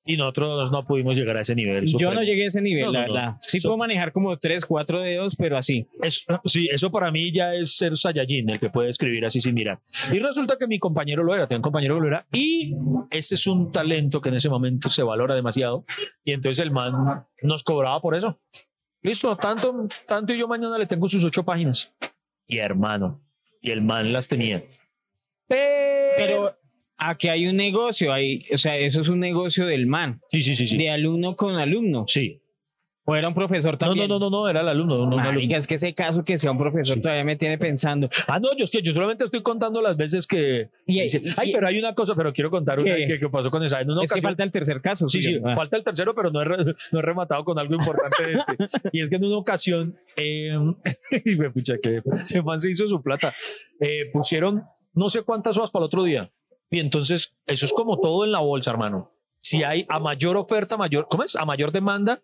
Y 0.07 0.17
nosotros 0.17 0.71
no 0.71 0.85
pudimos 0.85 1.17
llegar 1.17 1.35
a 1.37 1.41
ese 1.41 1.55
nivel. 1.55 1.85
Yo 1.97 2.13
no 2.13 2.21
llegué 2.21 2.43
a 2.43 2.47
ese 2.47 2.61
nivel, 2.61 2.85
No, 2.85 2.91
la 2.91 3.01
no, 3.01 3.07
no. 3.07 3.13
verdad. 3.13 3.37
Sí 3.41 3.59
So- 3.59 3.69
puedo 3.69 3.77
manejar 3.79 4.11
como 4.11 4.37
tres, 4.37 4.63
cuatro 4.63 4.99
dedos, 5.01 5.35
pero 5.35 5.57
así. 5.57 5.87
Eso, 6.03 6.39
sí, 6.45 6.67
eso 6.71 6.91
para 6.91 7.09
mí 7.09 7.31
ya 7.31 7.55
es 7.55 7.75
ser 7.75 7.95
Saiyajin, 7.97 8.51
el 8.51 8.59
que 8.59 8.69
puede 8.69 8.89
escribir 8.89 9.25
así 9.25 9.41
sin 9.41 9.55
mirar. 9.55 9.79
Y 10.13 10.19
resulta 10.19 10.57
que 10.59 10.67
mi 10.67 10.77
compañero 10.77 11.23
lo 11.23 11.33
era, 11.33 11.47
tenía 11.47 11.57
un 11.57 11.63
compañero 11.63 11.95
que 11.95 12.01
lo 12.01 12.07
era, 12.07 12.27
y 12.31 12.75
ese 13.09 13.33
es 13.33 13.47
un 13.47 13.71
talento 13.71 14.21
que 14.21 14.29
en 14.29 14.35
ese 14.35 14.47
momento 14.47 14.89
se 14.89 15.01
valora 15.01 15.33
demasiado. 15.33 15.83
Y 16.23 16.33
entonces 16.33 16.63
el 16.63 16.69
man 16.69 17.25
nos 17.41 17.63
cobraba 17.63 17.99
por 17.99 18.13
eso. 18.15 18.37
Listo, 19.01 19.35
tanto, 19.37 19.87
tanto 20.07 20.33
y 20.33 20.37
yo 20.37 20.47
mañana 20.47 20.77
le 20.77 20.85
tengo 20.85 21.07
sus 21.09 21.23
ocho 21.23 21.43
páginas. 21.43 21.91
Y 22.47 22.57
hermano, 22.57 23.21
y 23.59 23.71
el 23.71 23.81
man 23.81 24.13
las 24.13 24.27
tenía. 24.27 24.63
Pero, 25.47 26.15
Pero 26.17 26.57
aquí 26.97 27.27
hay 27.27 27.47
un 27.47 27.57
negocio, 27.57 28.13
hay, 28.13 28.43
o 28.53 28.57
sea, 28.57 28.77
eso 28.77 29.01
es 29.01 29.09
un 29.09 29.19
negocio 29.19 29.65
del 29.65 29.85
man, 29.87 30.19
sí, 30.29 30.41
sí, 30.41 30.55
sí, 30.55 30.67
sí. 30.67 30.77
de 30.77 30.89
alumno 30.89 31.35
con 31.35 31.55
alumno. 31.55 32.05
Sí. 32.07 32.39
O 33.07 33.15
era 33.15 33.27
un 33.27 33.35
profesor 33.35 33.77
también. 33.77 34.09
no, 34.09 34.17
no, 34.17 34.31
no, 34.31 34.41
no, 34.41 34.49
era 34.49 34.61
el 34.61 34.67
alumno. 34.67 35.05
no, 35.07 35.15
Marica, 35.15 35.57
es 35.57 35.67
que 35.67 35.75
ese 35.75 35.93
caso 35.93 36.25
que 36.25 36.39
sea 36.39 36.49
un 36.49 36.57
profesor 36.57 36.99
todavía 36.99 37.23
me 37.23 37.35
tiene 37.35 37.59
pensando. 37.59 38.09
Ah, 38.27 38.39
no, 38.39 38.47
yo 38.57 38.63
es 38.63 38.71
que 38.71 38.81
yo 38.81 38.93
solamente 38.95 39.23
estoy 39.25 39.43
contando 39.43 39.79
las 39.79 39.95
veces 39.95 40.25
que. 40.25 40.69
Y- 40.87 41.01
dice, 41.01 41.21
y- 41.23 41.29
Ay, 41.37 41.51
y- 41.51 41.53
pero 41.53 41.67
hay 41.67 41.77
una 41.77 41.93
cosa, 41.93 42.15
pero 42.15 42.33
quiero 42.33 42.49
contar 42.49 42.79
una 42.79 42.95
que, 42.95 43.19
que 43.19 43.29
pasó 43.29 43.51
con 43.51 43.63
esa. 43.63 43.79
En 43.79 43.91
una 43.91 44.01
es 44.03 44.09
que 44.09 44.15
ocasión- 44.15 44.29
falta 44.31 44.43
el 44.43 44.49
tercer 44.49 44.81
caso. 44.81 45.07
Sí, 45.07 45.21
sí. 45.21 45.37
Ah. 45.45 45.53
falta 45.55 45.77
el 45.77 45.83
tercero, 45.83 46.15
pero 46.15 46.31
no 46.31 46.41
he, 46.41 46.45
no 46.47 46.99
he 46.99 47.01
rematado 47.03 47.45
con 47.45 47.59
algo 47.59 47.75
importante. 47.75 48.23
este. 48.57 48.89
y 48.91 49.01
es 49.01 49.07
que 49.09 49.17
en 49.17 49.25
una 49.25 49.37
ocasión, 49.37 49.95
eh, 50.17 50.57
y 51.25 51.35
me 51.35 51.51
pucha 51.51 51.75
que 51.77 52.01
se 52.23 52.41
man 52.41 52.59
se 52.59 52.71
hizo 52.71 52.87
su 52.87 53.03
plata. 53.03 53.35
Eh, 53.79 54.09
pusieron 54.11 54.63
no 54.95 55.09
sé 55.09 55.21
cuántas 55.21 55.55
hojas 55.57 55.69
para 55.69 55.83
el 55.83 55.87
otro 55.87 56.01
día. 56.05 56.31
Y 56.69 56.79
entonces, 56.79 57.35
eso 57.45 57.65
es 57.65 57.73
como 57.73 57.99
todo 57.99 58.25
en 58.25 58.31
la 58.31 58.39
bolsa, 58.39 58.71
hermano. 58.71 59.11
Si 59.39 59.63
hay 59.63 59.85
a 59.89 59.99
mayor 59.99 60.37
oferta, 60.37 60.77
mayor, 60.77 61.07
¿cómo 61.09 61.23
es? 61.23 61.35
A 61.35 61.45
mayor 61.45 61.71
demanda, 61.71 62.19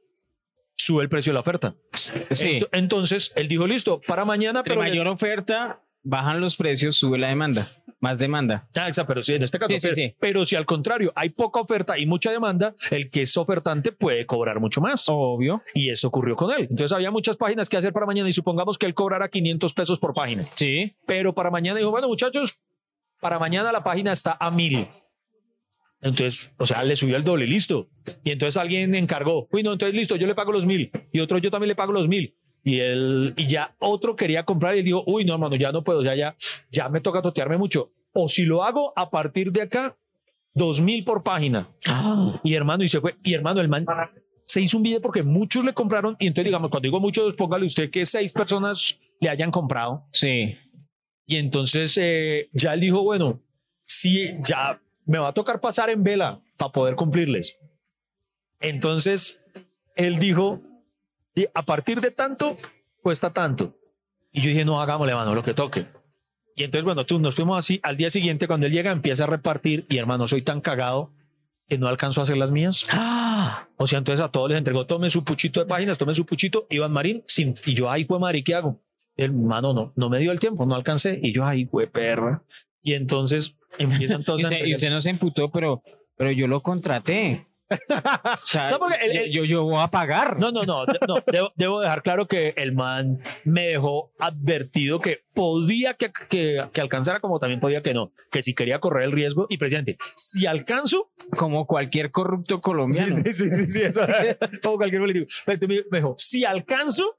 sube 0.76 1.04
el 1.04 1.10
precio 1.10 1.32
de 1.32 1.36
la 1.36 1.42
oferta. 1.42 1.76
Sí. 1.94 2.60
Ent- 2.60 2.70
Entonces, 2.72 3.32
él 3.36 3.48
dijo, 3.48 3.68
listo, 3.68 4.02
para 4.08 4.26
mañana, 4.26 4.64
pero... 4.64 4.82
mayor 4.82 5.08
oferta, 5.08 5.82
bajan 6.02 6.42
los 6.42 6.58
precios, 6.58 6.96
sube 6.96 7.20
la 7.20 7.28
demanda. 7.28 7.68
Más 8.00 8.18
demanda. 8.18 8.68
Ah, 8.76 8.88
exacto, 8.88 9.10
pero 9.10 9.22
sí, 9.22 9.36
en 9.36 9.44
este 9.44 9.60
caso. 9.60 9.70
Sí, 9.74 9.80
sí, 9.80 9.88
pero, 9.90 9.96
sí. 9.96 10.16
pero 10.20 10.46
si 10.46 10.56
al 10.56 10.66
contrario 10.66 11.14
hay 11.16 11.30
poca 11.30 11.60
oferta 11.62 12.00
y 12.00 12.08
mucha 12.08 12.32
demanda, 12.32 12.74
el 12.90 13.12
que 13.12 13.22
es 13.22 13.38
ofertante 13.38 13.92
puede 13.92 14.26
cobrar 14.26 14.60
mucho 14.60 14.82
más. 14.82 15.06
Obvio. 15.08 15.62
Y 15.76 15.92
eso 15.92 16.08
ocurrió 16.08 16.36
con 16.36 16.52
él. 16.52 16.62
Entonces 16.68 16.92
había 16.94 17.12
muchas 17.12 17.38
páginas 17.38 17.70
que 17.70 17.78
hacer 17.78 17.94
para 17.94 18.08
mañana 18.08 18.28
y 18.28 18.34
supongamos 18.34 18.80
que 18.80 18.88
él 18.88 18.96
cobrara 18.96 19.30
500 19.30 19.72
pesos 19.76 20.00
por 20.00 20.16
página. 20.16 20.48
Sí. 20.56 20.96
Pero 21.06 21.36
para 21.36 21.52
mañana 21.52 21.78
dijo, 21.78 21.92
bueno 21.92 22.08
muchachos, 22.08 22.58
para 23.22 23.40
mañana 23.40 23.72
la 23.72 23.84
página 23.84 24.12
está 24.12 24.36
a 24.38 24.52
mil. 24.52 24.86
Entonces, 26.02 26.52
o 26.58 26.66
sea, 26.66 26.84
le 26.84 26.96
subió 26.96 27.16
el 27.16 27.24
doble, 27.24 27.46
listo. 27.46 27.88
Y 28.24 28.32
entonces 28.32 28.58
alguien 28.58 28.96
encargó, 28.96 29.48
uy, 29.52 29.64
no, 29.64 29.74
entonces 29.74 29.96
listo, 29.96 30.16
yo 30.16 30.28
le 30.28 30.36
pago 30.36 30.52
los 30.52 30.66
mil. 30.66 30.92
Y 31.14 31.20
otro, 31.20 31.38
yo 31.38 31.52
también 31.52 31.70
le 31.70 31.76
pago 31.76 31.94
los 31.94 32.08
mil. 32.08 32.34
Y 32.64 32.80
él, 32.80 33.34
y 33.38 33.48
ya 33.48 33.76
otro 33.80 34.16
quería 34.16 34.44
comprar 34.44 34.76
y 34.76 34.82
dijo, 34.82 35.04
uy, 35.06 35.24
no, 35.24 35.34
hermano, 35.34 35.56
ya 35.56 35.72
no 35.72 35.84
puedo, 35.84 36.04
ya, 36.04 36.16
ya, 36.16 36.36
ya 36.72 36.90
me 36.90 37.02
toca 37.02 37.22
totearme 37.22 37.58
mucho. 37.58 37.92
O 38.14 38.28
si 38.28 38.46
lo 38.46 38.64
hago 38.64 38.94
a 38.96 39.10
partir 39.10 39.52
de 39.52 39.62
acá, 39.62 39.96
dos 40.54 40.82
mil 40.82 41.04
por 41.04 41.24
página. 41.24 41.70
Y 42.44 42.56
hermano, 42.56 42.84
y 42.84 42.90
se 42.90 43.00
fue. 43.00 43.16
Y 43.24 43.36
hermano, 43.36 43.62
el 43.62 43.70
man 43.70 43.86
se 44.46 44.60
hizo 44.60 44.78
un 44.78 44.84
video 44.84 45.02
porque 45.02 45.24
muchos 45.24 45.64
le 45.64 45.74
compraron. 45.74 46.16
Y 46.20 46.28
entonces, 46.28 46.46
digamos, 46.46 46.72
cuando 46.72 46.88
digo 46.88 47.00
muchos, 47.00 47.36
póngale 47.36 47.66
usted 47.66 47.90
que 47.90 48.06
seis 48.06 48.34
personas 48.34 49.00
le 49.20 49.30
hayan 49.30 49.52
comprado. 49.52 50.04
Sí. 50.12 50.58
Y 51.32 51.38
entonces 51.38 51.98
eh, 51.98 52.50
ya 52.52 52.74
él 52.74 52.82
dijo, 52.82 53.04
bueno, 53.04 53.40
sí, 53.86 54.32
ya 54.46 54.82
me 55.06 55.18
va 55.18 55.30
a 55.30 55.34
tocar 55.34 55.62
pasar 55.62 55.90
en 55.90 56.04
vela 56.04 56.42
para 56.58 56.74
poder 56.74 56.96
cumplirles. 56.98 57.58
Entonces, 58.60 59.40
él 59.96 60.20
dijo, 60.20 60.60
"Y 61.34 61.48
a 61.54 61.64
partir 61.64 62.02
de 62.02 62.12
tanto, 62.12 62.58
cuesta 63.02 63.32
tanto. 63.32 63.74
Y 64.34 64.42
yo 64.42 64.50
dije, 64.50 64.66
no, 64.66 64.82
hagámosle, 64.82 65.16
mano, 65.16 65.34
lo 65.34 65.42
que 65.42 65.54
toque. 65.54 65.86
Y 66.58 66.64
entonces, 66.64 66.84
bueno, 66.84 67.06
tú 67.06 67.18
nos 67.18 67.34
fuimos 67.34 67.58
así. 67.58 67.80
Al 67.82 67.96
día 67.96 68.10
siguiente, 68.10 68.46
cuando 68.46 68.66
él 68.66 68.74
llega, 68.74 68.92
empieza 68.92 69.24
a 69.24 69.28
repartir. 69.28 69.86
Y 69.88 70.00
hermano, 70.00 70.28
soy 70.28 70.42
tan 70.42 70.60
cagado 70.60 71.12
que 71.70 71.78
no 71.78 71.88
alcanzó 71.88 72.20
a 72.20 72.24
hacer 72.24 72.36
las 72.36 72.52
mías. 72.52 72.86
O 73.78 73.88
sea, 73.88 74.00
entonces 74.00 74.22
a 74.22 74.28
todos 74.30 74.50
les 74.50 74.58
entregó, 74.58 74.86
tome 74.86 75.10
su 75.10 75.24
puchito 75.24 75.62
de 75.62 75.66
páginas, 75.66 75.98
tome 75.98 76.14
su 76.14 76.26
puchito, 76.26 76.68
Iván 76.70 76.92
Marín, 76.92 77.24
sin, 77.26 77.54
y 77.66 77.74
yo, 77.74 77.90
ay, 77.90 78.04
fue 78.04 78.20
Mari, 78.20 78.44
¿qué 78.44 78.54
hago? 78.54 78.78
El 79.16 79.34
mano 79.34 79.74
no, 79.74 79.92
no 79.96 80.10
me 80.10 80.20
dio 80.20 80.32
el 80.32 80.40
tiempo, 80.40 80.66
no 80.66 80.76
alcancé, 80.76 81.20
y 81.22 81.34
yo, 81.34 81.46
ay, 81.46 81.66
fue 81.66 81.88
perra. 81.88 82.44
Y 82.82 82.94
entonces 82.94 83.58
empiezan 83.78 84.24
todos 84.24 84.42
Y 84.42 84.46
usted, 84.46 84.66
y 84.66 84.74
usted 84.76 84.90
no 84.90 85.02
se 85.02 85.10
emputó, 85.12 85.52
pero, 85.52 85.84
pero 86.16 86.32
yo 86.32 86.48
lo 86.48 86.62
contraté. 86.62 87.46
O 87.80 88.36
sea, 88.38 88.72
No, 88.72 88.80
el- 89.02 89.16
el- 89.18 89.32
yo, 89.32 89.46
yo 89.46 89.64
voy 89.64 89.78
a 89.80 89.88
pagar. 89.88 90.38
No, 90.40 90.52
no, 90.52 90.64
no, 90.64 90.86
no, 90.86 91.24
debo, 91.32 91.54
debo 91.56 91.80
dejar 91.80 92.04
claro 92.04 92.28
que 92.28 92.54
el 92.58 92.74
man 92.74 93.20
me 93.46 93.68
dejó 93.68 94.12
advertido 94.20 95.00
que 95.00 95.20
podía 95.34 95.94
que, 95.94 96.12
que, 96.30 96.66
que 96.74 96.82
alcanzara 96.82 97.22
como 97.22 97.40
también 97.40 97.62
podía 97.62 97.82
que 97.82 97.94
no, 97.94 98.12
que 98.30 98.44
si 98.44 98.54
quería 98.54 98.80
correr 98.80 99.04
el 99.06 99.14
riesgo 99.14 99.48
y 99.50 99.58
presidente, 99.58 99.96
si 100.16 100.46
alcanzo, 100.48 101.12
Como 101.38 101.66
cualquier 101.66 102.12
corrupto 102.12 102.60
colombiano. 102.60 103.16
Sí, 103.24 103.32
sí, 103.32 103.50
sí, 103.50 103.70
sí, 103.70 103.82
eso. 103.84 104.02
Como 104.64 104.76
cualquier 104.76 105.02
político. 105.02 105.32
Me 105.92 105.98
dijo, 106.00 106.16
si 106.18 106.44
alcanzo, 106.44 107.16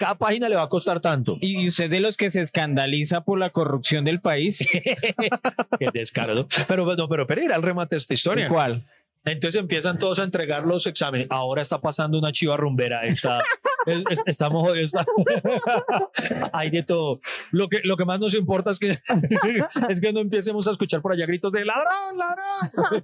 cada 0.00 0.14
página 0.14 0.48
le 0.48 0.56
va 0.56 0.62
a 0.62 0.68
costar 0.68 0.98
tanto. 0.98 1.36
Y 1.42 1.68
usted 1.68 1.90
de 1.90 2.00
los 2.00 2.16
que 2.16 2.30
se 2.30 2.40
escandaliza 2.40 3.20
por 3.20 3.38
la 3.38 3.50
corrupción 3.50 4.02
del 4.02 4.18
país. 4.18 4.66
Qué 5.78 5.90
descaro, 5.92 6.34
¿no? 6.34 6.48
Pero, 6.66 6.96
no, 6.96 7.06
pero, 7.06 7.26
pero 7.26 7.42
era 7.42 7.56
el 7.56 7.62
remate 7.62 7.96
de 7.96 7.98
esta 7.98 8.14
historia. 8.14 8.48
¿Cuál? 8.48 8.82
Entonces 9.24 9.60
empiezan 9.60 9.98
todos 9.98 10.18
a 10.18 10.24
entregar 10.24 10.66
los 10.66 10.86
exámenes. 10.86 11.26
Ahora 11.30 11.60
está 11.60 11.78
pasando 11.80 12.18
una 12.18 12.32
chiva 12.32 12.56
rumbera. 12.56 13.04
Está, 13.06 13.40
es- 13.84 14.02
es- 14.10 14.22
estamos 14.26 14.62
jodidos. 14.62 14.94
está- 14.94 15.04
Hay 16.54 16.70
de 16.70 16.82
todo. 16.82 17.20
Lo 17.52 17.68
que, 17.68 17.80
lo 17.84 17.96
que 17.98 18.04
más 18.06 18.18
nos 18.18 18.34
importa 18.34 18.70
es 18.70 18.78
que, 18.78 18.98
es 19.90 20.00
que 20.00 20.12
no 20.12 20.20
empecemos 20.20 20.66
a 20.68 20.70
escuchar 20.70 21.02
por 21.02 21.12
allá 21.12 21.26
gritos 21.26 21.52
de 21.52 21.64
ladrón, 21.64 22.16
ladrón. 22.16 23.02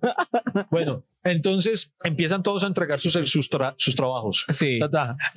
Bueno, 0.70 1.04
entonces 1.22 1.92
empiezan 2.02 2.42
todos 2.42 2.64
a 2.64 2.66
entregar 2.68 2.98
sus, 2.98 3.12
sus, 3.12 3.50
tra- 3.50 3.74
sus 3.76 3.94
trabajos. 3.94 4.46
Sí. 4.48 4.78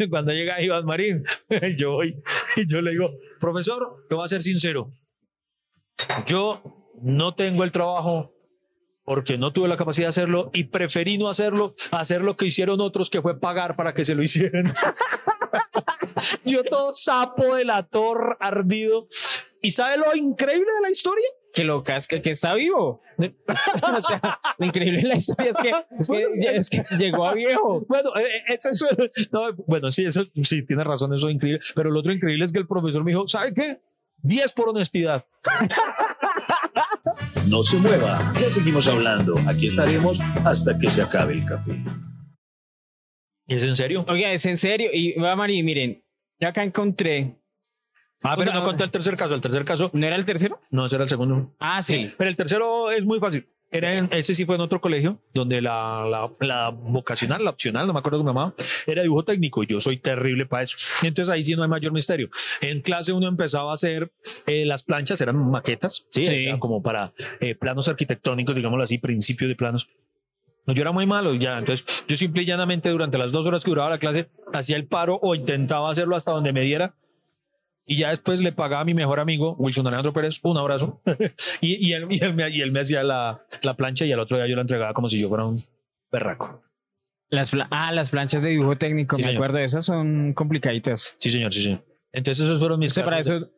Cuando 0.10 0.32
llega 0.32 0.62
Iván 0.62 0.86
Marín, 0.86 1.24
yo 1.78 1.92
voy 1.92 2.22
y 2.56 2.66
yo 2.68 2.82
le 2.82 2.92
digo, 2.92 3.12
profesor, 3.40 3.98
te 4.08 4.16
voy 4.16 4.24
a 4.24 4.28
ser 4.30 4.42
sincero. 4.42 4.90
Yo 6.26 6.62
no 7.02 7.34
tengo 7.34 7.64
el 7.66 7.72
trabajo 7.72 8.34
porque 9.10 9.40
no 9.40 9.52
tuve 9.52 9.68
la 9.68 9.76
capacidad 9.76 10.06
de 10.06 10.10
hacerlo 10.10 10.52
y 10.54 10.66
preferí 10.66 11.18
no 11.18 11.30
hacerlo, 11.30 11.74
hacer 11.90 12.22
lo 12.22 12.38
que 12.38 12.46
hicieron 12.46 12.80
otros, 12.80 13.10
que 13.10 13.24
fue 13.24 13.40
pagar 13.40 13.76
para 13.76 13.92
que 13.92 14.06
se 14.06 14.14
lo 14.14 14.22
hicieran. 14.22 14.72
yo 16.46 16.64
todo 16.64 16.94
sapo 16.94 17.56
de 17.56 17.66
la 17.66 17.82
torre 17.82 18.38
ardido. 18.40 19.08
¿Y 19.64 19.72
sabe 19.72 19.98
lo 19.98 20.16
increíble 20.16 20.72
de 20.76 20.82
la 20.84 20.92
historia? 20.92 21.26
Que 21.56 21.64
lo 21.64 21.84
casca, 21.84 22.22
que 22.22 22.30
está 22.30 22.54
vivo. 22.54 23.00
o 23.18 24.02
sea, 24.04 24.40
lo 24.60 24.66
increíble 24.68 25.02
de 25.02 25.08
la 25.08 25.16
historia 25.16 25.50
es 25.50 25.58
que, 25.58 25.72
es 25.98 26.08
que, 26.70 26.78
es 26.78 26.90
que 26.90 26.98
llegó 26.98 27.26
a 27.26 27.34
viejo. 27.34 27.84
Bueno, 27.90 28.16
eh, 28.16 28.44
eh, 28.48 28.54
ese 28.60 28.70
es 28.70 28.86
no, 29.32 29.56
bueno, 29.66 29.90
sí, 29.90 30.06
eso 30.06 30.24
sí, 30.44 30.64
tiene 30.68 30.84
razón, 30.84 31.12
eso 31.16 31.30
es 31.30 31.34
increíble. 31.34 31.62
Pero 31.74 31.90
lo 31.90 32.02
otro 32.02 32.14
increíble 32.14 32.46
es 32.46 32.54
que 32.54 32.60
el 32.60 32.68
profesor 32.68 33.04
me 33.04 33.10
dijo, 33.10 33.28
¿sabe 33.28 33.56
qué? 33.56 33.82
10 34.22 34.52
por 34.52 34.70
honestidad. 34.70 35.26
No 37.50 37.64
se 37.64 37.78
mueva, 37.78 38.32
ya 38.40 38.48
seguimos 38.48 38.88
hablando. 38.88 39.34
Aquí 39.48 39.66
estaremos 39.66 40.20
hasta 40.46 40.78
que 40.78 40.88
se 40.88 41.02
acabe 41.02 41.34
el 41.34 41.46
café. 41.46 41.84
¿Y 43.48 43.56
es 43.56 43.64
en 43.64 43.76
serio? 43.76 44.06
Oiga, 44.08 44.32
es 44.32 44.46
en 44.46 44.56
serio. 44.56 44.90
Y 44.94 45.14
va, 45.14 45.36
Mari, 45.36 45.64
miren, 45.64 46.04
ya 46.40 46.50
acá 46.50 46.64
encontré. 46.64 47.42
Ah, 48.22 48.36
pero 48.38 48.54
no 48.54 48.64
conté 48.64 48.84
el 48.84 48.92
tercer 48.92 49.16
caso. 49.16 49.34
El 49.34 49.42
tercer 49.42 49.66
caso, 49.66 49.90
¿No 49.94 50.06
era 50.06 50.16
el 50.16 50.26
tercero? 50.26 50.60
no, 50.70 50.86
ese 50.86 50.96
era 50.98 51.04
el 51.06 51.10
segundo. 51.10 51.56
Ah, 51.60 51.82
sí. 51.82 52.14
Pero 52.20 52.30
el 52.30 52.36
tercero 52.36 52.92
es 52.92 53.04
muy 53.04 53.20
fácil. 53.20 53.48
Era 53.72 53.94
en- 53.96 54.10
ese 54.12 54.34
sí 54.34 54.46
fue 54.46 54.56
en 54.56 54.62
otro 54.62 54.82
colegio, 54.82 55.20
donde 55.34 55.62
la, 55.62 56.04
la, 56.10 56.30
la 56.46 56.70
vocacional, 56.70 57.44
la 57.44 57.52
opcional, 57.52 57.86
no 57.86 57.94
me 57.94 58.00
acuerdo 58.00 58.18
cómo 58.18 58.32
llamaba, 58.32 58.54
era 58.88 59.04
dibujo 59.04 59.24
técnico 59.26 59.62
yo 59.64 59.80
soy 59.80 59.98
terrible 59.98 60.46
para 60.48 60.64
eso. 60.64 60.76
Entonces 61.04 61.32
ahí 61.32 61.44
sí 61.44 61.56
no 61.56 61.62
hay 61.64 61.70
mayor 61.70 61.92
misterio. 61.92 62.30
En 62.62 62.82
clase 62.82 63.14
uno 63.14 63.28
empezaba 63.28 63.70
a 63.72 63.76
hacer 63.76 64.12
eh, 64.48 64.66
las 64.66 64.82
planchas, 64.82 65.22
eran 65.22 65.38
maquetas, 65.52 66.08
sí, 66.10 66.26
Sí. 66.26 66.48
Como 66.60 66.82
para 66.82 67.14
eh, 67.42 67.54
planos 67.56 67.88
arquitectónicos, 67.88 68.56
digámoslo 68.56 68.84
así, 68.84 68.98
principio 68.98 69.48
de 69.48 69.56
planos. 69.56 69.88
No, 70.66 70.74
yo 70.74 70.82
era 70.82 70.92
muy 70.92 71.06
malo 71.08 71.34
ya, 71.36 71.58
entonces 71.58 72.06
yo 72.08 72.16
simple 72.18 72.44
y 72.44 72.46
llanamente 72.46 72.90
durante 72.90 73.18
las 73.18 73.32
dos 73.32 73.46
horas 73.46 73.64
que 73.64 73.72
duraba 73.72 73.90
la 73.92 73.98
clase 73.98 74.28
hacía 74.54 74.78
el 74.78 74.86
paro 74.86 75.20
o 75.22 75.34
intentaba 75.36 75.90
hacerlo 75.92 76.16
hasta 76.16 76.32
donde 76.32 76.54
me 76.54 76.62
diera 76.62 76.94
y 77.90 77.98
ya 77.98 78.10
después 78.12 78.40
le 78.40 78.52
pagaba 78.52 78.82
a 78.84 78.86
mi 78.86 78.94
mejor 78.94 79.20
amigo, 79.20 79.56
Wilson 79.58 79.88
Alejandro 79.88 80.14
Pérez, 80.14 80.40
un 80.44 80.58
abrazo. 80.58 81.02
y, 81.62 81.88
y, 81.88 81.94
él, 81.94 82.06
y, 82.10 82.24
él 82.24 82.34
me, 82.34 82.50
y 82.50 82.62
él 82.62 82.72
me 82.72 82.80
hacía 82.82 83.04
la, 83.04 83.44
la 83.64 83.74
plancha 83.74 84.06
y 84.06 84.12
al 84.12 84.20
otro 84.20 84.38
día 84.38 84.48
yo 84.48 84.56
la 84.56 84.62
entregaba 84.62 84.94
como 84.94 85.10
si 85.10 85.20
yo 85.20 85.28
fuera 85.28 85.46
un 85.46 85.58
berraco. 86.12 86.62
Las 87.30 87.52
ah, 87.72 87.92
las 87.92 88.10
planchas 88.10 88.42
de 88.42 88.50
dibujo 88.50 88.78
técnico, 88.78 89.16
Sí, 89.16 89.22
me 89.24 89.28
señor. 89.30 89.44
acuerdo. 89.44 89.60
Esas 89.64 89.86
son 89.86 90.34
complicaditas. 90.34 91.16
Sí, 91.20 91.30
señor, 91.30 91.54
sí, 91.54 91.62
señor. 91.64 91.84
Entonces 92.12 92.44
esos 92.46 92.60
fueron 92.60 92.80
mis... 92.80 92.94
Para 92.94 93.20
eso, 93.20 93.52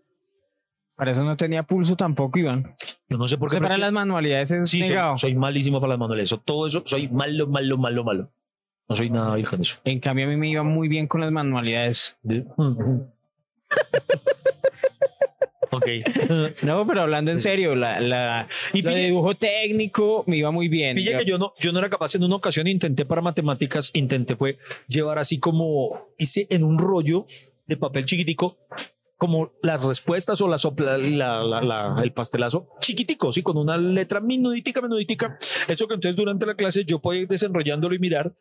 para 0.96 1.12
eso 1.12 1.24
no 1.24 1.38
tenía 1.38 1.64
pulso 1.64 1.96
tampoco, 1.96 2.38
Iván. 2.38 2.76
Yo 3.10 3.18
no 3.18 3.28
sé 3.28 3.38
por 3.38 3.50
qué... 3.50 3.60
Para 3.60 3.76
que- 3.76 3.82
las 3.82 3.92
manualidades 3.94 4.52
es 4.52 4.70
sí, 4.70 4.84
soy, 4.84 4.98
soy 5.16 5.36
malísimo 5.36 5.80
para 5.80 5.92
las 5.92 6.00
manualidades. 6.00 6.36
Todo 6.44 6.68
eso, 6.68 6.84
soy 6.86 7.08
malo, 7.08 7.48
malo, 7.48 7.78
malo, 7.78 8.04
malo. 8.04 8.34
No 8.90 8.96
soy 8.96 9.10
nada 9.10 9.42
con 9.44 9.62
eso. 9.62 9.78
En 9.86 10.02
cambio, 10.02 10.26
a 10.26 10.30
mí 10.30 10.36
me 10.36 10.50
iba 10.50 10.64
muy 10.64 10.90
bien 10.90 11.08
con 11.08 11.22
las 11.22 11.32
manualidades. 11.32 12.20
Ok. 15.72 15.86
No, 16.64 16.86
pero 16.86 17.02
hablando 17.02 17.32
en 17.32 17.40
serio, 17.40 17.76
la, 17.76 18.00
la, 18.00 18.48
Y 18.74 18.82
lo 18.82 18.94
de 18.94 19.06
dibujo 19.06 19.36
técnico 19.36 20.24
me 20.28 20.38
iba 20.38 20.52
muy 20.52 20.68
bien. 20.68 20.96
Pille 20.96 21.12
Yo- 21.14 21.20
que 21.20 21.26
yo 21.26 21.38
no, 21.38 21.54
yo 21.60 21.72
no 21.72 21.80
era 21.80 21.90
capaz 21.90 22.16
en 22.16 22.24
una 22.24 22.36
ocasión, 22.36 22.68
intenté 22.68 23.06
para 23.06 23.22
matemáticas, 23.22 23.92
intenté 23.94 24.36
fue 24.36 24.58
llevar 24.88 25.18
así 25.20 25.40
como, 25.40 26.10
hice 26.18 26.48
en 26.50 26.64
un 26.64 26.78
rollo 26.78 27.24
de 27.68 27.78
papel 27.78 28.06
chiquitico, 28.06 28.58
como 29.22 29.52
las 29.62 29.84
respuestas 29.86 30.42
o 30.42 30.48
la 30.48 30.58
sopla, 30.58 30.98
la, 30.98 31.44
la- 31.44 31.62
la- 31.62 32.02
el 32.02 32.12
pastelazo 32.12 32.70
chiquitico, 32.80 33.32
sí, 33.32 33.44
con 33.44 33.56
una 33.56 33.78
letra 33.78 34.20
minuditica, 34.20 34.82
minuditica. 34.82 35.38
Eso 35.68 35.88
que 35.88 35.94
entonces 35.94 36.16
durante 36.16 36.48
la 36.48 36.56
clase 36.56 36.86
yo 36.86 36.98
podía 36.98 37.22
ir 37.22 37.28
desenrollándolo 37.28 37.94
y 37.94 38.00
mirar, 38.00 38.34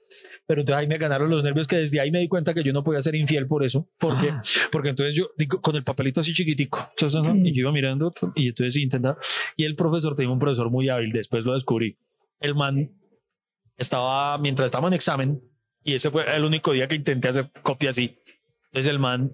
pero 0.47 0.63
entonces 0.63 0.81
ahí 0.81 0.87
me 0.87 0.97
ganaron 0.97 1.29
los 1.29 1.45
nervios 1.45 1.67
que 1.67 1.77
desde 1.77 2.01
ahí 2.01 2.11
me 2.11 2.21
di 2.21 2.29
cuenta 2.29 2.55
que 2.55 2.63
yo 2.63 2.73
no 2.73 2.83
podía 2.83 3.03
ser 3.03 3.15
infiel 3.15 3.47
por 3.47 3.63
eso, 3.63 3.87
porque, 3.99 4.31
Ah. 4.31 4.41
porque 4.73 4.89
entonces 4.89 5.15
yo 5.15 5.29
digo, 5.37 5.61
con 5.61 5.77
el 5.77 5.85
papelito 5.85 6.21
así 6.21 6.33
chiquitico, 6.33 6.79
entonces, 6.99 7.21
y 7.45 7.53
yo 7.53 7.61
iba 7.61 7.73
mirando 7.73 8.15
y 8.35 8.49
entonces 8.49 8.77
intentaba, 8.77 9.19
y 9.59 9.65
el 9.65 9.77
profesor, 9.77 10.15
tenía 10.15 10.33
un 10.33 10.39
profesor 10.39 10.71
muy 10.71 10.89
hábil, 10.89 11.13
después 11.13 11.45
lo 11.45 11.53
descubrí, 11.53 11.99
el 12.41 12.55
man 12.55 12.91
estaba, 13.77 14.39
mientras 14.39 14.65
estaba 14.65 14.89
en 14.89 14.95
examen, 14.95 15.43
y 15.85 15.93
ese 15.93 16.11
fue 16.11 16.25
el 16.35 16.43
único 16.43 16.73
día 16.73 16.89
que 16.89 16.95
intenté 16.95 17.29
hacer 17.29 17.51
copia 17.63 17.91
así, 17.91 18.17
entonces 18.69 18.91
el 18.91 18.99
man 18.99 19.31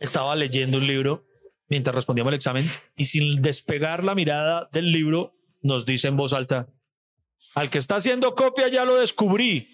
estaba 0.00 0.34
leyendo 0.34 0.78
un 0.78 0.86
libro 0.86 1.24
mientras 1.68 1.94
respondíamos 1.94 2.32
el 2.32 2.36
examen 2.36 2.68
y 2.96 3.04
sin 3.04 3.40
despegar 3.40 4.02
la 4.02 4.16
mirada 4.16 4.68
del 4.72 4.90
libro 4.90 5.34
nos 5.62 5.86
dice 5.86 6.08
en 6.08 6.16
voz 6.16 6.32
alta, 6.32 6.68
al 7.54 7.70
que 7.70 7.78
está 7.78 7.96
haciendo 7.96 8.34
copia 8.34 8.66
ya 8.68 8.84
lo 8.84 8.96
descubrí. 8.96 9.68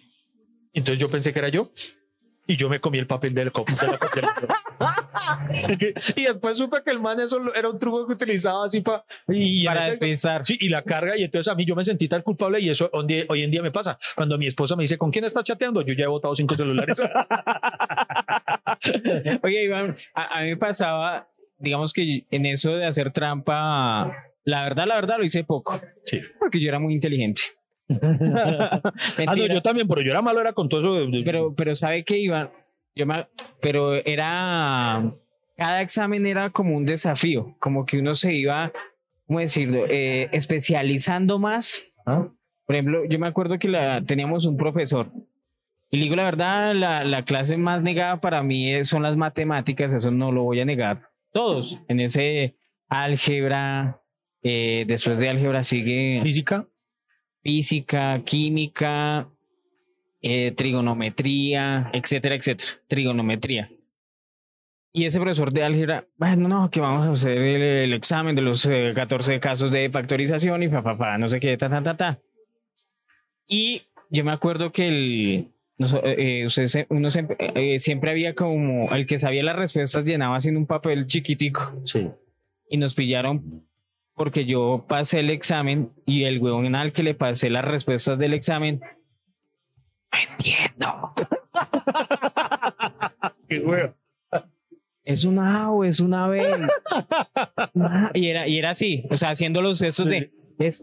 Entonces 0.75 0.99
yo 0.99 1.09
pensé 1.09 1.33
que 1.33 1.39
era 1.39 1.49
yo 1.49 1.71
y 2.47 2.57
yo 2.57 2.69
me 2.69 2.81
comí 2.81 2.99
el 2.99 3.07
papel 3.07 3.35
del 3.35 3.51
de 3.53 4.23
libro. 4.23 4.39
y 6.17 6.23
después 6.23 6.57
supe 6.59 6.79
que 6.85 6.91
el 6.91 7.01
man 7.01 7.19
eso 7.21 7.41
era 7.55 7.69
un 7.69 7.79
truco 7.79 8.07
que 8.07 8.13
utilizaba 8.15 8.65
así 8.67 8.81
pa- 8.81 9.05
y 9.29 9.65
para 9.65 9.87
despistar. 9.87 10.45
Sí, 10.45 10.57
y 10.61 10.69
la 10.69 10.83
carga, 10.83 11.17
y 11.17 11.25
entonces 11.25 11.53
a 11.53 11.57
mí 11.57 11.65
yo 11.65 11.75
me 11.75 11.85
sentí 11.85 12.09
tan 12.09 12.23
culpable 12.23 12.61
y 12.61 12.69
eso 12.71 12.91
hoy 12.93 13.43
en 13.43 13.51
día 13.51 13.63
me 13.63 13.71
pasa. 13.71 13.99
Cuando 14.15 14.39
mi 14.39 14.47
esposa 14.47 14.77
me 14.77 14.85
dice, 14.85 14.97
¿con 14.99 15.11
quién 15.11 15.25
está 15.25 15.43
chateando? 15.43 15.83
Yo 15.83 15.95
ya 15.95 16.05
he 16.05 16.09
botado 16.09 16.35
cinco 16.37 16.55
celulares. 16.55 17.01
Oye, 19.43 19.65
Iván, 19.65 19.97
a, 20.15 20.39
a 20.39 20.43
mí 20.43 20.49
me 20.51 20.57
pasaba, 20.57 21.29
digamos 21.59 21.93
que 21.93 22.27
en 22.31 22.47
eso 22.47 22.73
de 22.73 22.87
hacer 22.87 23.13
trampa 23.13 24.13
La 24.45 24.63
verdad, 24.63 24.87
la 24.87 24.95
verdad, 24.97 25.17
lo 25.19 25.25
hice 25.25 25.45
poco. 25.45 25.81
Sí. 26.05 26.21
Porque 26.39 26.61
yo 26.61 26.69
era 26.69 26.79
muy 26.79 26.95
inteligente. 26.95 27.43
Ah, 29.29 29.35
no, 29.37 29.47
yo 29.47 29.63
también, 29.63 29.87
pero 29.89 30.01
yo 30.03 30.11
era 30.11 30.23
malo, 30.23 30.41
era 30.41 30.53
con 30.53 30.69
todo 30.69 30.81
eso. 31.03 31.11
de- 31.11 31.23
Pero, 31.25 31.55
pero 31.55 31.75
sabe 31.75 32.05
que 32.05 32.19
Iván, 32.19 32.51
yo 32.95 33.07
me, 33.07 33.27
pero 33.61 33.95
era, 33.95 35.03
cada 35.57 35.83
examen 35.83 36.27
era 36.27 36.51
como 36.51 36.77
un 36.77 36.85
desafío, 36.87 37.55
como 37.59 37.87
que 37.87 37.99
uno 37.99 38.15
se 38.15 38.35
iba, 38.35 38.73
¿cómo 39.27 39.41
decirlo?, 39.41 39.85
Eh, 39.89 40.29
especializando 40.33 41.39
más. 41.39 41.93
¿Ah? 42.07 42.29
Por 42.67 42.75
ejemplo, 42.77 43.05
yo 43.09 43.19
me 43.19 43.29
acuerdo 43.29 43.59
que 43.59 43.69
la, 43.69 44.03
teníamos 44.03 44.45
un 44.47 44.57
profesor, 44.57 45.11
y 45.91 46.01
digo 46.01 46.17
la 46.17 46.25
verdad, 46.25 46.75
la, 46.75 47.05
la 47.05 47.25
clase 47.25 47.57
más 47.57 47.83
negada 47.83 48.21
para 48.21 48.43
mí 48.43 48.83
son 48.83 49.03
las 49.05 49.17
matemáticas, 49.17 49.95
eso 49.95 50.11
no 50.11 50.33
lo 50.33 50.43
voy 50.43 50.59
a 50.61 50.65
negar. 50.65 51.09
Todos, 51.33 51.79
en 51.89 52.01
ese 52.01 52.57
álgebra, 52.89 54.01
eh, 54.43 54.85
después 54.89 55.17
de 55.19 55.29
álgebra 55.29 55.63
sigue 55.63 56.19
Física. 56.23 56.67
Física, 57.51 58.21
química, 58.25 59.29
eh, 60.21 60.51
trigonometría, 60.51 61.89
etcétera, 61.93 62.35
etcétera. 62.35 62.73
Trigonometría. 62.89 63.69
Y 64.93 65.05
ese 65.05 65.21
profesor 65.21 65.53
de 65.53 65.63
álgebra, 65.63 66.07
bueno, 66.17 66.49
no, 66.49 66.71
que 66.71 66.81
vamos 66.81 67.07
a 67.07 67.13
hacer 67.13 67.39
el, 67.39 67.63
el 67.63 67.93
examen 67.93 68.35
de 68.35 68.43
los 68.43 68.67
eh, 68.67 68.93
14 68.97 69.39
casos 69.39 69.71
de 69.71 69.89
factorización 69.91 70.65
y 70.65 70.69
papá, 70.69 70.97
pa, 70.97 70.99
pa, 70.99 71.19
no 71.19 71.29
sé 71.29 71.39
qué, 71.39 71.57
ta, 71.57 71.69
ta, 71.71 71.83
ta, 71.85 71.97
ta. 71.97 72.19
Y 73.47 73.83
yo 74.11 74.25
me 74.25 74.33
acuerdo 74.33 74.73
que 74.73 74.89
el, 74.89 75.53
eh, 75.79 76.45
eh, 76.49 76.87
uno 76.89 77.11
se- 77.11 77.27
eh, 77.39 77.79
siempre 77.79 78.11
había 78.11 78.35
como 78.35 78.93
el 78.93 79.07
que 79.07 79.19
sabía 79.21 79.45
las 79.45 79.55
respuestas 79.57 80.05
llenaba 80.05 80.37
haciendo 80.37 80.59
un 80.59 80.67
papel 80.67 81.07
chiquitico 81.07 81.81
Sí. 81.85 82.09
y 82.71 82.77
nos 82.79 82.95
pillaron 82.95 83.65
porque 84.17 84.47
yo 84.47 84.85
pasé 84.89 85.21
el 85.21 85.31
examen 85.31 85.91
y 86.07 86.25
el 86.25 86.41
huevón 86.41 86.75
al 86.75 86.93
que 86.93 87.03
le 87.03 87.15
pasé 87.15 87.51
las 87.51 87.65
respuestas 87.65 88.19
del 88.19 88.33
examen. 88.35 88.81
No 88.81 90.19
entiendo. 90.33 91.13
Qué 93.49 93.61
huevo. 93.61 93.95
¿Es 95.05 95.25
una 95.25 95.63
A 95.63 95.71
o 95.71 95.85
es 95.85 96.01
una 96.01 96.27
B? 96.27 96.43
Y 98.15 98.29
era, 98.29 98.49
y 98.49 98.59
era 98.59 98.71
así, 98.71 99.05
o 99.11 99.17
sea, 99.17 99.31
haciendo 99.31 99.61
los 99.61 99.79
gestos 99.79 100.07
de 100.07 100.31
es. 100.59 100.83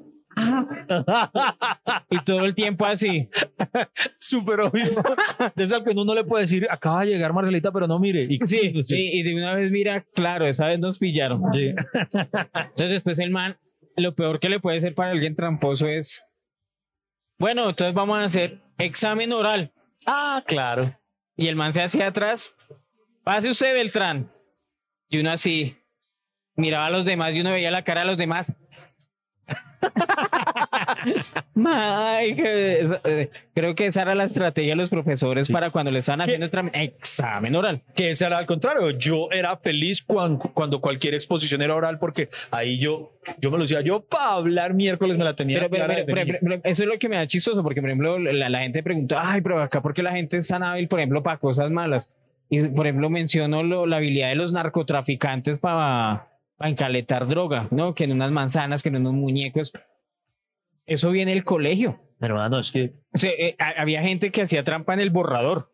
Y 2.09 2.23
todo 2.23 2.45
el 2.45 2.55
tiempo 2.55 2.85
así. 2.85 3.29
Súper 4.17 4.61
obvio. 4.61 4.85
De 5.55 5.63
eso 5.63 5.75
al 5.75 5.83
que 5.83 5.91
uno 5.91 6.05
no 6.05 6.15
le 6.15 6.23
puede 6.23 6.43
decir, 6.43 6.67
acaba 6.69 7.01
de 7.01 7.07
llegar 7.07 7.33
Marcelita, 7.33 7.71
pero 7.71 7.87
no 7.87 7.99
mire. 7.99 8.27
Y, 8.29 8.39
Sí, 8.45 8.73
sí, 8.85 9.09
y 9.13 9.23
de 9.23 9.35
una 9.35 9.53
vez 9.55 9.71
mira, 9.71 10.05
claro, 10.13 10.47
esa 10.47 10.67
vez 10.67 10.79
nos 10.79 10.99
pillaron. 10.99 11.51
Sí. 11.51 11.73
Entonces 12.13 12.89
después 12.91 13.19
el 13.19 13.31
man, 13.31 13.57
lo 13.97 14.13
peor 14.15 14.39
que 14.39 14.49
le 14.49 14.59
puede 14.59 14.81
ser 14.81 14.93
para 14.93 15.11
alguien 15.11 15.35
tramposo 15.35 15.87
es, 15.87 16.23
bueno, 17.37 17.69
entonces 17.69 17.93
vamos 17.93 18.17
a 18.17 18.23
hacer 18.23 18.59
examen 18.77 19.31
oral. 19.33 19.71
Ah, 20.05 20.43
claro. 20.45 20.91
Y 21.35 21.47
el 21.47 21.55
man 21.55 21.73
se 21.73 21.81
hacía 21.81 22.07
atrás. 22.07 22.53
Pase 23.23 23.49
usted, 23.49 23.73
Beltrán. 23.73 24.27
Y 25.09 25.19
uno 25.19 25.31
así 25.31 25.75
miraba 26.55 26.87
a 26.87 26.89
los 26.89 27.05
demás 27.05 27.35
y 27.35 27.41
uno 27.41 27.51
veía 27.51 27.71
la 27.71 27.83
cara 27.83 28.01
de 28.01 28.07
los 28.07 28.17
demás. 28.17 28.55
Ay, 31.65 32.35
que 32.35 32.79
eso, 32.81 32.99
eh, 33.03 33.29
creo 33.53 33.75
que 33.75 33.85
esa 33.87 34.01
era 34.01 34.15
la 34.15 34.25
estrategia 34.25 34.71
de 34.71 34.75
los 34.77 34.89
profesores 34.89 35.49
para 35.49 35.69
cuando 35.71 35.91
le 35.91 35.99
estaban 35.99 36.21
haciendo 36.21 36.45
examen, 36.45 36.71
examen 36.75 37.55
oral. 37.55 37.81
Que 37.95 38.11
ese 38.11 38.25
era 38.25 38.37
al 38.37 38.45
contrario. 38.45 38.89
Yo 38.91 39.29
era 39.31 39.55
feliz 39.57 40.01
cuando, 40.01 40.39
cuando 40.53 40.79
cualquier 40.81 41.13
exposición 41.13 41.61
era 41.61 41.75
oral 41.75 41.99
porque 41.99 42.29
ahí 42.51 42.79
yo, 42.79 43.11
yo 43.39 43.51
me 43.51 43.57
lo 43.57 43.63
decía, 43.63 43.81
yo 43.81 44.01
para 44.01 44.33
hablar 44.33 44.73
miércoles 44.73 45.17
me 45.17 45.23
la 45.23 45.35
tenía 45.35 45.59
Pero, 45.59 45.69
pero- 45.69 46.05
pero- 46.05 46.39
pero 46.41 46.61
eso 46.63 46.83
es 46.83 46.89
lo 46.89 46.97
que 46.97 47.09
me 47.09 47.15
da 47.17 47.27
chistoso, 47.27 47.63
porque 47.63 47.81
por 47.81 47.89
ejemplo 47.89 48.19
la, 48.19 48.49
la 48.49 48.59
gente 48.59 48.81
pregunta, 48.83 49.21
ay, 49.23 49.41
pero 49.41 49.61
acá 49.61 49.81
porque 49.81 50.03
la 50.03 50.11
gente 50.11 50.37
es 50.37 50.47
tan 50.47 50.63
hábil, 50.63 50.87
por 50.87 50.99
ejemplo, 50.99 51.21
para 51.23 51.37
cosas 51.37 51.69
malas. 51.71 52.15
Y 52.49 52.61
por 52.67 52.85
ejemplo 52.85 53.09
menciono 53.09 53.63
lo- 53.63 53.85
la 53.85 53.97
habilidad 53.97 54.29
de 54.29 54.35
los 54.35 54.51
narcotraficantes 54.51 55.59
para, 55.59 56.25
para 56.63 56.71
encaletar 56.71 57.27
droga, 57.27 57.67
¿no? 57.71 57.93
Que 57.93 58.05
en 58.05 58.13
unas 58.13 58.31
manzanas, 58.31 58.81
que 58.81 58.87
en 58.87 58.95
unos 58.95 59.11
muñecos. 59.13 59.73
Eso 60.85 61.11
viene 61.11 61.31
del 61.31 61.43
colegio. 61.43 61.99
Hermano, 62.21 62.57
es 62.59 62.71
que 62.71 62.93
O 63.13 63.17
sea, 63.17 63.31
eh, 63.37 63.53
ha- 63.59 63.81
había 63.81 64.01
gente 64.01 64.31
que 64.31 64.43
hacía 64.43 64.63
trampa 64.63 64.93
en 64.93 65.01
el 65.01 65.09
borrador. 65.09 65.69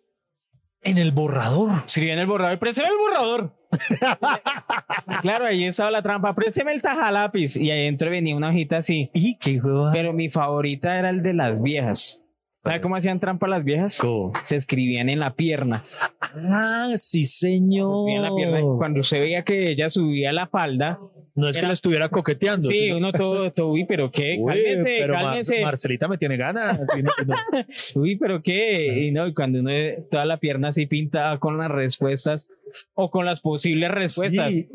en 0.82 0.98
el 0.98 1.12
borrador. 1.12 1.84
Escribía 1.86 2.14
en 2.14 2.20
el 2.20 2.26
borrador, 2.26 2.58
présteme 2.58 2.88
el 2.88 2.98
borrador. 2.98 3.54
claro, 5.22 5.46
ahí 5.46 5.64
estaba 5.66 5.92
la 5.92 6.02
trampa, 6.02 6.34
présteme 6.34 6.74
el 6.74 6.82
tajalápiz. 6.82 7.56
Y 7.58 7.70
ahí 7.70 7.84
dentro 7.84 8.10
venía 8.10 8.36
una 8.36 8.50
hojita 8.50 8.78
así. 8.78 9.12
Y 9.14 9.38
qué 9.38 9.60
hueva. 9.60 9.92
Pero 9.92 10.12
mi 10.14 10.30
favorita 10.30 10.98
era 10.98 11.10
el 11.12 11.22
de 11.22 11.34
las 11.34 11.62
viejas. 11.62 12.26
¿Sabe 12.64 12.82
cómo 12.82 12.96
hacían 12.98 13.20
trampa 13.20 13.48
las 13.48 13.64
viejas? 13.64 13.98
¿Cómo? 14.00 14.34
Se 14.44 14.56
escribían 14.58 15.08
en 15.10 15.20
la 15.20 15.34
pierna. 15.36 15.82
Ah, 16.22 16.90
sí, 16.98 17.26
señor. 17.26 18.10
Escribían 18.10 18.18
en 18.18 18.30
la 18.30 18.36
pierna. 18.36 18.60
Cuando 18.78 19.00
usted 19.00 19.20
veía 19.22 19.44
que 19.44 19.72
ella 19.72 19.88
subía 19.88 20.34
la 20.34 20.46
falda, 20.48 21.00
No 21.36 21.48
es 21.48 21.56
que 21.56 21.62
la 21.62 21.72
estuviera 21.72 22.10
coqueteando. 22.10 22.68
sí, 22.68 22.86
sino- 22.88 22.98
uno 22.98 23.14
todo, 23.14 23.52
todo, 23.54 23.70
uy, 23.72 23.86
pero 23.86 24.12
qué, 24.12 24.36
Uy, 24.40 24.46
cálmese, 24.54 24.98
pero 25.00 25.14
Mar-. 25.14 25.42
Marcelita 25.64 26.08
me 26.10 26.18
tiene 26.18 26.36
ganas. 26.36 26.80
Uy, 27.96 28.18
pero 28.18 28.42
qué. 28.44 29.06
Y 29.08 29.12
no, 29.12 29.26
y 29.28 29.34
cuando 29.34 29.60
uno 29.62 29.72
toda 30.12 30.26
la 30.26 30.38
pierna 30.38 30.68
así 30.68 30.86
pintada 30.86 31.38
con 31.40 31.58
las 31.58 31.72
respuestas 31.72 32.50
o 32.94 33.10
con 33.10 33.26
las 33.26 33.40
posibles 33.40 33.90
respuestas. 33.90 34.54
Sí. 34.54 34.68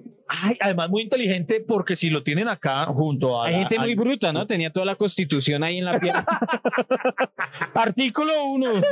Ay, 0.43 0.57
además 0.61 0.91
muy 0.91 1.03
inteligente 1.03 1.65
porque 1.67 1.97
si 1.97 2.11
lo 2.11 2.23
tienen 2.23 2.49
acá 2.49 2.87
junto 2.87 3.41
a... 3.41 3.47
Hay 3.47 3.53
la- 3.53 3.59
gente 3.61 3.79
muy 3.79 3.95
bruta, 3.95 4.33
¿no? 4.33 4.47
Tenía 4.47 4.71
toda 4.71 4.87
la 4.87 4.97
constitución 4.97 5.63
ahí 5.63 5.79
en 5.79 5.85
la 5.85 5.99
pierna. 6.01 6.27
Artículo 7.75 8.33
1. 8.47 8.83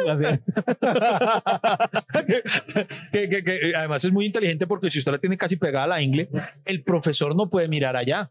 que, 3.13 3.29
que- 3.29 3.43
que, 3.45 3.73
además 3.77 4.05
es 4.05 4.13
muy 4.13 4.27
inteligente 4.27 4.67
porque 4.67 4.91
si 4.91 4.99
usted 4.99 5.13
la 5.13 5.19
tiene 5.19 5.37
casi 5.37 5.57
pegada 5.57 5.85
a 5.85 5.89
la 5.89 6.03
ingle, 6.03 6.29
el 6.65 6.83
profesor 6.83 7.35
no 7.35 7.49
puede 7.49 7.69
mirar 7.69 7.97
allá. 7.97 8.31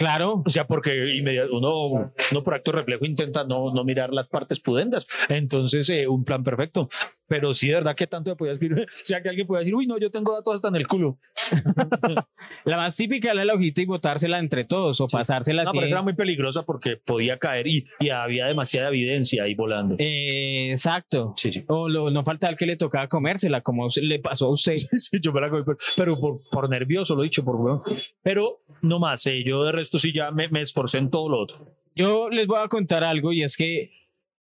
Claro. 0.00 0.42
O 0.46 0.48
sea, 0.50 0.66
porque 0.66 1.20
uno, 1.52 2.06
uno 2.32 2.42
por 2.42 2.54
acto 2.54 2.72
reflejo 2.72 3.04
intenta 3.04 3.44
no, 3.44 3.70
no 3.74 3.84
mirar 3.84 4.14
las 4.14 4.28
partes 4.28 4.58
pudendas. 4.58 5.06
Entonces, 5.28 5.90
eh, 5.90 6.08
un 6.08 6.24
plan 6.24 6.42
perfecto. 6.42 6.88
Pero 7.28 7.52
sí, 7.52 7.68
de 7.68 7.74
verdad 7.74 7.94
que 7.94 8.06
tanto 8.06 8.34
podía 8.34 8.54
escribir. 8.54 8.86
O 9.00 9.04
sea, 9.04 9.20
que 9.22 9.28
alguien 9.28 9.46
puede 9.46 9.60
decir, 9.60 9.74
uy, 9.74 9.86
no, 9.86 9.98
yo 9.98 10.10
tengo 10.10 10.32
datos 10.32 10.54
hasta 10.54 10.68
en 10.68 10.76
el 10.76 10.86
culo. 10.86 11.18
La 12.64 12.76
más 12.76 12.96
típica 12.96 13.32
era 13.32 13.44
la 13.44 13.54
hojita 13.54 13.82
y 13.82 13.86
botársela 13.86 14.38
entre 14.38 14.64
todos 14.64 15.00
o 15.00 15.06
pasársela 15.06 15.64
No, 15.64 15.70
así. 15.70 15.76
pero 15.76 15.86
esa 15.86 15.94
era 15.96 16.02
muy 16.02 16.14
peligrosa 16.14 16.62
porque 16.64 16.96
podía 16.96 17.38
caer 17.38 17.66
y, 17.66 17.84
y 17.98 18.08
había 18.10 18.46
demasiada 18.46 18.88
evidencia 18.88 19.44
ahí 19.44 19.54
volando. 19.54 19.96
Eh, 19.98 20.70
exacto. 20.70 21.34
Sí, 21.36 21.52
sí. 21.52 21.64
O 21.68 21.88
lo- 21.88 22.10
no 22.10 22.24
falta 22.24 22.48
el 22.48 22.56
que 22.56 22.66
le 22.66 22.76
tocaba 22.76 23.08
comérsela, 23.08 23.60
como 23.62 23.86
le 24.00 24.18
pasó 24.18 24.46
a 24.46 24.50
usted. 24.50 24.76
Sí, 24.98 25.18
yo 25.20 25.32
me 25.32 25.40
la 25.40 25.50
comí, 25.50 25.62
pero, 25.64 25.78
pero 25.96 26.20
por, 26.20 26.40
por 26.50 26.68
nervioso, 26.70 27.14
lo 27.14 27.22
he 27.22 27.24
dicho, 27.24 27.44
por. 27.44 27.82
Pero 28.22 28.58
no 28.82 28.98
más, 28.98 29.26
eh, 29.26 29.42
yo 29.44 29.64
de 29.64 29.72
resto 29.72 29.89
sí 29.98 30.12
ya 30.12 30.30
me, 30.30 30.48
me 30.48 30.60
esforcé 30.60 30.98
en 30.98 31.10
todo 31.10 31.28
lo 31.28 31.38
otro. 31.40 31.56
Yo 31.94 32.30
les 32.30 32.46
voy 32.46 32.58
a 32.62 32.68
contar 32.68 33.04
algo 33.04 33.32
y 33.32 33.42
es 33.42 33.56
que 33.56 33.90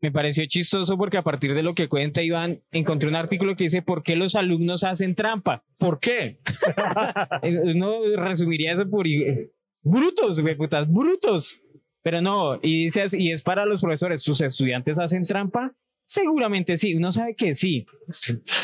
me 0.02 0.12
pareció 0.12 0.45
chistoso 0.45 0.97
porque 0.97 1.17
a 1.17 1.23
partir 1.23 1.54
de 1.54 1.63
lo 1.63 1.73
que 1.73 1.89
cuenta 1.89 2.21
Iván, 2.21 2.62
encontré 2.71 3.10
un 3.10 3.15
artículo 3.15 3.56
que 3.56 3.63
dice 3.63 3.82
¿por 3.82 4.04
qué 4.04 4.15
los 4.15 4.36
alumnos 4.36 4.84
hacen 4.84 5.15
trampa? 5.15 5.63
¿Por 5.78 6.00
qué? 6.00 6.39
Eh, 7.43 7.60
Uno 7.76 8.00
resumiría 8.15 8.73
eso 8.73 8.89
por 8.89 9.08
eh, 9.08 9.52
brutos, 9.82 10.39
güey, 10.39 10.56
putas, 10.56 10.91
brutos. 10.91 11.62
Pero 12.04 12.21
no, 12.21 12.56
y 12.62 12.86
dice 12.86 13.02
así, 13.02 13.21
y 13.21 13.32
es 13.32 13.41
para 13.41 13.65
los 13.65 13.82
profesores, 13.82 14.21
¿sus 14.21 14.39
estudiantes 14.41 14.97
hacen 15.00 15.23
trampa? 15.23 15.76
Seguramente 16.06 16.78
sí, 16.78 16.95
uno 16.95 17.12
sabe 17.12 17.36
que 17.36 17.54
sí. 17.54 17.86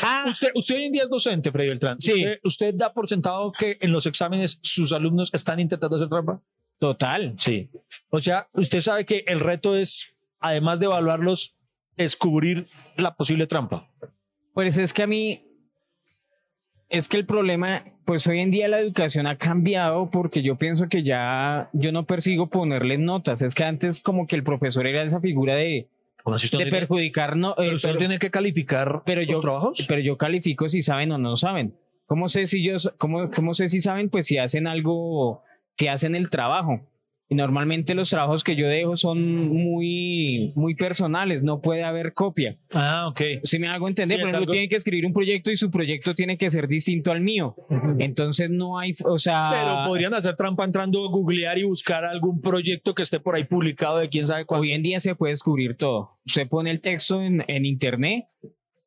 Ah, 0.02 0.24
Usted, 0.30 0.48
usted 0.54 0.76
hoy 0.76 0.84
en 0.84 0.92
día 0.92 1.02
es 1.02 1.10
docente, 1.10 1.52
Freddy 1.52 1.68
Beltrán. 1.68 2.00
Sí. 2.00 2.12
¿Usted, 2.12 2.38
usted 2.42 2.74
da 2.74 2.94
por 2.94 3.06
sentado 3.06 3.52
que 3.52 3.76
en 3.82 3.92
los 3.92 4.06
exámenes 4.06 4.58
sus 4.62 4.92
alumnos 4.94 5.28
están 5.34 5.60
intentando 5.60 5.96
hacer 5.96 6.08
trampa? 6.08 6.40
Total. 6.88 7.34
Sí. 7.38 7.70
O 8.10 8.20
sea, 8.20 8.48
usted 8.52 8.80
sabe 8.80 9.04
que 9.06 9.24
el 9.26 9.40
reto 9.40 9.76
es, 9.76 10.34
además 10.40 10.78
de 10.80 10.86
evaluarlos, 10.86 11.52
descubrir 11.96 12.66
la 12.96 13.14
posible 13.16 13.46
trampa. 13.46 13.88
Pues 14.52 14.76
es 14.78 14.92
que 14.92 15.02
a 15.02 15.06
mí, 15.06 15.40
es 16.88 17.08
que 17.08 17.16
el 17.16 17.26
problema, 17.26 17.82
pues 18.04 18.26
hoy 18.26 18.40
en 18.40 18.50
día 18.50 18.68
la 18.68 18.78
educación 18.78 19.26
ha 19.26 19.38
cambiado 19.38 20.10
porque 20.10 20.42
yo 20.42 20.56
pienso 20.56 20.88
que 20.88 21.02
ya 21.02 21.70
yo 21.72 21.90
no 21.92 22.04
persigo 22.06 22.48
ponerles 22.48 22.98
notas. 23.00 23.42
Es 23.42 23.54
que 23.54 23.64
antes 23.64 24.00
como 24.00 24.26
que 24.26 24.36
el 24.36 24.44
profesor 24.44 24.86
era 24.86 25.02
esa 25.02 25.20
figura 25.20 25.54
de, 25.54 25.88
Como 26.22 26.38
si 26.38 26.46
usted 26.46 26.58
de 26.66 26.70
perjudicar, 26.70 27.36
no, 27.36 27.52
eh, 27.52 27.54
pero 27.56 27.74
usted 27.76 27.88
no 27.88 27.92
pero- 27.94 27.98
tiene 28.06 28.18
que 28.18 28.30
calificar 28.30 29.02
pero 29.06 29.22
los 29.22 29.30
yo, 29.30 29.40
trabajos. 29.40 29.84
pero 29.88 30.00
yo 30.00 30.16
califico 30.18 30.68
si 30.68 30.82
saben 30.82 31.10
o 31.12 31.18
no 31.18 31.36
saben. 31.36 31.74
¿Cómo 32.06 32.28
sé 32.28 32.44
si 32.44 32.62
yo, 32.62 32.76
cómo, 32.98 33.30
cómo 33.30 33.54
sé 33.54 33.68
si 33.68 33.80
saben? 33.80 34.10
Pues 34.10 34.26
si 34.26 34.36
hacen 34.36 34.66
algo, 34.66 35.42
si 35.78 35.86
hacen 35.88 36.14
el 36.14 36.30
trabajo. 36.30 36.80
Y 37.26 37.36
normalmente 37.36 37.94
los 37.94 38.10
trabajos 38.10 38.44
que 38.44 38.54
yo 38.54 38.68
dejo 38.68 38.96
son 38.96 39.48
muy, 39.48 40.52
muy 40.54 40.74
personales, 40.74 41.42
no 41.42 41.62
puede 41.62 41.82
haber 41.82 42.12
copia. 42.12 42.58
Ah, 42.74 43.06
ok. 43.08 43.20
Si 43.44 43.58
me 43.58 43.66
hago 43.66 43.88
entender, 43.88 44.18
Sí, 44.18 44.20
por 44.22 44.28
ejemplo, 44.28 44.52
algo- 44.52 44.68
que 44.68 44.76
escribir 44.76 45.06
un 45.06 45.14
proyecto 45.14 45.50
y 45.50 45.56
su 45.56 45.70
proyecto 45.70 46.14
tiene 46.14 46.36
que 46.36 46.50
ser 46.50 46.68
distinto 46.68 47.12
al 47.12 47.22
mío. 47.22 47.56
Entonces 47.98 48.50
no 48.50 48.78
hay, 48.78 48.92
o 49.06 49.18
sea, 49.18 49.48
Pero 49.52 49.88
podrían 49.88 50.12
hacer 50.12 50.36
trampa 50.36 50.64
entrando 50.66 51.02
a 51.02 51.08
googlear 51.10 51.56
y 51.58 51.62
buscar 51.64 52.04
algún 52.04 52.42
proyecto 52.42 52.94
que 52.94 53.02
esté 53.02 53.18
por 53.20 53.34
ahí 53.36 53.44
publicado 53.44 53.98
de 53.98 54.10
quién 54.10 54.26
sabe 54.26 54.44
cuándo. 54.44 54.60
hoy 54.62 54.72
en 54.72 54.82
día 54.82 55.00
se 55.00 55.14
puede 55.14 55.32
descubrir 55.32 55.76
todo. 55.78 56.10
Usted 56.26 56.46
pone 56.46 56.70
el 56.70 56.82
texto 56.82 57.22
en, 57.22 57.42
en 57.48 57.64
internet 57.64 58.26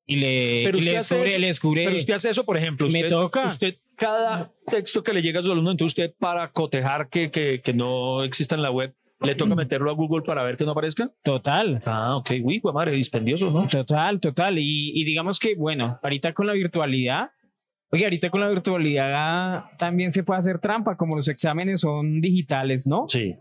y 0.06 0.16
le, 0.18 0.62
Pero 0.64 0.78
y 0.78 0.82
usted 0.82 0.96
hace 0.98 1.26
eso- 1.26 1.40
le 1.40 1.48
descubre- 1.48 1.84
Pero 1.86 1.98
usted 1.98 2.14
hace 2.14 2.30
eso, 2.30 2.46
por 2.46 2.56
ejemplo. 2.56 2.88
Me 2.94 3.04
toca. 3.06 3.48
Usted, 3.48 3.78
cada 3.98 4.54
texto 4.68 5.04
que 5.04 5.14
le 5.14 5.22
llega 5.22 5.40
a 5.40 5.44
su 5.44 5.52
alumno, 5.52 5.72
entonces 5.72 5.98
usted 5.98 6.16
para 6.20 6.52
cotejar 6.52 7.10
que, 7.10 7.32
que, 7.32 7.62
que 7.62 7.74
no 7.74 8.24
exista 8.24 8.56
en 8.56 8.62
la 8.62 8.72
web, 8.72 8.96
le 9.22 9.34
toca 9.36 9.56
meterlo 9.56 9.90
a 9.90 9.94
Google 9.94 10.22
para 10.22 10.44
ver 10.44 10.58
que 10.58 10.64
no 10.64 10.72
aparezca. 10.72 11.12
total. 11.24 11.82
Ah, 11.86 12.16
ok. 12.18 12.32
Uy, 12.44 12.62
madre, 12.74 12.92
dispendioso, 12.92 13.50
¿no? 13.50 13.66
Total, 13.68 14.20
total. 14.20 14.60
Y, 14.60 14.92
y 14.94 15.04
digamos 15.06 15.40
que, 15.40 15.56
bueno, 15.56 16.00
ahorita 16.04 16.34
con 16.34 16.46
la 16.46 16.54
virtualidad, 16.54 17.32
oye, 17.92 18.04
ahorita 18.04 18.30
con 18.30 18.42
la 18.42 18.50
virtualidad 18.50 19.66
también 19.80 20.12
se 20.12 20.24
puede 20.24 20.38
hacer 20.40 20.60
trampa, 20.60 20.96
como 20.96 21.16
los 21.16 21.28
exámenes 21.28 21.82
son 21.82 22.22
digitales, 22.22 22.86
¿no? 22.86 23.06
Sí. 23.08 23.36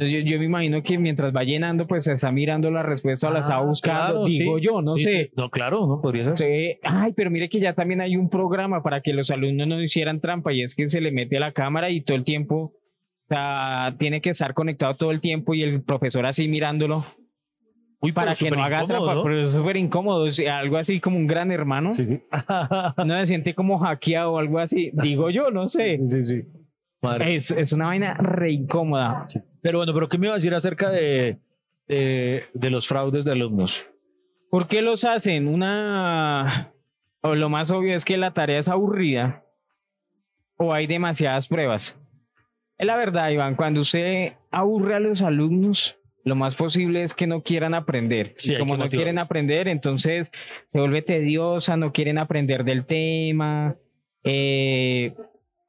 Entonces 0.00 0.24
yo, 0.24 0.30
yo 0.32 0.38
me 0.38 0.46
imagino 0.46 0.82
que 0.82 0.96
mientras 0.98 1.34
va 1.34 1.44
llenando, 1.44 1.86
pues 1.86 2.04
se 2.04 2.12
está 2.12 2.32
mirando 2.32 2.70
la 2.70 2.82
respuesta 2.82 3.28
o 3.28 3.32
la 3.32 3.40
está 3.40 3.56
Ah, 3.56 3.60
buscando, 3.62 4.00
claro, 4.12 4.24
digo 4.24 4.58
sí. 4.58 4.64
yo, 4.64 4.80
no 4.80 4.96
Sí, 4.96 5.04
sé. 5.04 5.24
sí. 5.26 5.30
No, 5.36 5.50
claro, 5.50 5.86
no 5.86 6.00
podría 6.00 6.34
ser. 6.34 6.38
Sí. 6.38 6.78
Ay, 6.82 7.12
pero 7.14 7.30
mire 7.30 7.48
que 7.50 7.60
ya 7.60 7.74
también 7.74 8.00
hay 8.00 8.16
un 8.16 8.30
programa 8.30 8.82
para 8.82 9.02
que 9.02 9.12
los 9.12 9.30
alumnos 9.30 9.66
no 9.68 9.80
hicieran 9.82 10.18
trampa 10.20 10.52
y 10.54 10.62
es 10.62 10.74
que 10.74 10.88
se 10.88 11.02
le 11.02 11.12
mete 11.12 11.36
a 11.36 11.40
la 11.40 11.52
cámara 11.52 11.90
y 11.90 12.00
todo 12.00 12.16
el 12.16 12.24
tiempo, 12.24 12.56
o 12.56 12.74
sea, 13.28 13.94
tiene 13.98 14.22
que 14.22 14.30
estar 14.30 14.54
conectado 14.54 14.96
todo 14.96 15.10
el 15.10 15.20
tiempo 15.20 15.52
y 15.54 15.62
el 15.62 15.82
profesor 15.82 16.24
así 16.24 16.48
mirándolo 16.48 17.04
Uy, 18.00 18.12
para 18.12 18.34
que 18.34 18.50
no 18.50 18.62
haga 18.64 18.86
trampa, 18.86 19.14
¿no? 19.14 19.22
pero 19.22 19.42
es 19.42 19.52
súper 19.52 19.76
incómodo, 19.76 20.24
o 20.24 20.30
sea, 20.30 20.60
algo 20.60 20.78
así 20.78 20.98
como 21.00 21.18
un 21.18 21.26
gran 21.26 21.52
hermano. 21.52 21.90
Sí, 21.90 22.06
sí. 22.06 22.22
No 23.04 23.18
se 23.20 23.26
siente 23.26 23.54
como 23.54 23.76
hackeado 23.78 24.32
o 24.32 24.38
algo 24.38 24.58
así, 24.60 24.90
digo 24.94 25.28
yo, 25.28 25.50
no 25.50 25.68
sé. 25.68 25.98
sí, 25.98 26.08
sí, 26.08 26.24
sí. 26.24 26.42
Madre. 27.02 27.34
Es, 27.34 27.50
es 27.50 27.72
una 27.72 27.86
vaina 27.86 28.14
re 28.14 28.50
incómoda. 28.52 29.26
Pero 29.62 29.78
bueno, 29.78 29.92
pero 29.94 30.08
¿qué 30.08 30.18
me 30.18 30.26
iba 30.26 30.34
a 30.34 30.38
decir 30.38 30.54
acerca 30.54 30.90
de, 30.90 31.38
de, 31.86 32.44
de 32.54 32.70
los 32.70 32.86
fraudes 32.88 33.24
de 33.24 33.32
alumnos? 33.32 33.86
¿Por 34.50 34.66
qué 34.68 34.82
los 34.82 35.04
hacen? 35.04 35.46
Una. 35.48 36.70
O 37.22 37.34
lo 37.34 37.48
más 37.50 37.70
obvio 37.70 37.94
es 37.94 38.04
que 38.04 38.16
la 38.16 38.32
tarea 38.32 38.58
es 38.58 38.68
aburrida 38.68 39.44
o 40.56 40.72
hay 40.72 40.86
demasiadas 40.86 41.48
pruebas. 41.48 41.98
Es 42.78 42.86
la 42.86 42.96
verdad, 42.96 43.28
Iván, 43.30 43.54
cuando 43.56 43.80
usted 43.80 44.32
aburre 44.50 44.94
a 44.94 45.00
los 45.00 45.20
alumnos, 45.22 45.98
lo 46.24 46.34
más 46.34 46.54
posible 46.54 47.02
es 47.02 47.12
que 47.14 47.26
no 47.26 47.42
quieran 47.42 47.74
aprender. 47.74 48.32
Sí, 48.36 48.54
y 48.54 48.58
como 48.58 48.76
no 48.78 48.88
quieren 48.88 49.18
aprender, 49.18 49.68
entonces 49.68 50.32
se 50.66 50.78
vuelve 50.80 51.02
tediosa, 51.02 51.76
no 51.76 51.92
quieren 51.92 52.16
aprender 52.18 52.64
del 52.64 52.86
tema. 52.86 53.76
eh, 54.24 55.14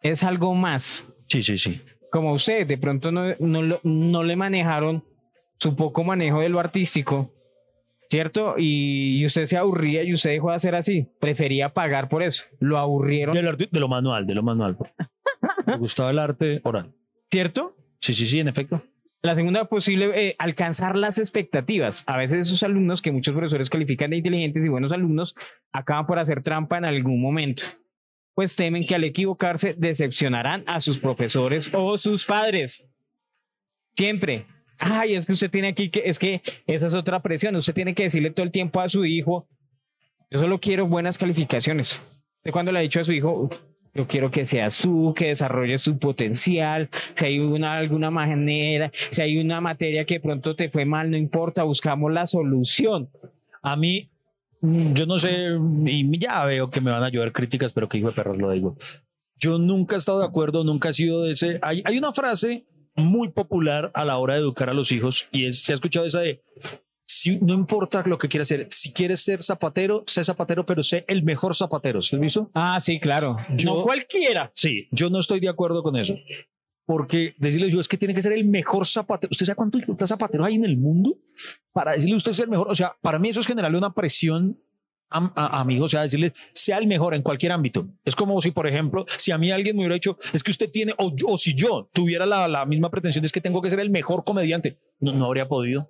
es 0.01 0.23
algo 0.23 0.56
más. 0.56 1.06
Sí, 1.27 1.43
sí, 1.43 1.58
sí. 1.58 1.82
Como 2.12 2.34
usted, 2.34 2.67
de 2.67 2.78
pronto 2.78 3.12
no, 3.12 3.36
no, 3.39 3.80
no 3.84 4.24
le 4.24 4.36
manejaron 4.36 5.04
su 5.58 5.76
poco 5.76 6.04
manejo 6.04 6.41
de 6.41 6.50
lo 6.50 6.60
artístico, 6.60 7.34
¿cierto? 8.10 8.56
Y, 8.58 9.19
y 9.19 9.26
usted 9.26 9.45
se 9.45 9.58
aburría 9.58 10.04
y 10.04 10.13
usted 10.13 10.32
dejó 10.32 10.50
de 10.50 10.56
hacer 10.56 10.76
así. 10.76 11.08
Prefería 11.19 11.69
pagar 11.69 12.10
por 12.10 12.24
eso. 12.24 12.43
Lo 12.60 12.78
aburrieron, 12.78 13.36
De 13.36 13.41
lo, 13.41 13.56
de 13.56 13.80
lo 13.80 13.88
manual, 13.88 14.28
de 14.28 14.36
lo 14.36 14.43
manual. 14.43 14.78
Me 15.65 15.78
gustaba 15.78 16.10
el 16.10 16.19
arte 16.19 16.62
oral. 16.63 16.93
¿cierto? 17.32 17.76
Sí, 18.00 18.13
sí, 18.13 18.26
sí, 18.26 18.39
en 18.39 18.50
efecto. 18.50 18.84
La 19.24 19.36
segunda 19.36 19.65
posible, 19.65 20.12
eh, 20.15 20.36
alcanzar 20.39 20.95
las 20.95 21.19
expectativas. 21.19 22.04
A 22.08 22.17
veces 22.17 22.47
esos 22.47 22.63
alumnos 22.63 23.02
que 23.02 23.12
muchos 23.12 23.34
profesores 23.34 23.69
califican 23.69 24.10
de 24.10 24.17
inteligentes 24.17 24.65
y 24.65 24.69
buenos 24.69 24.91
alumnos 24.91 25.36
acaban 25.71 26.08
por 26.08 26.19
hacer 26.19 26.43
trampa 26.43 26.78
en 26.78 26.86
algún 26.86 27.21
momento. 27.21 27.63
Pues 28.41 28.56
temen 28.56 28.88
que 28.88 28.95
al 28.95 29.04
equivocarse 29.04 29.75
decepcionarán 29.77 30.63
a 30.65 30.80
sus 30.80 30.97
profesores 30.97 31.69
o 31.75 31.95
sus 31.99 32.25
padres. 32.25 32.84
Siempre. 33.95 34.45
Ay, 34.80 35.13
es 35.13 35.27
que 35.27 35.34
usted 35.34 35.51
tiene 35.51 35.67
aquí 35.67 35.89
que, 35.91 36.01
es 36.06 36.17
que 36.17 36.41
esa 36.65 36.88
es 36.88 36.95
otra 36.95 37.21
presión. 37.21 37.56
Usted 37.56 37.75
tiene 37.75 37.93
que 37.93 38.01
decirle 38.01 38.32
todo 38.32 38.43
el 38.43 38.51
tiempo 38.51 38.82
a 38.82 38.89
su 38.89 39.06
hijo, 39.06 39.45
yo 40.32 40.39
solo 40.39 40.60
quiero 40.60 40.88
buenas 40.88 41.19
calificaciones. 41.19 41.99
¿De 42.43 42.51
cuando 42.51 42.71
le 42.71 42.80
ha 42.80 42.82
dicho 42.82 42.99
a 42.99 43.04
su 43.04 43.12
hijo, 43.12 43.47
yo 43.93 44.08
quiero 44.08 44.32
que 44.32 44.43
seas 44.43 44.80
tú, 44.80 45.13
que 45.15 45.27
desarrolles 45.27 45.84
tu 45.84 45.99
potencial, 45.99 46.89
si 47.13 47.25
hay 47.25 47.38
una, 47.38 47.77
alguna 47.77 48.10
manera, 48.10 48.91
si 49.12 49.21
hay 49.21 49.38
una 49.38 49.62
materia 49.62 50.04
que 50.04 50.19
pronto 50.19 50.56
te 50.56 50.71
fue 50.71 50.84
mal, 50.84 51.12
no 51.12 51.17
importa, 51.17 51.62
buscamos 51.62 52.12
la 52.12 52.25
solución. 52.25 53.08
A 53.62 53.75
mí, 53.75 54.10
yo 54.62 55.06
no 55.06 55.17
sé, 55.19 55.58
y 55.86 56.19
ya 56.19 56.43
veo 56.45 56.69
que 56.69 56.82
me 56.82 56.91
van 56.91 57.04
a 57.04 57.10
llover 57.10 57.32
críticas, 57.32 57.74
pero 57.74 57.89
que 57.89 57.97
hijo 57.97 58.08
de 58.10 58.13
perros 58.13 58.38
lo 58.38 58.52
digo. 58.52 58.76
Yo 59.38 59.58
nunca 59.58 59.95
he 59.95 59.97
estado 59.97 60.19
de 60.19 60.26
acuerdo, 60.26 60.63
nunca 60.63 60.89
he 60.89 60.93
sido 60.93 61.24
de 61.24 61.32
ese. 61.32 61.60
Hay, 61.63 61.82
hay 61.86 61.97
una 61.97 62.13
frase 62.13 62.65
muy 62.95 63.30
popular 63.30 63.89
a 63.95 64.06
la 64.06 64.17
hora 64.17 64.36
de 64.36 64.41
educar 64.41 64.69
a 64.69 64.74
los 64.74 64.91
hijos 64.91 65.28
y 65.32 65.45
es, 65.45 65.63
se 65.63 65.71
ha 65.71 65.76
escuchado 65.76 66.06
esa 66.06 66.19
de, 66.19 66.43
si, 67.08 67.39
no 67.39 67.54
importa 67.54 68.04
lo 68.06 68.17
que 68.17 68.28
quieras 68.28 68.47
hacer, 68.52 68.67
si 68.69 68.93
quieres 68.93 69.21
ser 69.21 69.41
zapatero, 69.41 70.04
sé 70.06 70.24
zapatero, 70.24 70.65
pero 70.65 70.84
sé 70.84 71.06
el 71.08 71.24
mejor 71.24 71.56
zapatero. 71.56 72.02
¿Sí 72.02 72.15
has 72.15 72.21
visto? 72.21 72.52
Ah, 72.54 72.80
sí, 72.80 73.00
claro. 73.00 73.36
Yo- 73.56 73.78
no 73.78 73.82
cualquiera. 73.84 74.52
Sí, 74.54 74.88
yo 74.91 75.10
no 75.10 75.19
estoy 75.19 75.39
de 75.39 75.50
acuerdo 75.50 75.82
con 75.84 75.95
eso. 75.95 76.15
Porque 76.91 77.34
decirle 77.38 77.69
yo 77.69 77.80
es 77.80 77.88
que 77.88 77.95
tiene 77.97 78.13
que 78.13 78.21
ser 78.21 78.34
el 78.34 78.45
mejor 78.45 78.86
zapatero. 78.86 79.30
¿Usted 79.32 79.45
sabe 79.45 79.56
cuántos 79.56 80.10
zapateros 80.10 80.45
hay 80.45 80.56
en 80.56 80.65
el 80.65 80.75
mundo? 80.75 81.17
Para 81.71 81.93
decirle 81.93 82.17
usted 82.17 82.32
es 82.32 82.39
el 82.41 82.49
mejor. 82.49 82.69
O 82.69 82.75
sea, 82.75 82.97
para 83.01 83.17
mí 83.17 83.30
eso 83.30 83.39
es 83.39 83.47
generarle 83.47 83.77
una 83.77 83.93
presión 83.93 84.60
a, 85.10 85.32
a, 85.38 85.60
a 85.62 85.63
mi 85.63 85.75
hijo, 85.75 85.86
o 85.86 85.88
sea, 85.88 86.01
decirle 86.01 86.34
sea 86.54 86.77
el 86.80 86.88
mejor 86.88 87.13
en 87.15 87.21
cualquier 87.21 87.54
ámbito. 87.54 87.88
Es 88.04 88.13
como 88.13 88.41
si, 88.41 88.51
por 88.51 88.67
ejemplo, 88.67 89.06
si 89.08 89.32
a 89.32 89.38
mí 89.38 89.51
alguien 89.51 89.77
me 89.77 89.84
hubiera 89.84 89.93
dicho, 89.93 90.17
es 90.34 90.43
que 90.43 90.51
usted 90.51 90.69
tiene, 90.69 90.93
o, 90.97 91.15
yo- 91.15 91.27
o 91.27 91.38
si 91.38 91.54
yo 91.56 91.89
tuviera 91.93 92.25
la, 92.25 92.49
la 92.49 92.65
misma 92.65 92.89
pretensión, 92.91 93.23
es 93.23 93.32
que 93.32 93.39
tengo 93.39 93.62
que 93.62 93.69
ser 93.69 93.80
el 93.80 93.89
mejor 93.89 94.25
comediante, 94.25 94.77
no, 94.99 95.13
no 95.13 95.25
habría 95.27 95.47
podido. 95.47 95.88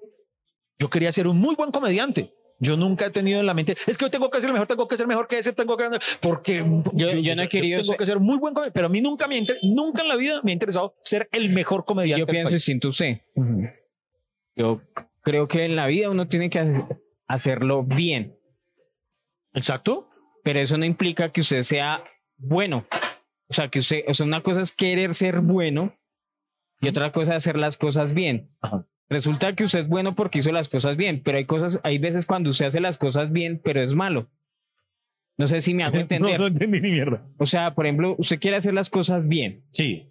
Yo 0.77 0.87
quería 0.91 1.11
ser 1.11 1.27
un 1.27 1.39
muy 1.39 1.55
buen 1.55 1.71
comediante. 1.71 2.31
Yo 2.63 2.77
nunca 2.77 3.07
he 3.07 3.09
tenido 3.09 3.39
en 3.39 3.47
la 3.47 3.53
mente, 3.55 3.75
es 3.87 3.97
que 3.97 4.05
yo 4.05 4.11
tengo 4.11 4.29
que 4.29 4.39
ser 4.39 4.53
mejor, 4.53 4.67
tengo 4.67 4.87
que 4.87 4.95
ser 4.95 5.07
mejor 5.07 5.27
que 5.27 5.39
ese, 5.39 5.51
tengo 5.51 5.75
que 5.75 5.89
porque 6.21 6.63
Yo- 6.93 7.09
yo 7.09 7.35
no 7.35 7.41
he 7.43 7.49
querido 7.49 7.79
tengo 7.81 7.89
ser- 7.93 7.97
que 7.97 8.05
ser 8.05 8.19
muy 8.19 8.37
buen 8.37 8.53
comediante, 8.53 8.73
pero 8.75 8.85
a 8.85 8.89
mí 8.89 9.01
nunca 9.01 9.27
me 9.27 9.37
inter- 9.37 9.57
nunca 9.63 10.03
en 10.03 10.07
la 10.07 10.15
vida 10.15 10.41
me 10.43 10.51
ha 10.51 10.53
interesado 10.53 10.95
ser 11.03 11.27
el 11.31 11.49
mejor 11.51 11.85
comediante. 11.85 12.19
Yo 12.19 12.27
pienso 12.27 12.53
distinto 12.53 12.89
usted. 12.89 13.21
Yo 14.55 14.79
creo 15.23 15.47
que 15.47 15.65
en 15.65 15.75
la 15.75 15.87
vida 15.87 16.09
uno 16.11 16.27
tiene 16.27 16.49
que 16.51 16.59
hacer- 16.59 16.85
hacerlo 17.27 17.83
bien, 17.83 18.37
Exacto. 19.53 20.07
pero 20.43 20.59
eso 20.59 20.77
no 20.77 20.85
implica 20.85 21.31
que 21.31 21.41
usted 21.41 21.63
sea 21.63 22.03
bueno. 22.37 22.85
O 23.49 23.53
sea, 23.53 23.69
que 23.69 23.79
usted, 23.79 24.03
o 24.07 24.13
sea, 24.13 24.25
una 24.25 24.41
cosa 24.43 24.61
es 24.61 24.71
querer 24.71 25.13
ser 25.13 25.39
bueno 25.41 25.93
y 26.79 26.87
otra 26.87 27.11
cosa 27.11 27.31
es 27.35 27.37
hacer 27.37 27.57
las 27.57 27.75
cosas 27.75 28.13
bien. 28.13 28.55
Ajá. 28.61 28.85
Resulta 29.11 29.53
que 29.55 29.65
usted 29.65 29.79
es 29.79 29.87
bueno 29.89 30.15
porque 30.15 30.39
hizo 30.39 30.51
las 30.53 30.69
cosas 30.69 30.95
bien, 30.95 31.21
pero 31.21 31.37
hay 31.37 31.43
cosas, 31.45 31.81
hay 31.83 31.97
veces 31.97 32.25
cuando 32.25 32.49
usted 32.49 32.67
hace 32.67 32.79
las 32.79 32.97
cosas 32.97 33.31
bien, 33.31 33.59
pero 33.61 33.83
es 33.83 33.93
malo. 33.93 34.27
No 35.37 35.47
sé 35.47 35.59
si 35.59 35.73
me 35.73 35.83
hago 35.83 35.97
entender. 35.97 36.31
No, 36.39 36.43
no 36.43 36.47
entendí 36.47 36.79
ni 36.79 36.91
mierda. 36.91 37.21
O 37.37 37.45
sea, 37.45 37.73
por 37.73 37.85
ejemplo, 37.85 38.15
usted 38.17 38.39
quiere 38.39 38.55
hacer 38.55 38.73
las 38.73 38.89
cosas 38.89 39.27
bien, 39.27 39.59
Sí. 39.73 40.07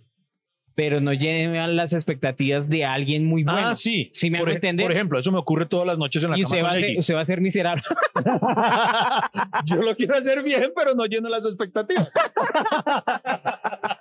pero 0.74 1.00
no 1.00 1.14
llevan 1.14 1.76
las 1.76 1.94
expectativas 1.94 2.68
de 2.68 2.84
alguien 2.84 3.24
muy 3.24 3.42
bueno. 3.42 3.68
ah, 3.68 3.74
sí. 3.74 4.10
¿Sí 4.12 4.28
me 4.30 4.38
por, 4.38 4.48
hago 4.48 4.56
entender? 4.56 4.84
por 4.84 4.92
ejemplo, 4.92 5.18
eso 5.18 5.32
me 5.32 5.38
ocurre 5.38 5.64
todas 5.64 5.86
las 5.86 5.96
noches 5.96 6.22
en 6.22 6.30
la 6.32 6.38
y 6.38 6.42
cama 6.42 6.54
usted 6.56 6.64
va, 6.64 6.72
a 6.72 6.78
ser, 6.78 6.98
usted 6.98 7.14
va 7.14 7.20
a 7.20 7.24
ser 7.24 7.40
miserable. 7.40 7.82
Yo 9.64 9.76
lo 9.76 9.96
quiero 9.96 10.14
hacer 10.14 10.42
bien, 10.42 10.72
pero 10.76 10.94
no 10.94 11.06
lleno 11.06 11.28
las 11.30 11.46
expectativas. 11.46 12.12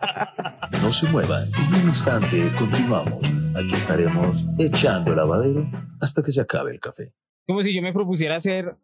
No 0.89 0.93
se 0.93 1.05
muevan. 1.09 1.47
En 1.67 1.81
un 1.83 1.87
instante 1.89 2.51
continuamos. 2.57 3.23
Aquí 3.55 3.75
estaremos 3.75 4.43
echando 4.57 5.13
lavadero 5.13 5.69
hasta 6.01 6.23
que 6.23 6.31
se 6.31 6.41
acabe 6.41 6.71
el 6.71 6.79
café. 6.79 7.13
Como 7.45 7.61
si 7.61 7.75
yo 7.75 7.83
me 7.83 7.93
propusiera 7.93 8.39
ser, 8.39 8.75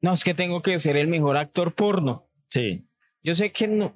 no, 0.00 0.14
es 0.14 0.24
que 0.24 0.34
tengo 0.34 0.62
que 0.62 0.80
ser 0.80 0.96
el 0.96 1.06
mejor 1.06 1.36
actor 1.36 1.72
porno. 1.76 2.28
Sí. 2.48 2.82
Yo 3.22 3.36
sé 3.36 3.52
que 3.52 3.68
no, 3.68 3.94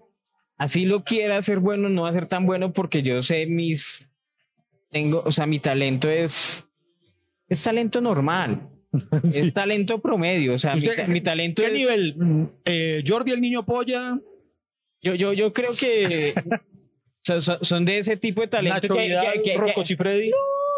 así 0.57 0.85
lo 0.85 1.03
quiera 1.03 1.43
ser 1.43 1.59
bueno, 1.59 1.89
no 1.89 2.03
va 2.03 2.11
a 2.11 2.13
ser 2.13 2.27
tan 2.27 2.47
bueno 2.47 2.73
porque 2.73 3.03
yo 3.03 3.21
sé 3.23 3.47
mis, 3.47 4.09
tengo, 4.93 5.25
o 5.27 5.33
sea, 5.33 5.45
mi 5.49 5.59
talento 5.59 6.09
es, 6.09 6.65
es 7.49 7.61
talento 7.61 8.01
normal. 8.01 8.69
Es 9.25 9.53
talento 9.53 10.01
promedio, 10.01 10.55
o 10.55 10.59
sea, 10.59 10.75
mi, 10.75 10.79
¿Usted- 10.79 10.95
ta- 10.95 11.07
mi 11.09 11.21
talento 11.21 11.61
¿Qué 11.65 11.71
es... 11.71 11.75
nivel? 11.75 12.15
Eh, 12.67 13.03
Jordi 13.05 13.33
el 13.33 13.41
niño 13.41 13.67
polla, 13.67 14.17
Yo, 15.03 15.17
yo, 15.17 15.33
yo 15.33 15.53
creo 15.53 15.73
que 15.73 16.35
son, 17.23 17.41
son- 17.41 17.59
son 17.63 17.85
de 17.85 17.99
ese 17.99 18.17
tipo 18.17 18.41
de 18.41 18.49
talento 18.49 18.75
Nacho 18.75 18.95
que, 18.95 19.03
Vidal, 19.07 19.33
que- 19.35 19.43
que- 19.43 19.57
Rocco 19.59 19.85
Cifredi. 19.85 20.31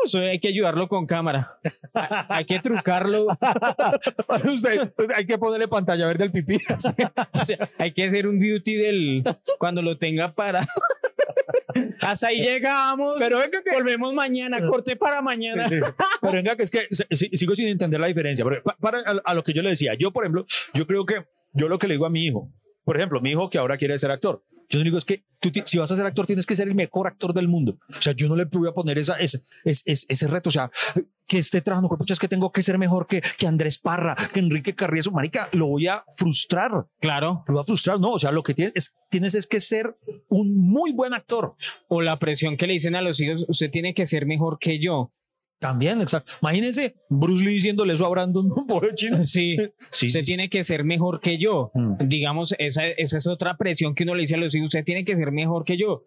eso 0.05 0.19
hay 0.19 0.39
que 0.39 0.49
ayudarlo 0.49 0.89
con 0.89 1.07
cámara. 1.07 1.59
Hay, 1.95 2.09
hay 2.29 2.45
que 2.45 2.59
trucarlo. 2.61 3.27
Usted, 4.53 4.93
hay 5.17 5.27
que 5.27 5.39
ponerle 5.39 5.69
pantalla 5.69 6.07
verde 6.07 6.25
al 6.25 6.31
pipí. 6.31 6.59
O 7.33 7.45
sea, 7.45 7.71
hay 7.79 7.93
que 7.93 8.05
hacer 8.05 8.27
un 8.27 8.39
beauty 8.39 8.75
del 8.75 9.23
cuando 9.59 9.83
lo 9.83 9.97
tenga 9.99 10.33
para. 10.33 10.67
Hasta 12.01 12.29
ahí 12.29 12.41
llegamos. 12.41 13.17
Pero 13.19 13.39
venga 13.39 13.63
que- 13.63 13.73
volvemos 13.73 14.13
mañana, 14.15 14.65
corte 14.67 14.97
para 14.97 15.23
mañana. 15.23 15.67
Pero 15.69 15.95
venga, 16.33 16.57
que 16.57 16.63
es 16.65 16.71
que 16.71 16.87
sigo 17.13 17.57
sin 17.57 17.69
entender 17.69 18.01
la 18.01 18.07
diferencia. 18.07 18.45
Pero 18.45 18.63
pa- 18.63 18.77
para, 18.79 18.99
a, 19.01 19.21
a 19.25 19.35
lo 19.35 19.43
que 19.43 19.53
yo 19.53 19.63
le 19.63 19.71
decía, 19.71 19.95
yo, 19.95 20.13
por 20.13 20.25
ejemplo, 20.25 20.45
yo 20.75 20.87
creo 20.87 21.05
que 21.07 21.25
yo 21.53 21.69
lo 21.69 21.79
que 21.79 21.89
le 21.89 21.95
digo 21.95 22.07
a 22.07 22.11
mi 22.11 22.27
hijo, 22.27 22.49
por 22.85 22.97
ejemplo, 22.97 23.21
mi 23.21 23.31
hijo 23.31 23.49
que 23.51 23.59
ahora 23.59 23.77
quiere 23.77 23.97
ser 23.99 24.11
actor, 24.11 24.43
yo 24.69 24.79
le 24.79 24.85
digo 24.85 24.99
es 24.99 25.05
que 25.05 25.25
tú, 25.41 25.51
si 25.65 25.79
vas 25.79 25.91
a 25.91 25.97
ser 25.97 26.07
actor, 26.07 26.27
tienes 26.27 26.47
que 26.47 26.55
ser 26.57 26.69
el 26.69 26.75
mejor 26.75 27.07
actor 27.07 27.33
del 27.35 27.49
mundo. 27.49 27.77
O 27.97 28.03
sea, 28.03 28.13
yo 28.13 28.29
no 28.29 28.37
le 28.37 28.45
voy 28.45 28.69
a 28.69 28.73
poner 28.73 28.99
esa, 28.99 29.15
ese, 29.15 29.41
ese, 29.65 29.83
ese- 29.91 30.07
ese 30.09 30.29
reto. 30.29 30.49
O 30.49 30.53
sea, 30.53 30.71
que 31.27 31.39
esté 31.39 31.61
trabajando 31.63 31.89
con 31.89 31.99
es 32.07 32.19
que 32.19 32.29
tengo 32.29 32.53
que 32.53 32.63
ser 32.63 32.77
mejor 32.79 33.07
que, 33.07 33.23
que 33.39 33.47
Andrés 33.47 33.79
Parra, 33.79 34.15
que 34.33 34.41
Enrique 34.41 34.75
Carrizo, 34.75 35.11
marica, 35.11 35.49
lo 35.53 35.67
voy 35.67 35.87
a 35.89 36.05
frustrar. 36.17 36.87
Claro. 37.01 37.45
Lo 37.49 37.55
voy 37.55 37.63
a 37.63 37.65
frustrar. 37.65 37.99
No, 37.99 38.13
o 38.13 38.19
sea, 38.19 38.31
lo 38.31 38.43
que 38.43 38.55
tienes 38.55 38.73
es, 38.77 38.97
tienes 39.11 39.35
es 39.35 39.47
que 39.47 39.61
ser 39.61 39.97
un 40.29 40.55
muy 40.57 40.93
buen 40.93 41.15
actor. 41.15 41.55
O 41.89 42.03
la 42.03 42.19
presión 42.19 42.57
que 42.57 42.67
le 42.67 42.75
dicen 42.75 42.95
a 42.95 43.03
los 43.03 43.19
hijos, 43.21 43.45
usted 43.49 43.71
tiene 43.71 43.95
que 43.95 44.05
ser 44.07 44.27
mejor 44.27 44.59
que 44.59 44.79
yo. 44.79 45.13
También, 45.65 46.03
exacto. 46.03 46.35
Imagínense 46.43 46.95
Bruce 47.09 47.43
Lee 47.43 47.55
diciéndole 47.55 47.95
eso 47.95 48.05
a 48.05 48.11
Brandon, 48.11 48.53
pobre 48.69 48.95
chino. 48.95 49.25
Sí. 49.25 49.57
Sí, 49.79 50.07
Usted 50.09 50.21
sí, 50.21 50.27
tiene 50.27 50.51
que 50.51 50.63
ser 50.63 50.85
mejor 50.85 51.21
que 51.21 51.39
yo. 51.39 51.71
Mm. 51.73 52.07
Digamos, 52.07 52.55
esa, 52.59 52.87
esa 52.87 53.17
es 53.17 53.27
otra 53.27 53.57
presión 53.57 53.95
que 53.95 54.03
uno 54.03 54.15
le 54.15 54.21
dice 54.21 54.35
a 54.35 54.39
los 54.39 54.55
hijos, 54.55 54.67
usted 54.67 54.85
tiene 54.85 55.07
que 55.07 55.17
ser 55.17 55.33
mejor 55.33 55.65
que 55.65 55.79
yo. 55.79 56.05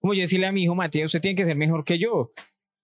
Como 0.00 0.12
yo 0.14 0.22
decirle 0.22 0.46
a 0.46 0.52
mi 0.52 0.64
hijo 0.64 0.74
Matías, 0.74 1.04
usted 1.06 1.20
tiene 1.20 1.36
que 1.36 1.44
ser 1.44 1.56
mejor 1.56 1.84
que 1.84 2.00
yo. 2.00 2.32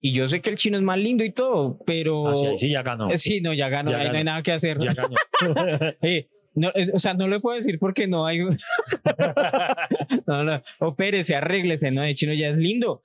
Y 0.00 0.12
yo 0.12 0.28
sé 0.28 0.40
que 0.40 0.50
el 0.50 0.56
chino 0.56 0.76
es 0.76 0.84
más 0.84 0.98
lindo 0.98 1.24
y 1.24 1.32
todo, 1.32 1.78
pero... 1.84 2.28
Ah, 2.28 2.34
sí, 2.36 2.46
sí, 2.56 2.68
ya 2.70 2.82
ganó. 2.82 3.10
Eh, 3.10 3.18
Sí, 3.18 3.40
no, 3.40 3.52
ya 3.52 3.68
ganó, 3.68 3.90
Ya 3.90 3.98
ahí 3.98 4.04
no 4.04 4.10
hay 4.10 4.18
ganó. 4.18 4.30
nada 4.30 4.42
que 4.44 4.52
hacer. 4.52 4.78
Ya 4.78 4.94
ganó. 4.94 5.16
Eh, 6.02 6.28
no, 6.54 6.68
eh, 6.74 6.90
o 6.94 6.98
sea, 7.00 7.14
no 7.14 7.26
le 7.26 7.40
puedo 7.40 7.56
decir 7.56 7.78
porque 7.80 8.06
no 8.06 8.26
hay. 8.26 8.38
no, 10.26 10.44
no. 10.44 10.62
Opérese, 10.80 11.34
arréglese, 11.34 11.90
¿no? 11.90 12.04
El 12.04 12.14
chino 12.14 12.32
ya 12.32 12.48
es 12.48 12.56
lindo. 12.56 13.02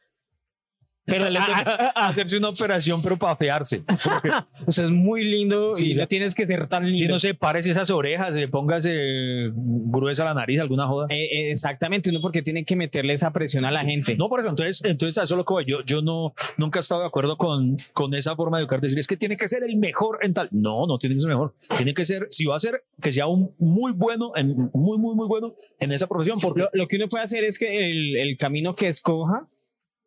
Pero 1.07 1.29
le 1.29 1.39
toca 1.39 1.63
ah, 1.65 1.93
ah, 1.95 2.07
hacerse 2.09 2.37
una 2.37 2.49
operación, 2.49 3.01
pero 3.01 3.17
para 3.17 3.35
fearse. 3.37 3.81
o 4.67 4.71
sea, 4.71 4.83
es 4.83 4.91
muy 4.91 5.23
lindo 5.23 5.73
Sí, 5.73 5.91
y 5.91 5.95
no 5.95 6.05
tienes 6.05 6.35
que 6.35 6.45
ser 6.45 6.67
tan 6.67 6.91
Si 6.91 6.99
lindo. 6.99 7.13
no 7.13 7.19
se 7.19 7.33
parece 7.33 7.71
esas 7.71 7.89
orejas, 7.89 8.33
se 8.35 8.49
póngase 8.49 9.51
gruesa 9.55 10.25
la 10.25 10.33
nariz, 10.33 10.59
alguna 10.59 10.85
joda. 10.85 11.07
Eh, 11.09 11.23
eh, 11.31 11.51
exactamente, 11.51 12.09
uno 12.09 12.19
porque 12.19 12.41
tiene 12.41 12.65
que 12.65 12.75
meterle 12.75 13.13
esa 13.13 13.31
presión 13.31 13.63
a 13.63 13.71
la 13.71 13.85
gente. 13.85 14.17
No, 14.17 14.27
por 14.27 14.41
eso, 14.41 14.49
entonces, 14.49 14.81
entonces 14.83 15.17
a 15.17 15.23
eso 15.23 15.35
es 15.35 15.37
lo 15.37 15.45
que 15.45 15.53
voy. 15.53 15.65
Yo, 15.65 15.81
yo 15.85 16.01
no, 16.01 16.33
nunca 16.57 16.79
he 16.79 16.81
estado 16.81 17.01
de 17.01 17.07
acuerdo 17.07 17.37
con, 17.37 17.77
con 17.93 18.13
esa 18.13 18.35
forma 18.35 18.57
de 18.57 18.63
educar, 18.63 18.81
decir, 18.81 18.99
es 18.99 19.07
que 19.07 19.15
tiene 19.15 19.37
que 19.37 19.47
ser 19.47 19.63
el 19.63 19.77
mejor 19.77 20.19
en 20.21 20.33
tal. 20.33 20.49
No, 20.51 20.85
no 20.87 20.97
tiene 20.99 21.15
que 21.15 21.21
ser 21.21 21.29
mejor. 21.29 21.53
Tiene 21.77 21.93
que 21.93 22.03
ser, 22.03 22.27
si 22.31 22.43
va 22.43 22.57
a 22.57 22.59
ser, 22.59 22.83
que 23.01 23.13
sea 23.13 23.27
un 23.27 23.55
muy 23.59 23.93
bueno, 23.93 24.33
en, 24.35 24.69
muy, 24.73 24.97
muy, 24.97 25.15
muy 25.15 25.27
bueno 25.27 25.55
en 25.79 25.93
esa 25.93 26.07
profesión, 26.07 26.37
porque... 26.41 26.59
Lo, 26.59 26.69
lo 26.73 26.87
que 26.87 26.97
uno 26.97 27.07
puede 27.07 27.23
hacer 27.23 27.43
es 27.43 27.59
que 27.59 27.89
el, 27.91 28.17
el 28.17 28.37
camino 28.37 28.73
que 28.73 28.87
escoja, 28.87 29.47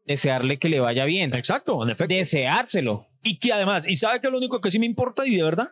desearle 0.04 0.58
que 0.58 0.68
le 0.68 0.80
vaya 0.80 1.04
bien. 1.04 1.34
Exacto, 1.34 1.82
en 1.82 1.90
efecto. 1.90 2.14
Deseárselo. 2.14 3.06
Y 3.22 3.38
que 3.38 3.52
además, 3.52 3.86
y 3.88 3.96
sabe 3.96 4.20
que 4.20 4.30
lo 4.30 4.38
único 4.38 4.60
que 4.60 4.70
sí 4.70 4.78
me 4.78 4.86
importa, 4.86 5.26
y 5.26 5.36
de 5.36 5.42
verdad, 5.42 5.70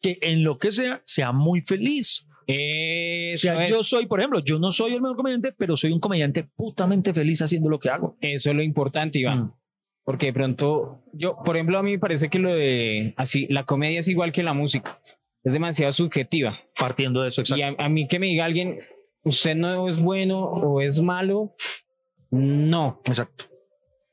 que 0.00 0.18
en 0.22 0.44
lo 0.44 0.58
que 0.58 0.72
sea, 0.72 1.02
sea 1.04 1.32
muy 1.32 1.60
feliz. 1.60 2.26
O 2.28 2.44
Eso, 2.46 3.48
sea, 3.48 3.62
es, 3.64 3.70
yo 3.70 3.82
soy, 3.82 4.06
por 4.06 4.20
ejemplo, 4.20 4.40
yo 4.40 4.58
no 4.58 4.70
soy 4.70 4.94
el 4.94 5.02
mejor 5.02 5.16
comediante, 5.16 5.52
pero 5.52 5.76
soy 5.76 5.92
un 5.92 6.00
comediante 6.00 6.44
putamente 6.44 7.12
feliz 7.12 7.42
haciendo 7.42 7.68
lo 7.68 7.78
que 7.78 7.90
hago. 7.90 8.16
eso 8.20 8.50
es 8.50 8.56
lo 8.56 8.62
importante, 8.62 9.18
Iván. 9.18 9.44
Mm. 9.44 9.52
Porque 10.04 10.26
de 10.26 10.32
pronto, 10.32 11.00
yo, 11.12 11.36
por 11.44 11.56
ejemplo, 11.56 11.78
a 11.78 11.82
mí 11.82 11.92
me 11.92 11.98
parece 11.98 12.28
que 12.28 12.38
lo 12.38 12.54
de 12.54 13.12
así, 13.16 13.48
la 13.50 13.64
comedia 13.64 13.98
es 13.98 14.06
igual 14.06 14.30
que 14.30 14.44
la 14.44 14.54
música. 14.54 15.00
Es 15.42 15.52
demasiado 15.52 15.92
subjetiva. 15.92 16.56
Partiendo 16.78 17.22
de 17.22 17.28
eso, 17.28 17.40
exacto. 17.40 17.58
Y 17.58 17.62
a, 17.62 17.74
a 17.76 17.88
mí 17.88 18.06
que 18.06 18.20
me 18.20 18.26
diga 18.26 18.44
alguien, 18.44 18.78
usted 19.24 19.56
no 19.56 19.88
es 19.88 20.00
bueno 20.00 20.44
o 20.44 20.80
es 20.80 21.02
malo, 21.02 21.52
no. 22.30 23.00
Exacto. 23.04 23.46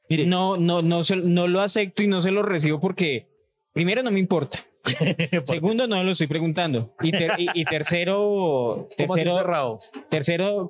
Mire. 0.10 0.26
No, 0.26 0.58
no, 0.58 0.82
no, 0.82 1.04
se- 1.04 1.16
no 1.16 1.48
lo 1.48 1.62
acepto 1.62 2.04
y 2.04 2.08
no 2.08 2.22
se 2.22 2.32
lo 2.32 2.44
recibo 2.44 2.80
porque, 2.80 3.28
primero, 3.72 4.04
no 4.04 4.12
me 4.12 4.20
importa. 4.20 4.60
Segundo, 5.46 5.88
no 5.88 6.04
lo 6.04 6.12
estoy 6.12 6.28
preguntando. 6.28 6.94
Y, 7.02 7.12
ter- 7.12 7.34
y- 7.40 7.48
y 7.54 7.66
tercero, 7.66 8.88
¿Cómo 8.98 9.14
así 9.16 9.24
tercero, 9.24 9.78
tercero, 10.10 10.70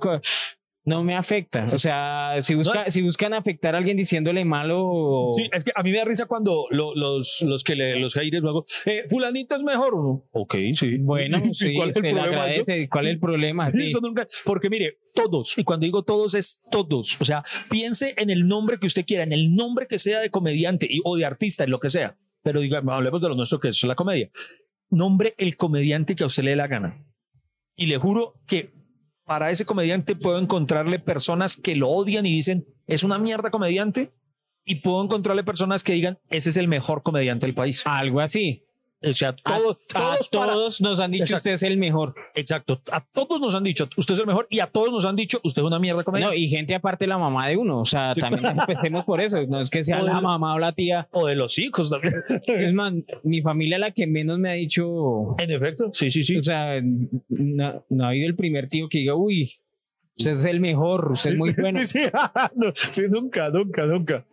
no 0.86 1.04
me 1.04 1.16
afecta. 1.16 1.64
O 1.64 1.78
sea, 1.78 2.36
si, 2.42 2.56
busca, 2.56 2.84
No, 2.86 2.90
si 2.90 3.02
buscan 3.02 3.34
afectar 3.34 3.74
a 3.74 3.78
alguien 3.78 3.96
diciéndole 3.96 4.44
malo, 4.44 5.32
Sí, 5.36 5.50
es 5.54 5.64
que 5.64 5.72
a 5.76 5.82
mí 5.84 5.92
me 5.92 5.98
da 6.00 6.06
risa 6.06 6.26
cuando 6.26 6.66
lo- 6.72 6.94
los, 6.96 7.42
los 7.48 7.64
que 7.64 7.76
le, 7.76 8.00
los 8.00 8.14
haters 8.16 8.44
luego, 8.44 8.66
eh, 8.86 9.04
fulanito 9.10 9.56
es 9.56 9.64
mejor. 9.64 9.94
Ok, 10.32 10.56
sí. 10.74 10.98
bueno, 10.98 11.42
sí, 11.54 11.74
¿Cuál 11.76 11.90
es 11.92 11.94
se 11.96 12.00
el 12.00 12.06
le 12.16 12.22
problema 12.22 12.50
eso? 12.50 12.62
agradece. 12.62 12.90
¿Cuál 12.90 13.08
es 13.08 13.14
el 13.14 13.20
problema? 13.20 13.72
Sí. 13.72 13.86
Eso 13.86 14.00
nunca, 14.02 14.28
porque 14.46 14.70
mire, 14.70 14.98
todos, 15.16 15.58
y 15.58 15.64
cuando 15.64 15.86
digo 15.86 16.04
todos 16.04 16.36
es 16.36 16.62
todos, 16.72 17.20
o 17.22 17.26
sea, 17.26 17.44
piense 17.70 18.14
en 18.18 18.30
el 18.30 18.48
nombre 18.48 18.78
que 18.80 18.88
usted 18.88 19.06
quiera, 19.06 19.24
en 19.24 19.32
el 19.32 19.56
nombre 19.56 19.88
que 19.88 19.98
sea 20.00 20.20
de 20.20 20.30
comediante 20.32 20.88
y, 20.90 21.00
o 21.06 21.16
de 21.16 21.24
artista, 21.26 21.64
en 21.64 21.72
lo 21.72 21.80
que 21.80 21.90
sea, 21.90 22.18
pero 22.44 22.60
diga, 22.60 22.82
hablemos 22.86 23.22
de 23.22 23.30
lo 23.30 23.36
nuestro 23.36 23.60
que 23.60 23.70
es 23.70 23.82
la 23.84 23.96
comedia. 23.96 24.30
Nombre 24.90 25.34
el 25.38 25.56
comediante 25.56 26.16
que 26.16 26.24
a 26.24 26.28
usted 26.28 26.44
le 26.44 26.50
dé 26.52 26.56
la 26.58 26.68
gana. 26.68 27.06
Y 27.76 27.86
le 27.88 27.98
juro 27.98 28.36
que 28.48 28.70
para 29.26 29.52
ese 29.52 29.66
comediante 29.66 30.16
puedo 30.16 30.40
encontrarle 30.40 31.00
personas 31.00 31.56
que 31.56 31.76
lo 31.76 31.90
odian 31.90 32.26
y 32.26 32.32
dicen, 32.32 32.66
es 32.88 33.04
una 33.04 33.18
mierda 33.18 33.50
comediante, 33.52 34.14
y 34.66 34.76
puedo 34.76 35.04
encontrarle 35.04 35.44
personas 35.44 35.84
que 35.84 35.94
digan, 35.94 36.20
ese 36.30 36.50
es 36.50 36.58
el 36.58 36.68
mejor 36.68 37.04
comediante 37.04 37.46
del 37.46 37.56
país. 37.56 37.84
Algo 37.86 38.22
así. 38.22 38.66
O 39.06 39.14
sea, 39.14 39.30
A- 39.30 39.34
todo, 39.58 39.78
a 39.96 40.18
todos, 40.18 40.30
para- 40.30 40.90
nos 40.90 41.00
han 41.00 41.12
dicho 41.12 41.24
Exacto. 41.24 41.38
usted 41.42 41.52
es 41.54 41.64
el 41.64 41.78
mejor. 41.78 42.14
Exacto. 42.36 42.82
A 42.92 43.02
todos 43.04 43.40
nos 43.42 43.54
han 43.56 43.64
dicho, 43.64 43.90
usted 43.98 44.14
es 44.14 44.20
el 44.22 44.28
mejor, 44.28 44.48
y 44.50 44.60
a 44.60 44.68
todos 44.68 44.92
nos 44.92 45.06
han 45.06 45.16
dicho, 45.16 45.40
usted 45.44 45.62
es 45.62 45.66
una 45.66 45.80
mierda 45.80 46.04
comediante. 46.04 46.36
No, 46.36 46.42
y 46.42 46.48
gente 46.50 46.74
aparte 46.76 47.06
la 47.08 47.18
mamá 47.18 47.48
de 47.48 47.58
uno. 47.58 47.80
O 47.82 47.86
sea, 47.86 48.14
también 48.16 48.46
empecemos 48.68 49.06
por 49.06 49.20
eso. 49.22 49.42
No 49.48 49.60
es 49.60 49.70
que 49.70 49.84
sea 49.84 50.02
la 50.02 50.22
mamá 50.22 50.56
o 50.56 50.60
la 50.60 50.72
tía. 50.72 51.08
O 51.12 51.28
de 51.28 51.36
los 51.36 51.58
hijos 51.60 51.90
también. 51.90 52.16
Es 52.48 52.74
más, 52.74 52.94
mi 53.24 53.42
familia 53.42 53.78
la 53.78 53.92
que 53.92 54.08
menos 54.08 54.40
me 54.40 54.50
ha 54.50 54.54
dicho. 54.54 55.36
en 55.38 55.52
efecto, 55.52 55.90
sí, 55.92 56.10
sí, 56.10 56.24
sí. 56.24 56.38
O 56.38 56.44
sea, 56.44 56.80
no, 57.30 57.86
no 57.90 58.06
ha 58.06 58.10
habido 58.10 58.28
el 58.28 58.36
primer 58.36 58.70
tío 58.70 58.88
que 58.90 59.00
diga, 59.00 59.16
uy, 59.16 59.52
usted 60.18 60.32
es 60.32 60.46
el 60.46 60.60
mejor, 60.60 61.12
usted 61.12 61.34
es 61.34 61.38
muy 61.38 61.52
bueno. 61.60 61.80
Sí, 61.84 62.00
sí. 62.04 62.10
No, 62.56 62.72
sí, 62.76 63.02
nunca, 63.10 63.50
nunca, 63.50 63.86
nunca. 63.86 64.26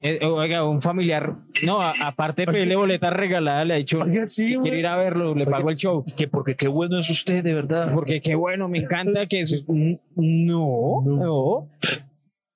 Eh, 0.00 0.24
oiga, 0.24 0.62
un 0.64 0.80
familiar, 0.80 1.34
no, 1.64 1.82
a- 1.82 1.92
aparte 2.06 2.42
de 2.46 2.52
pedirle 2.52 2.76
boleta 2.76 3.10
regalada, 3.10 3.64
le 3.64 3.74
ha 3.74 3.76
dicho, 3.78 3.98
Oiga, 4.00 4.26
sí, 4.26 4.56
ir 4.62 4.86
a 4.86 4.96
verlo, 4.96 5.34
le 5.34 5.44
pago 5.44 5.70
el 5.70 5.76
show. 5.76 6.04
Que 6.16 6.28
porque 6.28 6.54
qué 6.54 6.68
bueno 6.68 7.00
es 7.00 7.10
usted, 7.10 7.42
de 7.42 7.52
verdad. 7.52 7.92
Porque 7.92 8.20
qué 8.20 8.36
bueno, 8.36 8.68
me 8.68 8.78
encanta 8.78 9.26
que 9.26 9.40
eso. 9.40 9.56
No, 10.14 11.02
no. 11.04 11.68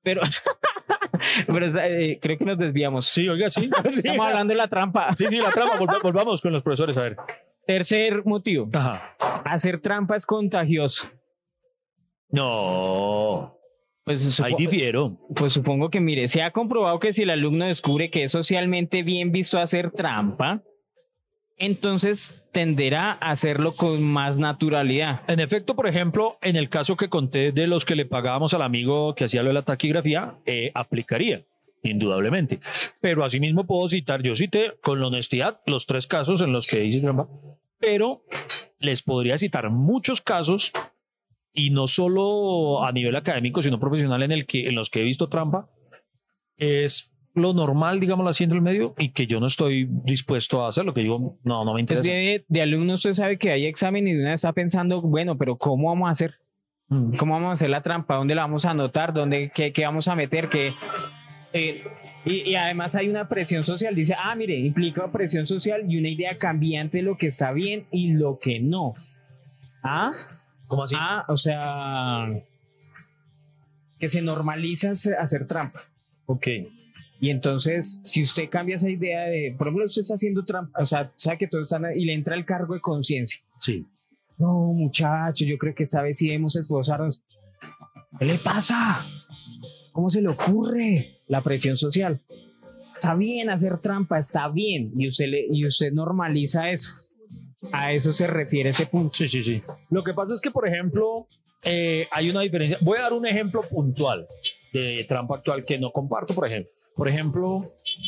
Pero, 0.05 0.21
pero 1.47 1.67
eh, 1.81 2.19
creo 2.23 2.39
que 2.39 2.45
nos 2.45 2.59
desviamos. 2.59 3.07
Sí, 3.07 3.29
oiga, 3.29 3.51
sí. 3.51 3.69
Estamos 3.85 4.25
hablando 4.27 4.53
de 4.53 4.59
la 4.59 4.69
trampa. 4.69 5.15
Sí, 5.17 5.27
sí, 5.29 5.37
la 5.37 5.51
trama. 5.51 5.77
Volva- 5.79 5.99
volvamos 6.01 6.41
con 6.41 6.53
los 6.53 6.63
profesores, 6.63 6.97
a 6.97 7.03
ver. 7.03 7.17
Tercer 7.67 8.25
motivo. 8.25 8.69
Ajá. 8.73 9.03
Hacer 9.45 9.81
trampa 9.81 10.15
es 10.17 10.27
contagioso. 10.27 11.07
No. 12.31 13.57
Pues, 14.05 14.41
Ahí 14.41 14.55
difiero. 14.59 15.17
pues 15.37 15.53
supongo 15.53 15.89
que, 15.89 16.01
mire, 16.01 16.27
se 16.27 16.43
ha 16.43 16.51
comprobado 16.51 16.99
que 16.99 17.13
si 17.13 17.23
el 17.23 17.31
alumno 17.31 17.67
descubre 17.67 18.11
que 18.11 18.25
es 18.25 18.33
socialmente 18.33 19.03
bien 19.05 19.31
visto 19.31 19.61
hacer 19.61 19.93
trampa, 19.93 20.63
entonces 21.57 22.45
tenderá 22.51 23.13
a 23.13 23.31
hacerlo 23.31 23.73
con 23.73 24.03
más 24.03 24.39
naturalidad. 24.39 25.23
En 25.29 25.39
efecto, 25.39 25.77
por 25.77 25.87
ejemplo, 25.87 26.37
en 26.43 26.57
el 26.57 26.69
caso 26.69 26.97
que 26.97 27.09
conté 27.09 27.53
de 27.53 27.69
los 27.69 27.85
que 27.85 27.95
le 27.95 28.05
pagábamos 28.05 28.55
al 28.55 28.63
amigo 28.63 29.15
que 29.15 29.25
hacía 29.25 29.45
lo 29.45 29.51
de 29.51 29.55
la 29.55 29.63
taquigrafía, 29.63 30.35
eh, 30.47 30.73
aplicaría, 30.75 31.45
indudablemente. 31.85 32.59
Pero 33.01 33.25
asimismo 33.25 33.65
puedo 33.67 33.89
citar, 33.89 34.23
yo 34.23 34.35
cité 34.35 34.73
con 34.83 35.01
la 35.01 35.07
honestidad 35.07 35.61
los 35.67 35.87
tres 35.87 36.09
casos 36.09 36.41
en 36.41 36.53
los 36.53 36.67
que 36.67 36.85
hice 36.85 37.01
trampa, 37.01 37.29
pero 37.79 38.25
les 38.81 39.03
podría 39.03 39.39
citar 39.39 39.71
muchos 39.71 40.21
casos 40.21 40.73
y 41.55 41.71
no 41.71 41.87
solo 41.87 42.85
a 42.85 42.93
nivel 42.93 43.15
académico, 43.17 43.63
sino 43.63 43.79
profesional 43.79 44.23
en, 44.23 44.33
el 44.33 44.47
que, 44.47 44.69
en 44.69 44.75
los 44.75 44.89
que 44.91 45.01
he 45.01 45.05
visto 45.05 45.29
trampa. 45.29 45.67
Es 46.57 47.19
lo 47.35 47.55
normal, 47.55 47.99
digámoslo 48.01 48.31
así, 48.31 48.45
en 48.45 48.53
el 48.53 48.61
medio 48.61 48.95
y 48.99 49.11
que 49.11 49.27
yo 49.27 49.41
no 49.41 49.47
estoy 49.47 49.89
dispuesto 50.05 50.65
a 50.65 50.69
hacerlo, 50.69 50.93
que 50.95 51.01
digo, 51.01 51.39
no, 51.45 51.65
no 51.65 51.75
me 51.75 51.85
Pues 51.85 51.99
interesa. 51.99 52.11
de, 52.11 52.45
de 52.47 52.63
alumno 52.63 52.95
usted 52.95 53.13
sabe 53.15 53.39
que 53.39 53.51
hay 53.51 53.67
examen 53.67 54.07
y 54.07 54.13
de 54.13 54.21
una 54.23 54.35
está 54.35 54.53
pensando, 54.53 55.01
bueno, 55.01 55.37
pero 55.39 55.57
¿cómo 55.57 55.89
vamos 55.89 56.09
a 56.09 56.11
hacer? 56.11 56.35
Mm. 56.89 57.17
¿Cómo 57.17 57.35
vamos 57.35 57.49
a 57.49 57.53
hacer 57.53 57.71
la 57.71 57.81
trampa? 57.81 58.17
¿Dónde 58.17 58.35
la 58.35 58.43
vamos 58.43 58.65
a 58.67 58.71
anotar? 58.71 59.13
¿Dónde, 59.15 59.51
qué, 59.55 59.73
qué 59.73 59.85
vamos 59.85 60.09
a 60.09 60.15
meter? 60.15 60.51
¿Qué, 60.51 60.75
eh, 61.55 61.85
y, 62.25 62.51
y 62.51 62.55
además 62.55 62.95
hay 62.95 63.09
una 63.09 63.29
presión 63.29 63.65
social. 63.65 63.95
Dice, 63.95 64.15
ah, 64.19 64.35
mire, 64.37 64.59
implica 64.59 65.11
presión 65.11 65.47
social 65.47 65.85
y 65.89 65.99
una 65.99 66.09
idea 66.09 66.33
cambiante 66.39 66.99
de 66.99 67.05
lo 67.05 67.17
que 67.17 67.27
está 67.29 67.53
bien 67.53 67.87
y 67.91 68.13
lo 68.13 68.39
que 68.39 68.61
no. 68.61 68.93
Ah, 69.83 70.11
¿Cómo 70.73 70.85
así? 70.85 70.95
ah, 70.99 71.27
o 71.29 71.37
sea, 71.37 72.27
que 73.99 74.09
se 74.09 74.23
normaliza 74.23 74.91
hacer- 74.93 75.47
trampa. 75.47 75.79
ok. 76.25 76.47
Y 77.21 77.29
entonces, 77.29 78.01
si 78.05 78.23
usted 78.23 78.49
cambia 78.49 78.77
esa 78.77 78.89
idea 78.89 79.25
de, 79.27 79.55
por 79.59 79.67
ejemplo, 79.67 79.85
usted 79.85 80.01
está 80.01 80.15
haciendo 80.15 80.47
trampa, 80.47 80.81
o 80.81 80.85
sea, 80.87 81.13
sabe 81.17 81.37
que 81.37 81.47
todos 81.47 81.67
están 81.71 81.85
y 81.95 82.07
le 82.07 82.15
entra 82.15 82.35
el 82.37 82.47
cargo 82.47 82.73
de 82.73 82.81
conciencia. 82.81 83.41
Sí. 83.61 83.87
No, 84.39 84.73
muchacho, 84.73 85.45
yo 85.45 85.59
creo 85.59 85.75
que 85.75 85.83
esta 85.83 86.01
vez 86.01 86.17
sí 86.17 86.29
debemos 86.29 86.57
esforzarnos. 86.57 87.23
¿Qué 88.19 88.25
le 88.25 88.39
pasa? 88.39 88.99
¿Cómo 89.93 90.09
se 90.09 90.23
le 90.23 90.29
ocurre? 90.29 91.19
La 91.29 91.43
presión 91.43 91.77
social. 91.77 92.19
Está 92.95 93.15
bien 93.15 93.51
hacer 93.51 93.77
trampa, 93.79 94.19
está 94.19 94.49
bien. 94.49 94.91
Y 94.97 95.07
usted, 95.07 95.27
le, 95.27 95.45
y 95.51 95.67
usted 95.67 95.93
normaliza 95.93 96.71
eso. 96.71 96.93
A 97.71 97.93
eso 97.93 98.13
se 98.13 98.27
refiere 98.27 98.71
ese 98.71 98.87
punto. 98.87 99.15
Sí, 99.15 99.29
sí, 99.29 99.43
sí. 99.43 99.61
Lo 99.91 100.03
que 100.03 100.15
pasa 100.15 100.35
es 100.35 100.41
que, 100.41 100.51
por 100.51 100.67
ejemplo, 100.67 101.29
eh, 101.63 102.09
hay 102.11 102.31
una 102.31 102.41
diferencia. 102.41 102.79
Voy 102.81 102.99
a 102.99 103.03
dar 103.03 103.13
un 103.13 103.27
ejemplo 103.27 103.61
puntual 103.63 104.27
de 104.73 105.05
trampa 105.09 105.37
actual 105.37 105.65
que 105.65 105.79
no 105.79 105.93
comparto, 105.93 106.35
por 106.35 106.47
ejemplo. 106.47 106.73
Por 106.95 107.09
ejemplo, 107.09 107.61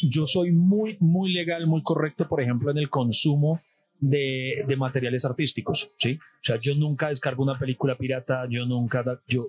yo 0.02 0.26
soy 0.26 0.52
muy, 0.52 0.96
muy 1.00 1.32
legal, 1.32 1.66
muy 1.66 1.82
correcto, 1.82 2.26
por 2.28 2.42
ejemplo, 2.42 2.70
en 2.70 2.78
el 2.78 2.90
consumo 2.90 3.58
de, 3.98 4.64
de, 4.66 4.76
materiales 4.76 5.24
artísticos, 5.24 5.92
¿sí? 5.98 6.18
O 6.20 6.44
sea, 6.44 6.58
yo 6.60 6.74
nunca 6.74 7.08
descargo 7.08 7.42
una 7.42 7.58
película 7.58 7.96
pirata, 7.96 8.46
yo 8.50 8.66
nunca, 8.66 9.02
yo 9.26 9.48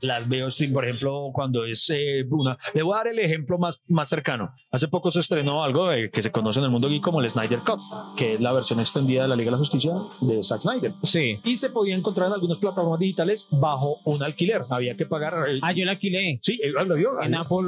las 0.00 0.28
veo 0.28 0.48
stream, 0.50 0.72
por 0.72 0.84
ejemplo, 0.86 1.30
cuando 1.32 1.64
es 1.64 1.88
eh, 1.90 2.24
una... 2.30 2.56
Le 2.74 2.82
voy 2.82 2.94
a 2.94 2.98
dar 2.98 3.06
el 3.08 3.18
ejemplo 3.18 3.58
más, 3.58 3.82
más 3.88 4.08
cercano. 4.08 4.50
Hace 4.70 4.88
poco 4.88 5.10
se 5.10 5.20
estrenó 5.20 5.64
algo 5.64 5.92
eh, 5.92 6.10
que 6.10 6.22
se 6.22 6.30
conoce 6.30 6.58
en 6.60 6.64
el 6.66 6.70
mundo 6.70 6.88
geek 6.88 7.02
como 7.02 7.20
el 7.20 7.28
Snyder 7.30 7.60
Cut, 7.60 7.80
que 8.16 8.34
es 8.34 8.40
la 8.40 8.52
versión 8.52 8.80
extendida 8.80 9.22
de 9.22 9.28
la 9.28 9.36
Liga 9.36 9.48
de 9.48 9.52
la 9.52 9.58
Justicia 9.58 9.92
de 10.20 10.42
Zack 10.42 10.60
Snyder. 10.62 10.94
Sí. 11.02 11.38
Y 11.44 11.56
se 11.56 11.70
podía 11.70 11.94
encontrar 11.94 12.28
en 12.28 12.34
algunas 12.34 12.58
plataformas 12.58 12.98
digitales 13.00 13.46
bajo 13.50 13.98
un 14.04 14.22
alquiler. 14.22 14.62
Había 14.70 14.96
que 14.96 15.06
pagar... 15.06 15.34
eh, 15.48 15.58
Ah, 15.62 15.72
yo 15.72 15.84
la 15.84 15.92
alquilé. 15.92 16.38
sí, 16.42 16.58
eh, 16.62 16.70
lo 16.86 16.94
vio. 16.94 17.20
En 17.22 17.34
Apple, 17.34 17.58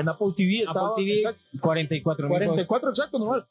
En 0.00 0.08
Apple 0.08 0.28
TV 0.36 0.56
estaba... 0.58 0.88
Apple 0.90 1.04
TV, 1.04 1.18
exacto, 1.20 1.40
44 1.60 2.28
mil 2.28 2.38
44, 2.38 2.88
exacto, 2.90 3.18
normal. 3.18 3.42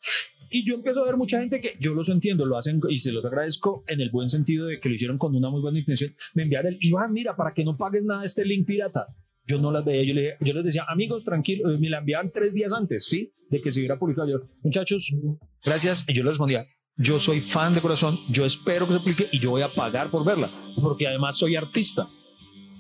Y 0.50 0.66
yo 0.66 0.76
empiezo 0.76 1.02
a 1.02 1.06
ver 1.06 1.18
mucha 1.18 1.40
gente 1.40 1.62
que 1.62 1.76
yo 1.80 1.94
los 1.94 2.10
entiendo, 2.10 2.46
lo 2.46 2.58
hacen 2.58 2.80
y 2.90 3.00
se 3.00 3.12
los 3.12 3.26
agradezco 3.26 3.84
en 3.88 4.02
el 4.02 4.10
buen 4.10 4.30
sentido 4.30 4.68
de 4.68 4.80
que 4.80 4.90
lo 4.90 4.96
hicieron 4.96 5.18
con 5.18 5.36
una 5.36 5.50
muy 5.50 5.62
buena 5.62 5.80
intención. 5.80 6.14
Me 6.34 6.44
enviaron 6.44 6.74
el 6.74 6.78
Iván, 6.82 7.14
mira, 7.14 7.36
para 7.36 7.54
que 7.54 7.64
no 7.64 7.76
pagues 7.76 8.06
nada 8.06 8.26
este 8.26 8.46
link 8.46 8.66
pirata. 8.66 9.08
Yo 9.46 9.60
no 9.60 9.72
las 9.72 9.86
veía, 9.86 10.04
yo, 10.04 10.14
le, 10.14 10.38
yo 10.42 10.54
les 10.54 10.64
decía, 10.64 10.86
amigos, 10.90 11.24
tranquilo, 11.24 11.72
eh, 11.72 11.78
me 11.78 11.90
la 11.90 12.00
enviaban 12.00 12.32
tres 12.32 12.54
días 12.54 12.74
antes, 12.74 13.06
¿sí? 13.06 13.32
De 13.50 13.62
que 13.62 13.72
se 13.72 13.80
hubiera 13.80 13.98
publicado. 13.98 14.28
Yo, 14.28 14.40
muchachos, 14.62 15.16
gracias. 15.64 16.04
Y 16.08 16.14
yo 16.14 16.24
les 16.24 16.32
respondía, 16.32 16.68
yo 16.98 17.20
soy 17.20 17.42
fan 17.42 17.74
de 17.74 17.82
corazón, 17.82 18.18
yo 18.30 18.44
espero 18.44 18.88
que 18.88 18.94
se 18.94 19.00
publique 19.00 19.30
y 19.32 19.40
yo 19.40 19.52
voy 19.52 19.62
a 19.62 19.72
pagar 19.72 20.10
por 20.10 20.26
verla, 20.26 20.50
porque 20.82 21.08
además 21.08 21.38
soy 21.38 21.56
artista. 21.56 22.10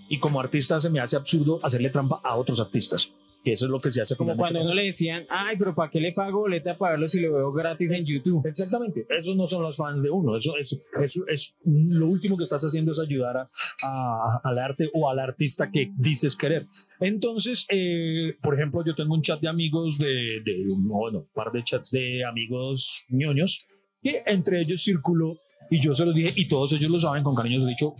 Y 0.09 0.20
como 0.20 0.39
artista 0.39 0.80
se 0.80 0.89
me 0.89 0.99
hace 0.99 1.15
absurdo 1.15 1.59
hacerle 1.63 1.89
trampa 1.89 2.20
a 2.24 2.36
otros 2.36 2.59
artistas, 2.59 3.13
que 3.44 3.54
eso 3.54 3.66
es 3.66 3.72
lo 3.72 3.80
que 3.80 3.92
se 3.92 4.02
hace 4.02 4.16
Como 4.18 4.36
cuando 4.36 4.62
uno 4.62 4.74
le 4.74 4.88
decían, 4.88 5.26
ay, 5.30 5.56
pero 5.58 5.74
¿para 5.74 5.90
qué 5.90 6.02
le 6.02 6.12
pago 6.12 6.40
boleta 6.40 6.78
para 6.78 6.94
verlo 6.94 7.08
si 7.08 7.20
lo 7.22 7.34
veo 7.34 7.52
gratis 7.54 7.92
en 7.92 8.04
YouTube? 8.04 8.46
Exactamente, 8.46 9.06
esos 9.10 9.36
no 9.38 9.46
son 9.46 9.62
los 9.64 9.78
fans 9.78 10.02
de 10.04 10.10
uno, 10.10 10.36
eso, 10.38 10.56
eso, 10.58 10.78
eso 11.00 11.24
es 11.28 11.56
lo 11.66 12.08
último 12.08 12.36
que 12.38 12.44
estás 12.44 12.64
haciendo 12.64 12.92
es 12.92 13.00
ayudar 13.00 13.38
a, 13.38 13.50
a- 13.84 14.40
al 14.44 14.60
arte 14.60 14.90
o 14.94 15.10
al 15.10 15.20
artista 15.20 15.72
que 15.72 15.92
dices 15.98 16.36
querer. 16.36 16.68
Entonces, 17.00 17.66
eh, 17.70 18.36
por 18.42 18.54
ejemplo, 18.56 18.84
yo 18.86 18.96
tengo 18.96 19.14
un 19.14 19.22
chat 19.22 19.40
de 19.40 19.48
amigos 19.48 19.98
de, 19.98 20.42
de, 20.44 20.58
bueno, 20.78 21.20
un 21.20 21.30
par 21.34 21.52
de 21.52 21.64
chats 21.64 21.92
de 21.92 22.26
amigos 22.26 23.06
ñoños 23.10 23.66
que 24.02 24.22
entre 24.26 24.62
ellos 24.62 24.84
circuló 24.84 25.40
y 25.70 25.82
yo 25.82 25.94
se 25.94 26.06
los 26.06 26.14
dije 26.16 26.34
y 26.36 26.48
todos 26.48 26.72
ellos 26.74 26.90
lo 26.92 27.00
saben, 27.00 27.24
con 27.24 27.36
cariño 27.36 27.56
les 27.56 27.66
he 27.66 27.70
dicho, 27.70 27.94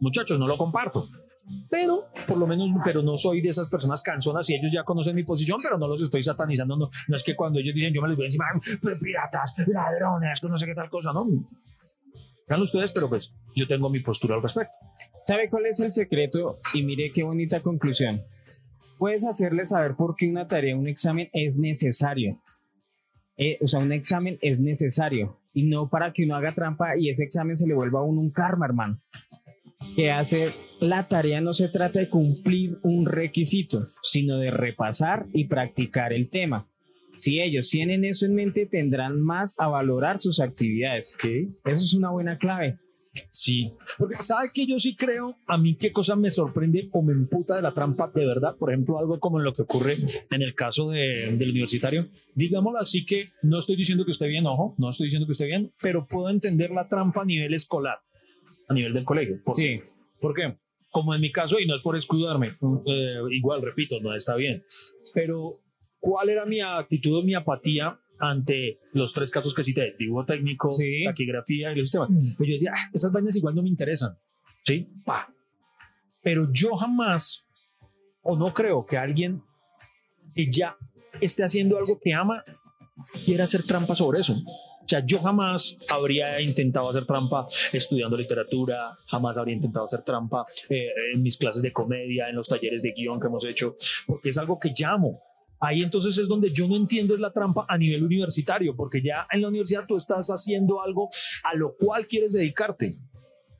muchachos, 0.00 0.38
no 0.38 0.46
lo 0.46 0.56
comparto. 0.56 1.08
Pero, 1.68 2.08
por 2.26 2.38
lo 2.38 2.46
menos, 2.46 2.70
pero 2.84 3.02
no 3.02 3.16
soy 3.16 3.40
de 3.40 3.48
esas 3.50 3.68
personas 3.68 4.02
canzonas 4.02 4.48
y 4.50 4.54
ellos 4.54 4.72
ya 4.72 4.82
conocen 4.84 5.14
mi 5.14 5.22
posición, 5.24 5.60
pero 5.62 5.78
no 5.78 5.88
los 5.88 6.02
estoy 6.02 6.22
satanizando. 6.22 6.76
No, 6.76 6.90
no 7.08 7.16
es 7.16 7.22
que 7.22 7.34
cuando 7.36 7.58
ellos 7.60 7.74
dicen 7.74 7.92
yo 7.92 8.02
me 8.02 8.08
les 8.08 8.16
voy 8.16 8.26
encima, 8.26 8.46
"Pero 8.82 8.98
piratas, 8.98 9.54
ladrones, 9.66 10.40
que 10.40 10.48
no 10.48 10.58
sé 10.58 10.66
qué 10.66 10.74
tal 10.74 10.90
cosa, 10.90 11.12
¿no? 11.12 11.26
Hagan 12.48 12.62
ustedes, 12.62 12.90
pero 12.90 13.08
pues 13.08 13.32
yo 13.54 13.66
tengo 13.68 13.88
mi 13.88 14.00
postura 14.00 14.34
al 14.34 14.42
respecto. 14.42 14.76
¿Sabe 15.24 15.48
cuál 15.48 15.66
es 15.66 15.78
el 15.78 15.92
secreto? 15.92 16.58
Y 16.74 16.82
mire 16.82 17.10
qué 17.12 17.22
bonita 17.22 17.62
conclusión. 17.62 18.22
Puedes 18.98 19.24
hacerle 19.24 19.64
saber 19.66 19.94
por 19.94 20.16
qué 20.16 20.28
una 20.28 20.46
tarea, 20.48 20.76
un 20.76 20.88
examen 20.88 21.28
es 21.32 21.58
necesario. 21.58 22.40
Eh, 23.36 23.56
o 23.62 23.68
sea, 23.68 23.80
un 23.80 23.92
examen 23.92 24.36
es 24.42 24.60
necesario 24.60 25.38
y 25.54 25.62
no 25.62 25.88
para 25.88 26.12
que 26.12 26.24
uno 26.24 26.34
haga 26.34 26.52
trampa 26.52 26.96
y 26.98 27.08
ese 27.08 27.22
examen 27.24 27.56
se 27.56 27.66
le 27.66 27.74
vuelva 27.74 28.00
a 28.00 28.02
uno 28.02 28.20
un 28.20 28.30
karma, 28.30 28.66
hermano. 28.66 29.00
Que 30.00 30.10
hacer 30.10 30.48
la 30.80 31.08
tarea 31.08 31.42
no 31.42 31.52
se 31.52 31.68
trata 31.68 31.98
de 31.98 32.08
cumplir 32.08 32.78
un 32.82 33.04
requisito, 33.04 33.80
sino 34.02 34.38
de 34.38 34.50
repasar 34.50 35.26
y 35.34 35.44
practicar 35.44 36.14
el 36.14 36.30
tema. 36.30 36.64
Si 37.12 37.38
ellos 37.38 37.68
tienen 37.68 38.06
eso 38.06 38.24
en 38.24 38.34
mente, 38.34 38.64
tendrán 38.64 39.20
más 39.20 39.56
a 39.58 39.68
valorar 39.68 40.18
sus 40.18 40.40
actividades. 40.40 41.14
Eso 41.22 41.84
es 41.84 41.92
una 41.92 42.08
buena 42.12 42.38
clave. 42.38 42.78
Sí, 43.30 43.74
porque 43.98 44.16
sabe 44.22 44.48
que 44.54 44.66
yo 44.66 44.78
sí 44.78 44.96
creo, 44.96 45.36
a 45.46 45.58
mí 45.58 45.76
qué 45.76 45.92
cosa 45.92 46.16
me 46.16 46.30
sorprende 46.30 46.88
o 46.92 47.02
me 47.02 47.12
emputa 47.12 47.56
de 47.56 47.60
la 47.60 47.74
trampa 47.74 48.10
de 48.14 48.24
verdad, 48.24 48.56
por 48.58 48.70
ejemplo, 48.72 48.98
algo 48.98 49.20
como 49.20 49.36
en 49.38 49.44
lo 49.44 49.52
que 49.52 49.60
ocurre 49.64 49.96
en 50.30 50.40
el 50.40 50.54
caso 50.54 50.88
de- 50.88 51.36
del 51.36 51.50
universitario, 51.50 52.08
digámoslo 52.34 52.78
así 52.78 53.04
que 53.04 53.24
no 53.42 53.58
estoy 53.58 53.76
diciendo 53.76 54.06
que 54.06 54.12
esté 54.12 54.28
bien, 54.28 54.46
ojo, 54.46 54.74
no 54.78 54.88
estoy 54.88 55.08
diciendo 55.08 55.26
que 55.26 55.32
esté 55.32 55.44
bien, 55.44 55.72
pero 55.82 56.06
puedo 56.06 56.30
entender 56.30 56.70
la 56.70 56.88
trampa 56.88 57.20
a 57.22 57.24
nivel 57.26 57.52
escolar, 57.52 57.98
a 58.68 58.74
nivel 58.74 58.92
del 58.92 59.04
colegio. 59.04 59.40
¿Por, 59.44 59.56
Sí. 59.56 59.78
¿Por 60.20 60.34
qué? 60.34 60.56
Como 60.90 61.14
en 61.14 61.20
mi 61.20 61.30
caso, 61.30 61.58
y 61.60 61.66
no 61.66 61.74
es 61.76 61.82
por 61.82 61.96
escudarme, 61.96 62.48
eh, 62.48 63.14
igual, 63.30 63.62
repito, 63.62 64.00
no 64.00 64.14
está 64.14 64.34
bien, 64.36 64.64
pero 65.14 65.60
¿cuál 66.00 66.30
era 66.30 66.44
mi 66.46 66.60
actitud 66.60 67.18
o 67.18 67.22
mi 67.22 67.34
apatía 67.34 67.98
ante 68.18 68.80
los 68.92 69.12
tres 69.12 69.30
casos 69.30 69.54
que 69.54 69.62
cité? 69.64 69.94
Dibujo 69.98 70.24
técnico, 70.24 70.72
Sí. 70.72 71.04
taquigrafía 71.04 71.72
y 71.72 71.76
los 71.76 71.86
sistemas. 71.88 72.08
Pues 72.36 72.48
yo 72.48 72.54
decía, 72.54 72.72
"Ah, 72.74 72.90
esas 72.92 73.12
vainas 73.12 73.36
igual 73.36 73.54
no 73.54 73.62
me 73.62 73.68
interesan, 73.68 74.18
¿sí? 74.64 74.88
Pa. 75.04 75.32
Pero 76.22 76.46
yo 76.52 76.76
jamás, 76.76 77.46
o 78.22 78.36
no 78.36 78.52
creo 78.52 78.84
que 78.84 78.98
alguien 78.98 79.40
que 80.34 80.50
ya 80.50 80.76
esté 81.20 81.44
haciendo 81.44 81.78
algo 81.78 81.98
que 82.02 82.12
ama, 82.14 82.42
quiera 83.24 83.44
hacer 83.44 83.62
trampa 83.62 83.94
sobre 83.94 84.20
eso. 84.20 84.36
Sea, 84.90 85.06
yo 85.06 85.20
jamás 85.20 85.78
habría 85.88 86.40
intentado 86.40 86.90
hacer 86.90 87.06
trampa 87.06 87.46
estudiando 87.72 88.16
literatura, 88.16 88.98
jamás 89.06 89.38
habría 89.38 89.54
intentado 89.54 89.84
hacer 89.84 90.02
trampa 90.02 90.44
eh, 90.68 90.88
en 91.14 91.22
mis 91.22 91.36
clases 91.36 91.62
de 91.62 91.72
comedia, 91.72 92.28
en 92.28 92.34
los 92.34 92.48
talleres 92.48 92.82
de 92.82 92.90
guion 92.90 93.20
que 93.20 93.28
hemos 93.28 93.44
hecho, 93.44 93.76
porque 94.04 94.30
es 94.30 94.38
algo 94.38 94.58
que 94.58 94.72
llamo. 94.76 95.16
Ahí 95.60 95.84
entonces 95.84 96.18
es 96.18 96.26
donde 96.26 96.50
yo 96.50 96.66
no 96.66 96.74
entiendo 96.74 97.14
es 97.14 97.20
la 97.20 97.30
trampa 97.30 97.66
a 97.68 97.78
nivel 97.78 98.02
universitario, 98.02 98.74
porque 98.74 99.00
ya 99.00 99.28
en 99.30 99.42
la 99.42 99.48
universidad 99.48 99.84
tú 99.86 99.96
estás 99.96 100.26
haciendo 100.26 100.82
algo 100.82 101.08
a 101.44 101.54
lo 101.54 101.76
cual 101.78 102.08
quieres 102.08 102.32
dedicarte. 102.32 102.92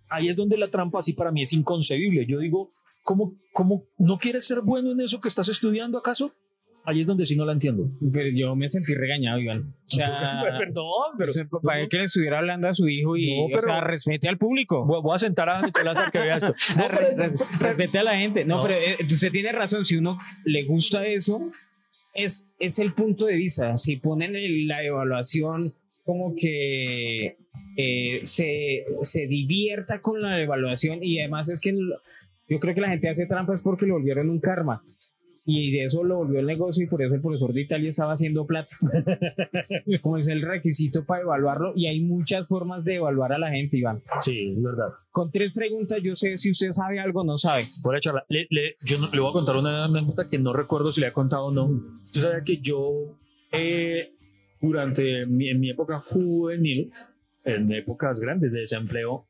Ahí 0.09 0.27
es 0.27 0.35
donde 0.35 0.59
la 0.59 0.67
trampa 0.67 0.99
así 0.99 1.13
para 1.13 1.31
mí 1.31 1.43
es 1.43 1.53
inconcebible. 1.53 2.27
Yo 2.27 2.41
digo, 2.41 2.71
¿cómo, 3.05 3.37
cómo 3.53 3.85
no 3.99 4.19
quieres 4.19 4.49
ser 4.49 4.63
bueno 4.63 4.91
en 4.91 5.01
eso 5.01 5.21
que 5.21 5.29
estás 5.29 5.49
estudiando 5.49 5.97
acaso? 5.97 6.33
Ahí 6.85 7.03
es 7.03 7.07
donde 7.07 7.27
sí 7.27 7.37
no 7.37 7.45
la 7.45 7.53
entiendo. 7.53 7.89
Pero 8.13 8.27
yo 8.35 8.57
me 8.57 8.69
sentí 8.69 8.95
regañado, 8.95 9.39
Iván. 9.39 9.61
O 9.61 9.75
sea, 9.87 10.43
Perdón, 10.59 10.85
pero 11.19 11.31
o 11.31 11.33
sea, 11.35 11.45
para 11.63 11.87
que 11.89 11.99
le 11.99 12.05
estuviera 12.05 12.39
hablando 12.39 12.69
a 12.69 12.73
su 12.73 12.89
hijo 12.89 13.17
y 13.17 13.37
No, 13.37 13.47
pero- 13.49 13.73
o 13.73 13.77
sea, 13.77 13.85
respete 13.85 14.29
al 14.29 14.39
público. 14.39 14.85
voy 14.87 15.01
voy 15.03 15.15
a 15.15 15.19
sentar 15.19 15.49
a 15.51 15.63
Nicolás 15.63 15.97
a 15.99 16.11
que 16.11 16.19
vea 16.19 16.37
esto. 16.39 16.55
No, 16.77 16.87
pero- 16.89 17.35
respete 17.61 17.99
a 17.99 18.03
la 18.03 18.17
gente. 18.17 18.45
No, 18.45 18.57
No. 18.59 18.63
pero 18.65 18.75
eh, 18.75 18.97
usted 19.11 19.31
tiene 19.31 19.53
razón. 19.53 19.85
Si 19.85 19.97
uno 19.97 20.17
le 20.45 20.65
gusta 20.65 21.07
eso, 21.07 21.51
es, 22.15 22.51
es 22.59 22.79
el 22.79 22.93
punto 22.93 23.27
de 23.27 23.35
vista. 23.37 23.77
Si 23.77 23.97
ponen 23.97 24.35
el- 24.35 24.67
la 24.67 24.83
evaluación 24.83 25.75
como 26.05 26.35
que 26.35 27.37
eh, 27.77 28.21
se, 28.25 28.85
se 29.03 29.27
divierta 29.27 30.01
con 30.01 30.21
la 30.23 30.41
evaluación 30.43 31.05
y 31.05 31.21
además 31.21 31.49
es 31.51 31.61
que 31.61 31.73
yo 32.49 32.59
creo 32.59 32.75
que 32.75 32.81
la 32.81 32.89
gente 32.89 33.09
hace 33.09 33.27
trampas 33.27 33.63
porque 33.63 33.87
lo 33.87 33.95
volvieron 33.95 34.29
un 34.29 34.41
karma. 34.41 34.83
Y 35.47 35.73
de 35.73 35.85
eso 35.85 36.05
lo 36.05 36.17
volvió 36.19 36.39
el 36.41 36.47
negocio 36.47 36.85
y 36.85 36.87
por 36.87 37.01
eso 37.03 37.15
el 37.15 37.21
profesor 37.21 37.53
de 37.53 37.63
Italia 37.63 37.89
estaba 37.91 38.13
haciendo 38.13 38.47
plata. 38.47 38.77
Como 40.03 40.19
es 40.19 40.29
el 40.29 40.43
requisito 40.43 41.05
para 41.05 41.23
evaluarlo 41.23 41.73
y 41.75 41.87
hay 41.87 42.01
muchas 42.01 42.47
formas 42.47 42.85
de 42.85 42.97
evaluar 42.97 43.33
a 43.33 43.39
la 43.39 43.51
gente, 43.51 43.79
Iván. 43.79 44.03
Sí, 44.21 44.53
es 44.57 44.63
verdad. 44.63 44.87
Con 45.11 45.31
tres 45.31 45.53
preguntas 45.53 45.99
yo 46.03 46.15
sé 46.15 46.37
si 46.37 46.51
usted 46.51 46.71
sabe 46.71 47.01
algo 47.01 47.23
o 47.23 47.25
no 47.25 47.37
sabe. 47.39 47.63
De 47.65 48.01
charla. 48.01 48.25
Le, 48.29 48.47
le- 48.51 48.77
yo 48.83 48.99
no- 48.99 49.11
le 49.11 49.19
voy 49.19 49.31
a 49.31 49.33
contar 49.33 49.57
una 49.57 49.85
anécdota 49.87 50.29
que 50.29 50.39
no 50.39 50.53
recuerdo 50.53 50.93
si 50.93 51.01
le 51.01 51.09
he 51.09 51.13
contado 51.13 51.47
o 51.47 51.53
no. 51.53 51.67
Usted 52.05 52.21
sabe 52.21 52.45
que 52.45 52.59
yo, 52.59 53.19
eh, 53.53 54.13
durante 54.61 55.27
mi, 55.27 55.49
en 55.49 55.59
mi 55.59 55.71
época 55.71 55.99
juvenil, 55.99 56.91
en 57.45 57.73
épocas 57.73 58.21
grandes 58.21 58.53
de 58.53 58.61
desempleo, 58.61 59.27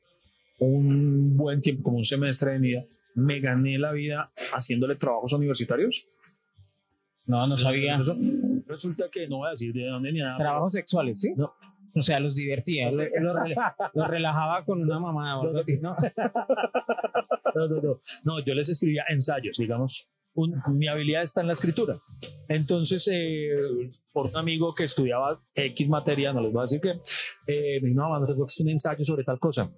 un 0.58 1.36
buen 1.36 1.60
tiempo, 1.60 1.84
como 1.84 1.98
un 1.98 2.04
semestre 2.04 2.52
de 2.52 2.58
mi 2.58 2.68
vida, 2.68 2.84
me 3.20 3.40
gané 3.40 3.78
la 3.78 3.92
vida 3.92 4.30
haciéndole 4.54 4.94
trabajos 4.96 5.32
universitarios. 5.32 6.06
No, 7.26 7.46
no 7.46 7.56
sabía. 7.56 7.98
Resulta 8.66 9.08
que 9.10 9.28
no 9.28 9.38
voy 9.38 9.48
a 9.48 9.50
decir 9.50 9.72
de 9.72 9.86
dónde 9.86 10.12
ni 10.12 10.18
nada. 10.20 10.36
pero- 10.36 10.48
Trabajos 10.50 10.72
sexuales, 10.72 11.20
¿sí? 11.20 11.32
No. 11.36 11.52
O 11.94 12.02
sea, 12.02 12.20
los 12.20 12.34
divertía, 12.36 12.90
lo- 12.90 13.02
los 13.02 13.36
rela- 13.36 13.74
los 13.94 14.08
relajaba 14.08 14.64
con 14.64 14.80
una 14.80 14.98
mamá 15.00 15.34
¿no? 15.82 15.96
No, 17.54 17.66
no, 17.68 17.80
no. 17.82 18.00
No, 18.24 18.44
yo 18.44 18.54
les 18.54 18.68
escribía 18.68 19.04
ensayos, 19.08 19.56
digamos. 19.58 20.08
un- 20.34 20.62
mi 20.68 20.86
habilidad 20.86 21.22
está 21.22 21.40
en 21.40 21.48
la 21.48 21.52
escritura. 21.54 22.00
Entonces, 22.48 23.08
eh, 23.12 23.52
por 24.12 24.28
un 24.28 24.36
amigo 24.36 24.72
que 24.74 24.84
estudiaba 24.84 25.42
X 25.54 25.88
materia, 25.88 26.32
no 26.32 26.40
les 26.40 26.52
voy 26.52 26.60
a 26.60 26.62
decir 26.62 26.80
que, 26.80 26.90
eh, 27.48 27.80
me 27.82 27.88
dijo, 27.88 28.00
no, 28.00 28.24
tengo 28.24 28.46
que 28.46 28.50
hacer 28.52 28.64
un 28.64 28.70
ensayo 28.70 29.04
sobre 29.04 29.24
tal 29.24 29.40
cosa. 29.40 29.68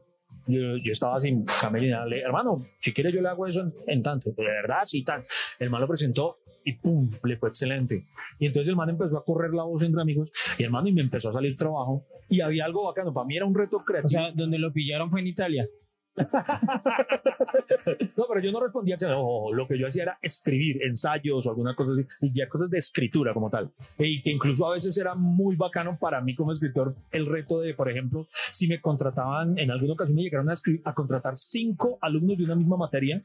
Yo, 0.47 0.76
yo 0.76 0.93
estaba 0.93 1.20
sin 1.20 1.45
camelina. 1.45 2.05
Le, 2.07 2.20
hermano, 2.20 2.57
si 2.59 2.93
quiere 2.93 3.12
yo 3.12 3.22
le 3.22 3.28
hago 3.28 3.47
eso 3.47 3.61
en, 3.61 3.72
en 3.86 4.03
tanto. 4.03 4.30
De 4.30 4.43
verdad, 4.43 4.80
sí, 4.84 5.03
tan. 5.03 5.22
El 5.59 5.70
man 5.70 5.80
lo 5.80 5.88
presentó 5.88 6.38
y 6.64 6.74
pum, 6.74 7.11
le 7.24 7.36
fue 7.36 7.49
excelente. 7.49 8.07
Y 8.38 8.47
entonces 8.47 8.68
el 8.68 8.76
man 8.76 8.90
empezó 8.90 9.18
a 9.18 9.24
correr 9.24 9.53
la 9.53 9.64
voz 9.64 9.82
entre 9.82 10.01
amigos 10.01 10.30
y 10.59 10.64
hermano, 10.64 10.88
y 10.88 10.93
me 10.93 11.01
empezó 11.01 11.30
a 11.30 11.32
salir 11.32 11.57
trabajo. 11.57 12.07
Y 12.28 12.40
había 12.40 12.64
algo 12.64 12.86
bacano. 12.86 13.12
Para 13.12 13.26
mí 13.26 13.36
era 13.36 13.47
un 13.47 13.55
reto 13.55 13.78
creativo. 13.78 14.20
O 14.20 14.24
sea, 14.24 14.32
donde 14.34 14.59
lo 14.59 14.72
pillaron 14.72 15.11
fue 15.11 15.20
en 15.20 15.26
Italia. 15.26 15.68
no, 18.17 18.25
pero 18.29 18.41
yo 18.41 18.53
no 18.53 18.61
respondía, 18.61 18.97
no, 19.03 19.53
lo 19.53 19.67
que 19.67 19.79
yo 19.79 19.87
hacía 19.87 20.03
era 20.03 20.19
escribir 20.21 20.83
ensayos 20.83 21.47
o 21.47 21.51
alguna 21.51 21.75
cosa 21.75 21.93
así, 21.93 22.05
y 22.21 22.39
ya 22.39 22.47
cosas 22.47 22.69
de 22.71 22.79
escritura 22.79 23.33
como 23.33 23.49
tal. 23.49 23.73
Y 23.99 24.21
que 24.23 24.31
incluso 24.31 24.67
a 24.67 24.75
veces 24.75 24.97
era 24.99 25.15
muy 25.15 25.57
bacano 25.57 25.97
para 26.01 26.21
mí 26.21 26.35
como 26.35 26.53
escritor 26.53 26.95
el 27.11 27.27
reto 27.27 27.61
de, 27.61 27.75
por 27.75 27.89
ejemplo, 27.89 28.27
si 28.31 28.69
me 28.69 28.81
contrataban, 28.81 29.59
en 29.59 29.71
alguna 29.71 29.95
ocasión 29.95 30.17
me 30.17 30.23
llegaron 30.23 30.51
a, 30.51 30.55
a 30.85 30.95
contratar 30.95 31.35
cinco 31.35 31.99
alumnos 32.03 32.37
de 32.37 32.45
una 32.45 32.57
misma 32.57 32.77
materia, 32.77 33.19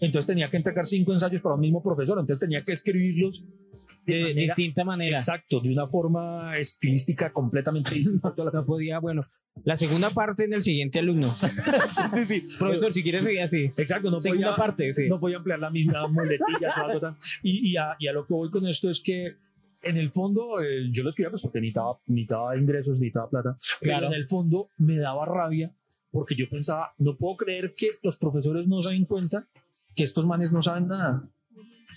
entonces 0.00 0.26
tenía 0.26 0.48
que 0.48 0.56
entregar 0.56 0.86
cinco 0.86 1.12
ensayos 1.12 1.42
para 1.42 1.56
un 1.56 1.60
mismo 1.60 1.82
profesor, 1.82 2.18
entonces 2.18 2.40
tenía 2.40 2.62
que 2.62 2.72
escribirlos 2.72 3.44
de, 4.04 4.14
de 4.14 4.22
manera, 4.22 4.54
distinta 4.54 4.84
manera. 4.84 5.16
Exacto, 5.16 5.60
de 5.60 5.70
una 5.70 5.86
forma 5.88 6.54
estilística 6.54 7.30
completamente 7.32 7.94
distinta. 7.94 8.34
no 8.52 8.66
podía, 8.66 8.98
bueno, 8.98 9.22
la 9.64 9.76
segunda 9.76 10.10
parte 10.10 10.44
en 10.44 10.54
el 10.54 10.62
siguiente 10.62 10.98
alumno. 10.98 11.36
sí, 11.88 12.02
sí, 12.10 12.24
sí. 12.24 12.46
Profesor, 12.58 12.92
si 12.92 13.02
quieres 13.02 13.24
seguir 13.24 13.42
así. 13.42 13.70
Exacto, 13.76 14.10
no 14.10 14.20
segunda 14.20 14.54
podía, 14.54 14.56
parte, 14.56 14.92
sí. 14.92 15.08
No 15.08 15.20
podía 15.20 15.36
emplear 15.36 15.58
la 15.58 15.70
misma 15.70 16.06
muletilla 16.08 16.70
o 16.76 16.84
algo 16.84 17.00
tan. 17.00 17.16
Y, 17.42 17.70
y, 17.70 17.76
a, 17.76 17.96
y 17.98 18.08
a 18.08 18.12
lo 18.12 18.26
que 18.26 18.34
voy 18.34 18.50
con 18.50 18.66
esto 18.66 18.90
es 18.90 19.00
que 19.00 19.36
en 19.82 19.96
el 19.96 20.10
fondo, 20.12 20.60
eh, 20.62 20.88
yo 20.90 21.02
lo 21.02 21.10
escribía 21.10 21.30
pues 21.30 21.42
porque 21.42 21.60
necesitaba, 21.60 21.98
necesitaba 22.06 22.56
ingresos, 22.56 23.00
necesitaba 23.00 23.28
plata. 23.28 23.56
Claro. 23.80 24.00
Pero 24.00 24.14
en 24.14 24.20
el 24.20 24.28
fondo 24.28 24.68
me 24.78 24.96
daba 24.96 25.26
rabia 25.26 25.72
porque 26.12 26.34
yo 26.34 26.48
pensaba, 26.48 26.92
no 26.98 27.16
puedo 27.16 27.36
creer 27.36 27.74
que 27.74 27.88
los 28.02 28.16
profesores 28.16 28.68
no 28.68 28.80
se 28.80 28.90
den 28.90 29.06
cuenta 29.06 29.44
que 29.96 30.04
estos 30.04 30.26
manes 30.26 30.52
no 30.52 30.62
saben 30.62 30.88
nada. 30.88 31.22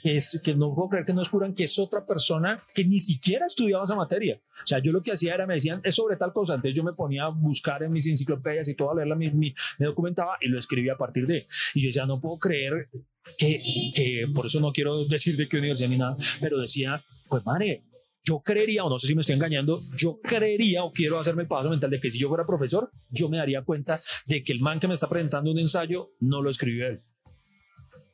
Es 0.04 0.40
que 0.44 0.56
no 0.56 0.74
puedo 0.74 0.90
creer 0.90 1.06
que 1.06 1.14
no 1.14 1.20
descubran 1.20 1.54
que 1.54 1.64
es 1.64 1.80
otra 1.80 2.06
persona 2.06 2.58
que 2.74 2.86
ni 2.86 3.00
siquiera 3.00 3.46
estudiaba 3.46 3.84
esa 3.84 3.96
materia. 3.96 4.42
O 4.64 4.68
sea, 4.68 4.80
yo 4.80 4.92
lo 4.92 5.02
que 5.02 5.12
hacía 5.12 5.36
era, 5.36 5.48
me 5.48 5.56
decían, 5.56 5.82
es 5.84 5.96
sobre 5.96 6.18
tal 6.18 6.34
cosa. 6.34 6.56
Entonces 6.56 6.76
yo 6.76 6.84
me 6.84 6.94
ponía 6.94 7.26
a 7.26 7.30
buscar 7.30 7.84
en 7.84 7.92
mis 7.92 8.08
enciclopedias 8.08 8.68
y 8.68 8.76
todo, 8.76 8.92
a 8.92 8.96
leerla, 8.96 9.16
me, 9.16 9.32
me 9.32 9.54
documentaba 9.86 10.38
y 10.42 10.48
lo 10.48 10.60
escribía 10.60 10.94
a 10.94 10.98
partir 10.98 11.26
de. 11.26 11.46
Y 11.74 11.82
yo 11.82 11.88
decía, 11.88 12.06
no 12.06 12.20
puedo 12.20 12.38
creer 12.38 12.90
que, 13.38 13.62
que 13.94 14.28
por 14.34 14.46
eso 14.46 14.60
no 14.60 14.72
quiero 14.72 15.06
decir 15.06 15.36
de 15.38 15.48
qué 15.48 15.58
universidad 15.58 15.90
ni 15.90 15.98
nada, 15.98 16.18
pero 16.40 16.60
decía, 16.60 17.04
pues 17.28 17.46
madre, 17.46 17.84
yo 18.24 18.42
creería, 18.42 18.84
o 18.84 18.90
no 18.90 18.98
sé 18.98 19.08
si 19.08 19.16
me 19.16 19.22
estoy 19.22 19.36
engañando, 19.36 19.82
yo 19.98 20.20
creería 20.22 20.84
o 20.84 20.92
quiero 20.92 21.20
hacerme 21.20 21.44
el 21.44 21.48
paso 21.48 21.70
mental 21.70 21.92
de 21.92 22.00
que 22.00 22.10
si 22.10 22.18
yo 22.18 22.28
fuera 22.28 22.46
profesor, 22.46 22.92
yo 23.10 23.30
me 23.30 23.38
daría 23.38 23.64
cuenta 23.64 24.00
de 24.26 24.44
que 24.44 24.52
el 24.52 24.62
man 24.62 24.80
que 24.80 24.88
me 24.88 24.96
está 24.96 25.08
presentando 25.08 25.52
un 25.52 25.60
ensayo 25.60 26.12
no 26.20 26.42
lo 26.42 26.50
escribió 26.50 26.88
él. 26.88 27.04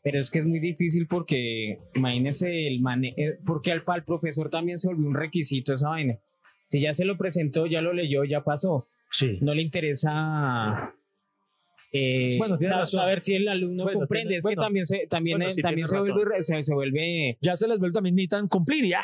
Pero 0.03 0.19
es 0.19 0.29
que 0.29 0.39
es 0.39 0.45
muy 0.45 0.59
difícil 0.59 1.07
porque, 1.07 1.77
imagínese, 1.95 2.67
el 2.67 2.81
mane 2.81 3.13
porque 3.45 3.71
al, 3.71 3.81
al 3.87 4.03
profesor 4.03 4.49
también 4.49 4.79
se 4.79 4.87
volvió 4.87 5.07
un 5.07 5.15
requisito 5.15 5.73
esa 5.73 5.89
vaina. 5.89 6.19
Si 6.69 6.79
ya 6.79 6.93
se 6.93 7.05
lo 7.05 7.17
presentó, 7.17 7.65
ya 7.65 7.81
lo 7.81 7.93
leyó, 7.93 8.23
ya 8.23 8.43
pasó. 8.43 8.87
Sí. 9.09 9.39
No 9.41 9.53
le 9.53 9.61
interesa 9.61 10.93
eh, 11.93 12.35
bueno, 12.37 12.57
saber, 12.59 12.87
saber 12.87 13.21
si 13.21 13.33
el 13.35 13.47
alumno 13.47 13.83
Bueno, 13.83 13.99
comprende. 13.99 14.27
tiene- 14.29 14.37
es 14.37 14.43
que 14.43 14.47
bueno, 14.49 14.61
también 14.63 14.85
se, 14.85 15.07
también, 15.07 15.37
bueno, 15.37 15.51
sí, 15.53 15.61
también 15.61 15.85
tiene 15.85 15.87
se, 15.87 15.95
razón. 16.09 16.13
vuelve, 16.25 16.43
se, 16.43 16.63
se 16.63 16.73
vuelve. 16.73 17.37
Ya 17.41 17.55
se 17.55 17.67
les 17.67 17.79
vuelve 17.79 17.93
también 17.93 18.15
ni 18.15 18.27
tan 18.27 18.47
cumplir, 18.47 18.85
ya. 18.85 19.01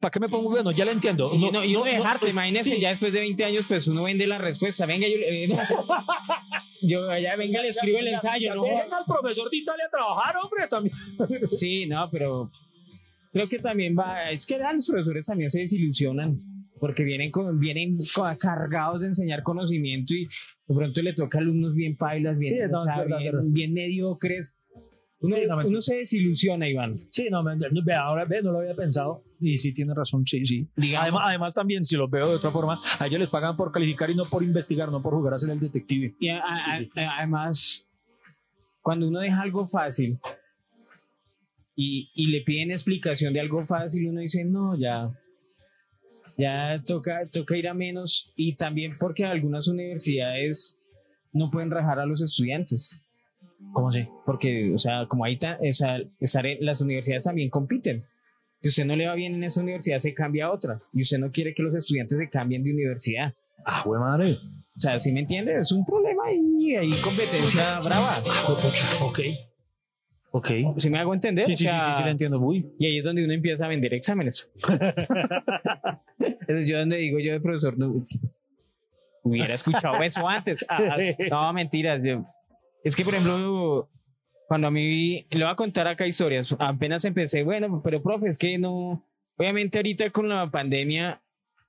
¿Para 0.00 0.10
qué 0.10 0.20
me 0.20 0.28
pongo? 0.28 0.50
Bueno, 0.50 0.70
ya 0.72 0.84
lo 0.84 0.90
entiendo. 0.90 1.30
Y 1.34 1.50
no, 1.50 1.64
y 1.64 1.72
no 1.72 1.84
dejarte, 1.84 2.30
imagínese, 2.30 2.74
sí. 2.76 2.80
ya 2.80 2.88
después 2.90 3.12
de 3.12 3.20
20 3.20 3.44
años, 3.44 3.64
pues 3.68 3.86
uno 3.88 4.04
vende 4.04 4.26
la 4.26 4.38
respuesta. 4.38 4.86
Venga, 4.86 5.06
yo, 5.08 5.16
le- 5.18 5.44
eh, 5.44 5.48
no, 5.48 5.56
yo 6.82 7.18
ya 7.18 7.36
venga, 7.36 7.62
le 7.62 7.68
escribo 7.68 7.98
el 7.98 8.08
ensayo, 8.08 8.54
¿no? 8.54 8.64
Al 8.64 9.04
profesor 9.06 9.50
de 9.50 9.56
Italia 9.56 9.84
a 9.86 9.90
trabajar, 9.90 10.34
hombre, 10.42 10.66
también. 10.68 10.94
Sí, 11.52 11.86
no, 11.86 12.08
pero 12.10 12.50
creo 13.32 13.48
que 13.48 13.58
también 13.58 13.96
va, 13.98 14.30
es 14.30 14.46
que 14.46 14.58
los 14.58 14.86
profesores 14.86 15.26
también 15.26 15.50
se 15.50 15.60
desilusionan 15.60 16.40
porque 16.80 17.04
vienen 17.04 17.30
con, 17.30 17.56
vienen 17.58 17.94
cargados 18.40 19.00
de 19.00 19.08
enseñar 19.08 19.42
conocimiento 19.42 20.14
y 20.14 20.24
de 20.24 20.74
pronto 20.74 21.02
le 21.02 21.12
toca 21.12 21.38
a 21.38 21.40
alumnos 21.42 21.74
bien 21.74 21.96
pailas, 21.96 22.38
bien, 22.38 22.54
Sí, 22.54 22.60
no, 22.70 22.80
o 22.80 22.84
sea, 22.84 22.98
verdad, 22.98 23.18
bien, 23.18 23.32
verdad. 23.32 23.48
bien 23.50 23.72
mediocres. 23.74 24.56
Uno, 25.22 25.36
Sí, 25.36 25.42
no, 25.46 25.56
me- 25.58 25.64
uno 25.66 25.80
se 25.82 25.96
desilusiona, 25.96 26.66
Iván. 26.66 26.96
Sí, 26.96 27.28
no, 27.30 27.42
me- 27.42 27.54
ve, 27.56 27.92
ahora 27.94 28.24
ve, 28.24 28.40
no 28.42 28.52
lo 28.52 28.60
había 28.60 28.74
pensado. 28.74 29.22
Y 29.38 29.58
sí, 29.58 29.72
tiene 29.74 29.92
razón, 29.94 30.24
sí, 30.26 30.42
sí. 30.46 30.66
Digamos- 30.76 31.02
Además, 31.04 31.22
además, 31.26 31.54
también, 31.54 31.84
si 31.84 31.96
lo 31.96 32.08
veo 32.08 32.26
de 32.30 32.36
otra 32.36 32.50
forma, 32.50 32.80
a 32.98 33.06
ellos 33.06 33.20
les 33.20 33.28
pagan 33.28 33.54
por 33.56 33.70
calificar 33.70 34.08
y 34.10 34.14
no 34.14 34.24
por 34.24 34.42
investigar, 34.42 34.90
no 34.90 35.02
por 35.02 35.12
jugar 35.12 35.34
a 35.34 35.38
ser 35.38 35.50
el 35.50 35.60
detective. 35.60 36.14
Y 36.18 36.30
a- 36.30 36.38
a- 36.38 36.78
a- 36.78 37.18
además, 37.18 37.86
cuando 38.80 39.08
uno 39.08 39.20
deja 39.20 39.42
algo 39.42 39.66
fácil 39.66 40.18
y, 41.76 42.10
y 42.14 42.28
le 42.28 42.40
piden 42.40 42.70
explicación 42.70 43.32
de 43.34 43.40
algo 43.40 43.62
fácil, 43.62 44.08
uno 44.08 44.20
dice, 44.20 44.44
no, 44.44 44.74
ya, 44.78 45.06
ya 46.38 46.82
toca, 46.86 47.26
toca 47.30 47.56
ir 47.56 47.68
a 47.68 47.74
menos. 47.74 48.32
Y 48.36 48.54
también 48.56 48.92
porque 48.98 49.24
algunas 49.24 49.68
universidades 49.68 50.76
no 51.32 51.50
pueden 51.50 51.70
rajar 51.70 51.98
a 52.00 52.06
los 52.06 52.22
estudiantes. 52.22 53.10
¿Cómo 53.72 53.88
así? 53.88 54.08
Porque, 54.26 54.72
o 54.74 54.78
sea, 54.78 55.06
como 55.06 55.24
ahí 55.24 55.36
ta- 55.38 55.58
o 55.60 55.72
sea, 55.72 55.98
las 56.60 56.80
universidades 56.80 57.24
también 57.24 57.50
compiten. 57.50 58.04
Si 58.62 58.68
usted 58.68 58.84
no 58.84 58.96
le 58.96 59.06
va 59.06 59.14
bien 59.14 59.34
en 59.34 59.44
esa 59.44 59.60
universidad, 59.60 59.98
se 59.98 60.12
cambia 60.12 60.46
a 60.46 60.52
otra. 60.52 60.76
Y 60.92 61.02
usted 61.02 61.18
no 61.18 61.30
quiere 61.30 61.54
que 61.54 61.62
los 61.62 61.74
estudiantes 61.74 62.18
se 62.18 62.28
cambien 62.28 62.62
de 62.62 62.72
universidad. 62.72 63.34
Ah, 63.64 63.82
güey, 63.84 64.00
madre. 64.00 64.38
O 64.76 64.80
sea, 64.80 64.98
¿sí 64.98 65.12
me 65.12 65.20
entiende? 65.20 65.54
Es 65.56 65.72
un 65.72 65.84
problema 65.84 66.22
y 66.32 66.74
hay 66.74 66.90
competencia 67.02 67.80
brava. 67.80 68.22
Ok. 69.02 69.20
Ok. 70.32 70.50
¿Sí 70.78 70.88
me 70.90 70.98
hago 70.98 71.12
entender? 71.12 71.44
Sí, 71.44 71.52
O 71.52 71.56
sí, 71.56 71.64
sí, 71.64 71.70
sea, 71.70 71.86
sí, 71.92 71.98
sí, 71.98 72.04
lo 72.04 72.10
entiendo. 72.10 72.38
Uy. 72.40 72.72
Y 72.78 72.86
ahí 72.86 72.98
es 72.98 73.04
donde 73.04 73.24
uno 73.24 73.32
empieza 73.32 73.66
a 73.66 73.68
vender 73.68 73.92
exámenes. 73.94 74.50
Yo 76.66 76.78
donde 76.78 76.96
digo 76.96 77.18
yo 77.18 77.32
de 77.32 77.40
profesor, 77.40 77.78
no, 77.78 78.02
hubiera 79.22 79.54
escuchado 79.54 80.02
eso 80.02 80.28
antes. 80.28 80.64
Ah, 80.68 80.96
no, 81.30 81.52
mentiras. 81.52 82.00
es 82.84 82.96
que, 82.96 83.04
por 83.04 83.14
ejemplo, 83.14 83.88
cuando 84.48 84.68
a 84.68 84.70
mí, 84.70 85.26
le 85.30 85.44
voy 85.44 85.52
a 85.52 85.56
contar 85.56 85.86
acá 85.86 86.06
historias, 86.06 86.54
apenas 86.58 87.04
empecé, 87.04 87.42
bueno, 87.44 87.80
pero 87.82 88.02
profe, 88.02 88.28
es 88.28 88.38
que 88.38 88.58
no, 88.58 89.04
obviamente 89.36 89.78
ahorita 89.78 90.10
con 90.10 90.28
la 90.28 90.50
pandemia 90.50 91.20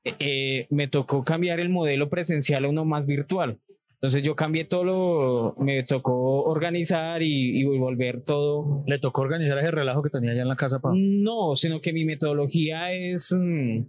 eh, 0.04 0.68
me 0.70 0.88
tocó 0.88 1.24
cambiar 1.24 1.60
el 1.60 1.70
modelo 1.70 2.10
presencial 2.10 2.66
a 2.66 2.70
uno 2.70 2.86
más 2.86 3.06
virtual. 3.06 3.60
Entonces 3.94 4.24
yo 4.24 4.36
cambié 4.36 4.66
todo 4.66 4.84
lo, 4.84 5.56
me 5.60 5.84
tocó 5.84 6.42
organizar 6.42 7.22
y, 7.22 7.60
y 7.60 7.64
volver 7.64 8.24
todo 8.24 8.84
Le 8.88 8.98
tocó 8.98 9.22
organizar 9.22 9.60
ese 9.60 9.70
relajo 9.70 10.02
que 10.02 10.10
tenía 10.10 10.32
allá 10.32 10.42
en 10.42 10.48
la 10.48 10.56
casa 10.56 10.80
para. 10.80 10.96
no, 10.98 11.56
sino 11.56 11.80
que 11.80 11.94
mi 11.94 12.04
metodología 12.04 12.92
es. 12.94 13.32
mm, 13.32 13.82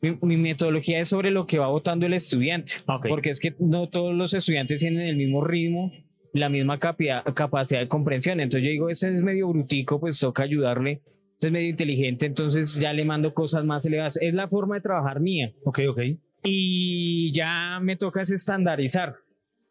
mi, 0.00 0.16
mi 0.22 0.36
metodología 0.36 1.00
es 1.00 1.08
sobre 1.08 1.30
lo 1.30 1.46
que 1.46 1.58
va 1.58 1.68
votando 1.68 2.06
el 2.06 2.14
estudiante. 2.14 2.74
Porque 3.08 3.30
es 3.30 3.40
que 3.40 3.54
no 3.58 3.88
todos 3.88 4.14
los 4.14 4.34
estudiantes 4.34 4.80
tienen 4.80 5.02
el 5.02 5.16
mismo 5.16 5.44
ritmo, 5.44 5.92
la 6.32 6.48
misma 6.48 6.78
capia- 6.78 7.22
capacidad 7.34 7.80
de 7.80 7.88
comprensión. 7.88 8.40
Entonces 8.40 8.64
yo 8.66 8.70
digo, 8.70 8.90
ese 8.90 9.12
es 9.12 9.22
medio 9.22 9.48
brutico, 9.48 9.98
pues 10.00 10.18
toca 10.20 10.42
ayudarle. 10.44 11.02
Este 11.34 11.46
es 11.48 11.52
medio 11.52 11.68
inteligente, 11.68 12.26
entonces 12.26 12.74
ya 12.74 12.92
le 12.92 13.04
mando 13.04 13.32
cosas 13.32 13.64
más 13.64 13.86
elevadas. 13.86 14.18
Es 14.20 14.34
la 14.34 14.48
forma 14.48 14.74
de 14.74 14.80
trabajar 14.80 15.20
mía. 15.20 15.52
Ok, 15.64 15.80
ok. 15.88 16.00
Y 16.44 17.32
ya 17.32 17.78
me 17.80 17.96
toca 17.96 18.22
es 18.22 18.30
estandarizar, 18.30 19.16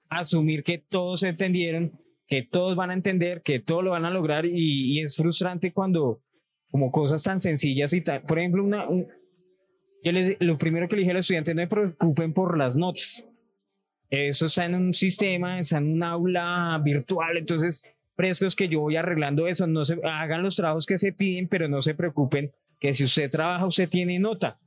asumir 0.10 0.64
que 0.64 0.78
todos 0.78 1.24
entendieron, 1.24 1.92
que 2.28 2.44
todos 2.44 2.76
van 2.76 2.90
a 2.92 2.94
entender, 2.94 3.42
que 3.42 3.60
todos 3.60 3.84
lo 3.84 3.92
van 3.92 4.06
a 4.06 4.10
lograr 4.12 4.46
y, 4.46 4.98
y 4.98 5.02
es 5.02 5.16
frustrante 5.16 5.72
cuando 5.74 6.22
como 6.70 6.92
cosas 6.92 7.24
tan 7.24 7.40
sencillas 7.40 7.94
y 7.94 8.02
tan, 8.02 8.22
por 8.24 8.40
ejemplo, 8.40 8.64
una, 8.64 8.88
un- 8.88 9.08
yo 10.08 10.12
les, 10.14 10.38
lo 10.40 10.58
primero 10.58 10.88
que 10.88 10.96
le 10.96 11.02
dije 11.02 11.12
a 11.12 11.16
los 11.16 11.26
estudiantes, 11.26 11.56
no 11.56 11.62
se 11.62 11.68
preocupen 11.68 12.34
por 12.34 12.58
las 12.58 12.76
notas. 12.76 13.28
Eso 14.10 14.46
está 14.46 14.66
en 14.66 14.76
un 14.76 14.94
sistema, 14.94 15.60
está 15.60 15.78
en 15.78 15.92
un 15.94 16.04
aula 16.04 16.80
virtual, 16.84 17.38
entonces 17.38 17.84
frescos 18.16 18.56
que 18.56 18.68
yo 18.68 18.80
voy 18.80 18.96
arreglando 18.96 19.48
eso, 19.48 19.68
no 19.68 19.84
se 19.84 19.98
hagan 20.04 20.42
los 20.44 20.56
trabajos 20.56 20.86
que 20.86 20.98
se 20.98 21.12
piden, 21.12 21.48
pero 21.48 21.68
no 21.68 21.82
se 21.82 21.94
preocupen 21.94 22.52
que 22.80 22.94
si 22.94 23.04
usted 23.04 23.30
trabaja, 23.30 23.66
usted 23.66 23.90
tiene 23.90 24.18
nota 24.18 24.58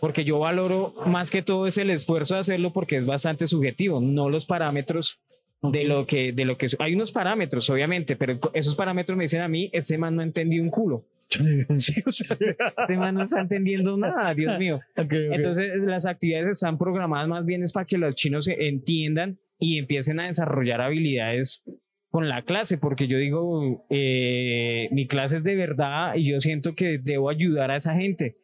porque 0.00 0.24
yo 0.24 0.38
valoro 0.38 0.94
más 1.06 1.30
que 1.30 1.42
todo 1.42 1.66
es 1.66 1.78
el 1.78 1.90
esfuerzo 1.90 2.34
de 2.34 2.40
hacerlo 2.40 2.72
porque 2.72 2.96
es 2.96 3.06
bastante 3.06 3.46
subjetivo, 3.46 4.00
no 4.00 4.28
los 4.28 4.46
parámetros 4.46 5.20
de 5.62 5.84
lo 5.84 6.06
que 6.06 6.32
de 6.32 6.44
lo 6.44 6.56
que 6.56 6.68
hay 6.78 6.94
unos 6.94 7.10
parámetros 7.10 7.68
obviamente, 7.70 8.16
pero 8.16 8.38
esos 8.52 8.76
parámetros 8.76 9.16
me 9.16 9.24
dicen 9.24 9.40
a 9.40 9.48
mí, 9.48 9.70
este 9.72 9.98
man 9.98 10.16
no 10.16 10.22
entendí 10.22 10.60
un 10.60 10.70
culo. 10.70 11.04
Sí, 11.30 12.02
o 12.06 12.10
sea, 12.10 12.36
este 12.78 12.96
man 12.96 13.14
no 13.14 13.22
está 13.22 13.40
entendiendo 13.40 13.96
nada, 13.96 14.32
Dios 14.34 14.58
mío. 14.58 14.80
Entonces 14.96 15.72
las 15.78 16.06
actividades 16.06 16.48
están 16.48 16.78
programadas 16.78 17.28
más 17.28 17.44
bien 17.44 17.62
es 17.62 17.72
para 17.72 17.86
que 17.86 17.98
los 17.98 18.14
chinos 18.14 18.46
se 18.46 18.68
entiendan 18.68 19.38
y 19.58 19.78
empiecen 19.78 20.20
a 20.20 20.26
desarrollar 20.26 20.80
habilidades 20.80 21.62
con 22.10 22.28
la 22.28 22.42
clase, 22.42 22.78
porque 22.78 23.06
yo 23.06 23.18
digo, 23.18 23.86
eh, 23.90 24.88
mi 24.92 25.06
clase 25.06 25.36
es 25.36 25.44
de 25.44 25.56
verdad 25.56 26.14
y 26.16 26.24
yo 26.24 26.40
siento 26.40 26.74
que 26.74 26.98
debo 26.98 27.28
ayudar 27.28 27.70
a 27.70 27.76
esa 27.76 27.94
gente. 27.94 28.38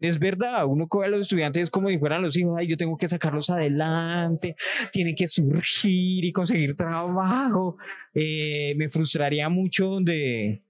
Es 0.00 0.18
verdad, 0.18 0.64
uno 0.66 0.88
coge 0.88 1.08
a 1.08 1.10
los 1.10 1.20
estudiantes 1.20 1.70
como 1.70 1.90
si 1.90 1.98
fueran 1.98 2.22
los 2.22 2.34
hijos, 2.38 2.56
ay, 2.58 2.66
yo 2.66 2.78
tengo 2.78 2.96
que 2.96 3.06
sacarlos 3.06 3.50
adelante, 3.50 4.56
tienen 4.90 5.14
que 5.14 5.26
surgir 5.26 6.24
y 6.24 6.32
conseguir 6.32 6.74
trabajo. 6.74 7.76
Eh, 8.14 8.74
me 8.78 8.88
frustraría 8.88 9.50
mucho 9.50 9.88
donde, 9.88 10.62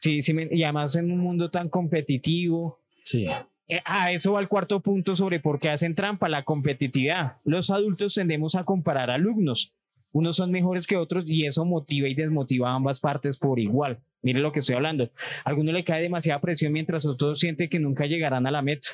sí, 0.00 0.22
sí, 0.22 0.34
y 0.50 0.62
además 0.62 0.96
en 0.96 1.10
un 1.10 1.18
mundo 1.18 1.50
tan 1.50 1.68
competitivo. 1.68 2.80
Sí. 3.04 3.24
Eh, 3.68 3.80
a 3.84 4.12
eso 4.12 4.32
va 4.32 4.40
el 4.40 4.48
cuarto 4.48 4.80
punto 4.80 5.14
sobre 5.14 5.40
por 5.40 5.60
qué 5.60 5.68
hacen 5.68 5.94
trampa, 5.94 6.28
la 6.28 6.44
competitividad. 6.44 7.32
Los 7.44 7.70
adultos 7.70 8.14
tendemos 8.14 8.54
a 8.54 8.64
comparar 8.64 9.10
alumnos. 9.10 9.74
Unos 10.12 10.36
son 10.36 10.50
mejores 10.50 10.86
que 10.86 10.96
otros 10.96 11.28
y 11.28 11.44
eso 11.44 11.64
motiva 11.66 12.08
y 12.08 12.14
desmotiva 12.14 12.70
a 12.70 12.74
ambas 12.74 12.98
partes 12.98 13.36
por 13.36 13.60
igual. 13.60 13.98
Mire 14.22 14.40
lo 14.40 14.52
que 14.52 14.60
estoy 14.60 14.76
hablando. 14.76 15.04
A 15.44 15.50
alguno 15.50 15.70
le 15.70 15.84
cae 15.84 16.02
demasiada 16.02 16.40
presión 16.40 16.72
mientras 16.72 17.04
otros 17.04 17.38
sienten 17.38 17.68
que 17.68 17.78
nunca 17.78 18.06
llegarán 18.06 18.46
a 18.46 18.50
la 18.50 18.62
meta. 18.62 18.88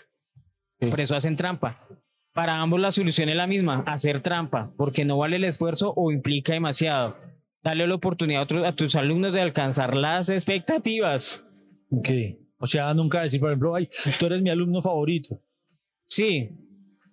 Sí. 0.81 0.87
Por 0.89 1.01
eso 1.01 1.15
hacen 1.15 1.37
trampa. 1.37 1.77
Para 2.33 2.57
ambos 2.57 2.81
la 2.81 2.91
solución 2.91 3.29
es 3.29 3.37
la 3.37 3.47
misma, 3.47 3.85
hacer 3.87 4.21
trampa, 4.21 4.73
porque 4.77 5.05
no 5.05 5.17
vale 5.17 5.37
el 5.37 5.45
esfuerzo 5.45 5.95
o 5.97 6.11
implica 6.11 6.53
demasiado. 6.53 7.15
Dale 7.65 7.87
la 7.87 7.95
oportunidad 7.95 8.43
a, 8.43 8.45
otros- 8.45 8.65
a 8.67 8.73
tus 8.77 8.95
alumnos 8.95 9.33
de 9.35 9.41
alcanzar 9.41 9.97
las 9.97 10.29
expectativas. 10.29 11.43
Ok. 11.91 12.09
O 12.59 12.67
sea, 12.67 12.93
nunca 12.95 13.23
decir, 13.23 13.41
por 13.41 13.49
ejemplo, 13.51 13.75
ay, 13.75 13.89
tú 14.19 14.27
eres 14.27 14.43
mi 14.43 14.51
alumno 14.51 14.81
favorito. 14.83 15.37
Sí. 16.07 16.51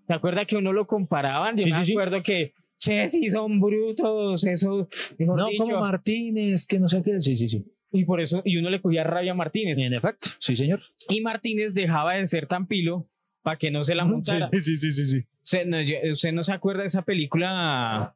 ¿Te 0.08 0.14
acuerdas 0.14 0.46
que 0.46 0.58
uno 0.58 0.74
lo 0.74 0.86
comparaban? 0.86 1.56
Yo 1.56 1.64
Sí, 1.64 1.72
me 1.72 1.78
sí, 1.80 1.86
sí. 1.86 1.92
acuerdo 1.94 2.22
que, 2.22 2.54
che, 2.80 3.08
sí 3.10 3.30
son 3.30 3.60
brutos, 3.62 4.44
eso, 4.44 4.88
mejor 5.18 5.38
No, 5.40 5.48
dicho. 5.48 5.64
como 5.64 5.80
Martínez, 5.80 6.66
que 6.66 6.80
no 6.80 6.88
sé 6.88 7.02
qué. 7.02 7.20
Sí, 7.22 7.38
sí, 7.38 7.48
sí. 7.48 7.66
Y 7.94 8.06
por 8.06 8.22
eso, 8.22 8.42
y 8.46 8.58
uno 8.58 8.70
le 8.70 8.82
cogía 8.82 9.04
rabia 9.04 9.32
a 9.32 9.36
Martínez. 9.36 9.78
En 9.80 9.94
efecto, 9.94 10.30
sí, 10.40 10.56
señor. 10.56 10.80
Y 11.10 11.22
Martínez 11.22 11.74
dejaba 11.74 12.14
de 12.16 12.26
ser 12.26 12.46
tan 12.48 12.68
pilo 12.68 13.08
para 13.42 13.58
que 13.58 13.72
no 13.72 13.84
se 13.84 13.96
la 13.96 14.04
montara. 14.06 14.50
sí, 14.60 14.76
sí, 14.78 14.92
sí, 14.92 15.06
sí. 15.06 15.26
¿Usted, 15.44 15.66
no, 15.66 15.82
yo- 15.82 15.98
usted 16.12 16.32
no 16.34 16.44
se 16.44 16.54
acuerda 16.54 16.82
de 16.82 16.88
esa 16.88 17.02
película 17.04 18.16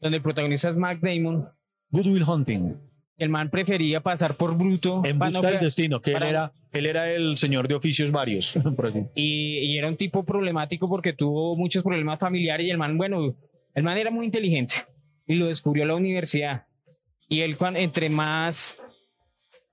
donde 0.00 0.16
el 0.16 0.22
protagonista 0.22 0.68
es 0.68 0.76
Mac 0.76 1.00
Damon? 1.00 1.46
Goodwill 1.90 2.24
Hunting. 2.24 2.74
El 3.16 3.30
man 3.30 3.50
prefería 3.50 4.00
pasar 4.00 4.36
por 4.36 4.56
bruto. 4.56 5.02
En 5.04 5.18
busca 5.18 5.50
del 5.50 5.60
destino, 5.60 6.00
que 6.00 6.12
él 6.12 6.22
era, 6.22 6.52
él 6.72 6.86
era 6.86 7.10
el 7.10 7.36
señor 7.36 7.66
de 7.66 7.74
oficios 7.74 8.12
varios, 8.12 8.56
por 8.76 8.86
así. 8.86 9.02
y, 9.16 9.58
y 9.58 9.78
era 9.78 9.88
un 9.88 9.96
tipo 9.96 10.24
problemático 10.24 10.88
porque 10.88 11.12
tuvo 11.12 11.56
muchos 11.56 11.82
problemas 11.82 12.20
familiares 12.20 12.66
y 12.66 12.70
el 12.70 12.78
man, 12.78 12.96
bueno, 12.96 13.34
el 13.74 13.82
man 13.82 13.98
era 13.98 14.10
muy 14.10 14.24
inteligente 14.24 14.74
y 15.26 15.34
lo 15.34 15.46
descubrió 15.46 15.84
la 15.84 15.94
universidad. 15.94 16.66
Y 17.28 17.40
él, 17.40 17.56
entre 17.74 18.08
más, 18.08 18.78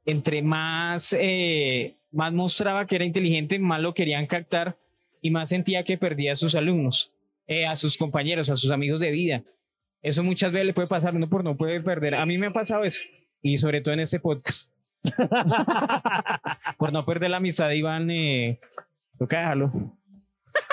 entre 0.05 0.41
más, 0.41 1.15
eh, 1.17 1.95
más 2.11 2.33
mostraba 2.33 2.85
que 2.85 2.95
era 2.95 3.05
inteligente, 3.05 3.57
más 3.59 3.81
lo 3.81 3.93
querían 3.93 4.27
captar 4.27 4.77
y 5.21 5.31
más 5.31 5.49
sentía 5.49 5.83
que 5.83 5.97
perdía 5.97 6.33
a 6.33 6.35
sus 6.35 6.55
alumnos, 6.55 7.11
eh, 7.47 7.65
a 7.65 7.75
sus 7.75 7.95
compañeros, 7.97 8.49
a 8.49 8.55
sus 8.55 8.71
amigos 8.71 8.99
de 8.99 9.11
vida. 9.11 9.43
Eso 10.05 10.23
muchas 10.23 10.51
veces 10.51 10.67
le 10.67 10.73
puede 10.73 10.87
pasar, 10.87 11.15
uno 11.15 11.27
por 11.27 11.43
no 11.43 11.57
puede 11.57 11.81
perder. 11.81 12.13
A 12.15 12.25
mí 12.27 12.37
me 12.37 12.47
ha 12.47 12.53
pasado 12.53 12.83
eso 12.83 13.01
y 13.41 13.57
sobre 13.57 13.81
todo 13.81 13.95
en 13.95 14.01
este 14.01 14.19
podcast. 14.19 14.69
por 16.77 16.91
no 16.93 17.05
perder 17.05 17.31
la 17.31 17.37
amistad 17.37 17.69
de 17.69 17.77
Iván, 17.77 18.09
eh, 18.11 18.59
toca 19.17 19.39
dejarlo. 19.39 19.69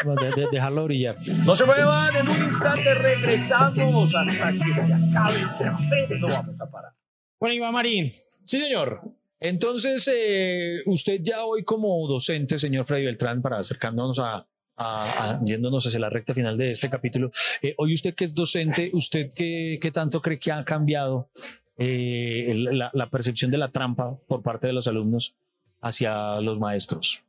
De- 0.05 0.31
de- 0.43 0.49
dejarlo 0.53 0.85
brillar. 0.85 1.17
No 1.45 1.57
se 1.57 1.65
muevan, 1.65 2.15
en 2.15 2.29
un 2.29 2.45
instante 2.45 2.95
regresamos 2.95 4.15
hasta 4.15 4.53
que 4.53 4.81
se 4.81 4.93
acabe 4.95 5.41
el 5.41 5.49
café. 5.59 6.09
No 6.19 6.29
vamos 6.29 6.61
a 6.61 6.71
parar. 6.71 6.93
Bueno, 7.41 7.55
Iván 7.55 7.73
Marín, 7.75 8.11
Sí, 8.45 8.59
señor. 8.59 9.01
Entonces, 9.41 10.09
eh, 10.15 10.81
usted 10.87 11.21
ya 11.23 11.45
hoy 11.45 11.65
como 11.65 12.07
docente, 12.07 12.59
señor 12.59 12.85
Freddy 12.85 13.07
Beltrán, 13.07 13.41
para 13.43 13.59
acercándonos 13.59 14.19
a, 14.21 14.47
a- 14.83 15.31
a- 15.31 15.45
yéndonos 15.45 15.87
hacia 15.87 16.01
la 16.01 16.11
recta 16.11 16.35
final 16.35 16.57
de 16.57 16.71
este 16.73 16.91
capítulo, 16.91 17.31
eh, 17.63 17.75
hoy 17.79 17.95
usted 17.95 18.15
que 18.15 18.25
es 18.25 18.35
docente, 18.35 18.91
¿usted 18.93 19.31
qué, 19.35 19.79
qué 19.81 19.91
tanto 19.91 20.21
cree 20.21 20.39
que 20.39 20.53
ha 20.53 20.65
cambiado 20.65 21.31
eh, 21.79 22.53
la, 22.55 22.91
la 22.93 23.11
percepción 23.11 23.51
de 23.51 23.59
la 23.59 23.69
trampa 23.69 24.17
por 24.29 24.43
parte 24.43 24.67
de 24.67 24.73
los 24.73 24.87
alumnos 24.87 25.35
hacia 25.81 26.41
los 26.41 26.59
maestros? 26.59 27.23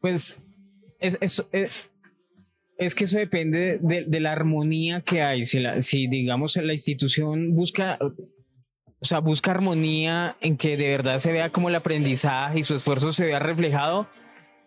pues 0.00 0.38
es, 0.98 1.18
es, 1.20 1.44
es, 1.52 1.92
es 2.78 2.94
que 2.94 3.04
eso 3.04 3.18
depende 3.18 3.78
de, 3.82 4.04
de 4.06 4.20
la 4.20 4.32
armonía 4.32 5.02
que 5.02 5.20
hay. 5.22 5.44
Si, 5.44 5.60
la, 5.60 5.82
si 5.82 6.06
digamos 6.06 6.56
la 6.56 6.72
institución 6.72 7.54
busca, 7.54 7.98
o 8.00 9.04
sea, 9.04 9.18
busca 9.20 9.50
armonía 9.50 10.36
en 10.40 10.56
que 10.56 10.78
de 10.78 10.88
verdad 10.88 11.18
se 11.18 11.32
vea 11.32 11.50
como 11.50 11.68
el 11.68 11.74
aprendizaje 11.74 12.60
y 12.60 12.62
su 12.62 12.74
esfuerzo 12.74 13.12
se 13.12 13.26
vea 13.26 13.38
reflejado, 13.40 14.06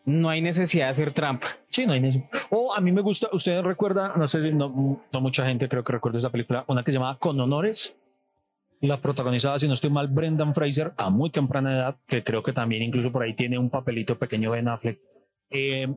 no 0.05 0.29
hay 0.29 0.41
necesidad 0.41 0.85
de 0.85 0.91
hacer 0.91 1.11
trampa. 1.13 1.47
Sí, 1.69 1.85
no 1.85 1.93
hay 1.93 1.99
necesidad. 2.01 2.29
O 2.49 2.73
a 2.75 2.81
mí 2.81 2.91
me 2.91 3.01
gusta, 3.01 3.29
usted 3.31 3.61
recuerda, 3.61 4.13
no 4.15 4.27
sé, 4.27 4.39
no, 4.51 4.99
no 5.11 5.21
mucha 5.21 5.45
gente 5.45 5.67
creo 5.69 5.83
que 5.83 5.93
recuerda 5.93 6.19
esa 6.19 6.29
película, 6.29 6.65
una 6.67 6.83
que 6.83 6.91
se 6.91 6.97
llamaba 6.97 7.17
Con 7.19 7.39
Honores. 7.39 7.95
La 8.81 8.99
protagonizada, 8.99 9.57
si 9.59 9.67
no 9.67 9.75
estoy 9.75 9.89
mal, 9.89 10.09
Brendan 10.09 10.53
Fraser 10.53 10.93
a 10.97 11.09
muy 11.09 11.29
temprana 11.29 11.73
edad, 11.73 11.95
que 12.05 12.21
creo 12.21 12.43
que 12.43 12.51
también 12.51 12.83
incluso 12.83 13.13
por 13.13 13.23
ahí 13.23 13.33
tiene 13.33 13.57
un 13.57 13.69
papelito 13.69 14.19
pequeño 14.19 14.51
Ben 14.51 14.67
Affleck. 14.67 14.99
Eh, 15.49 15.87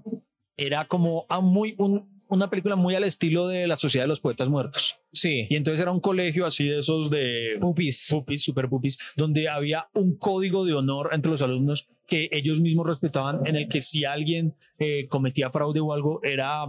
era 0.56 0.84
como 0.84 1.26
a 1.28 1.40
muy, 1.40 1.74
un- 1.78 2.22
una 2.28 2.48
película 2.48 2.76
muy 2.76 2.94
al 2.94 3.02
estilo 3.04 3.48
de 3.48 3.66
La 3.66 3.76
Sociedad 3.76 4.04
de 4.04 4.08
los 4.08 4.20
Poetas 4.20 4.48
Muertos. 4.48 5.00
Sí. 5.16 5.46
Y 5.48 5.56
entonces 5.56 5.80
era 5.80 5.92
un 5.92 6.00
colegio 6.00 6.44
así 6.44 6.68
de 6.68 6.80
esos 6.80 7.08
de 7.08 7.56
Pupis. 7.58 8.08
pupis, 8.10 8.42
super 8.42 8.68
pupis, 8.68 8.98
donde 9.16 9.48
había 9.48 9.88
un 9.94 10.16
código 10.18 10.66
de 10.66 10.74
honor 10.74 11.10
entre 11.12 11.30
los 11.30 11.40
alumnos 11.40 11.86
que 12.06 12.28
ellos 12.32 12.60
mismos 12.60 12.86
respetaban, 12.86 13.46
en 13.46 13.56
el 13.56 13.66
que 13.68 13.80
si 13.80 14.04
alguien 14.04 14.54
eh, 14.78 15.06
cometía 15.08 15.50
fraude 15.50 15.80
o 15.80 15.92
algo, 15.94 16.20
era 16.22 16.66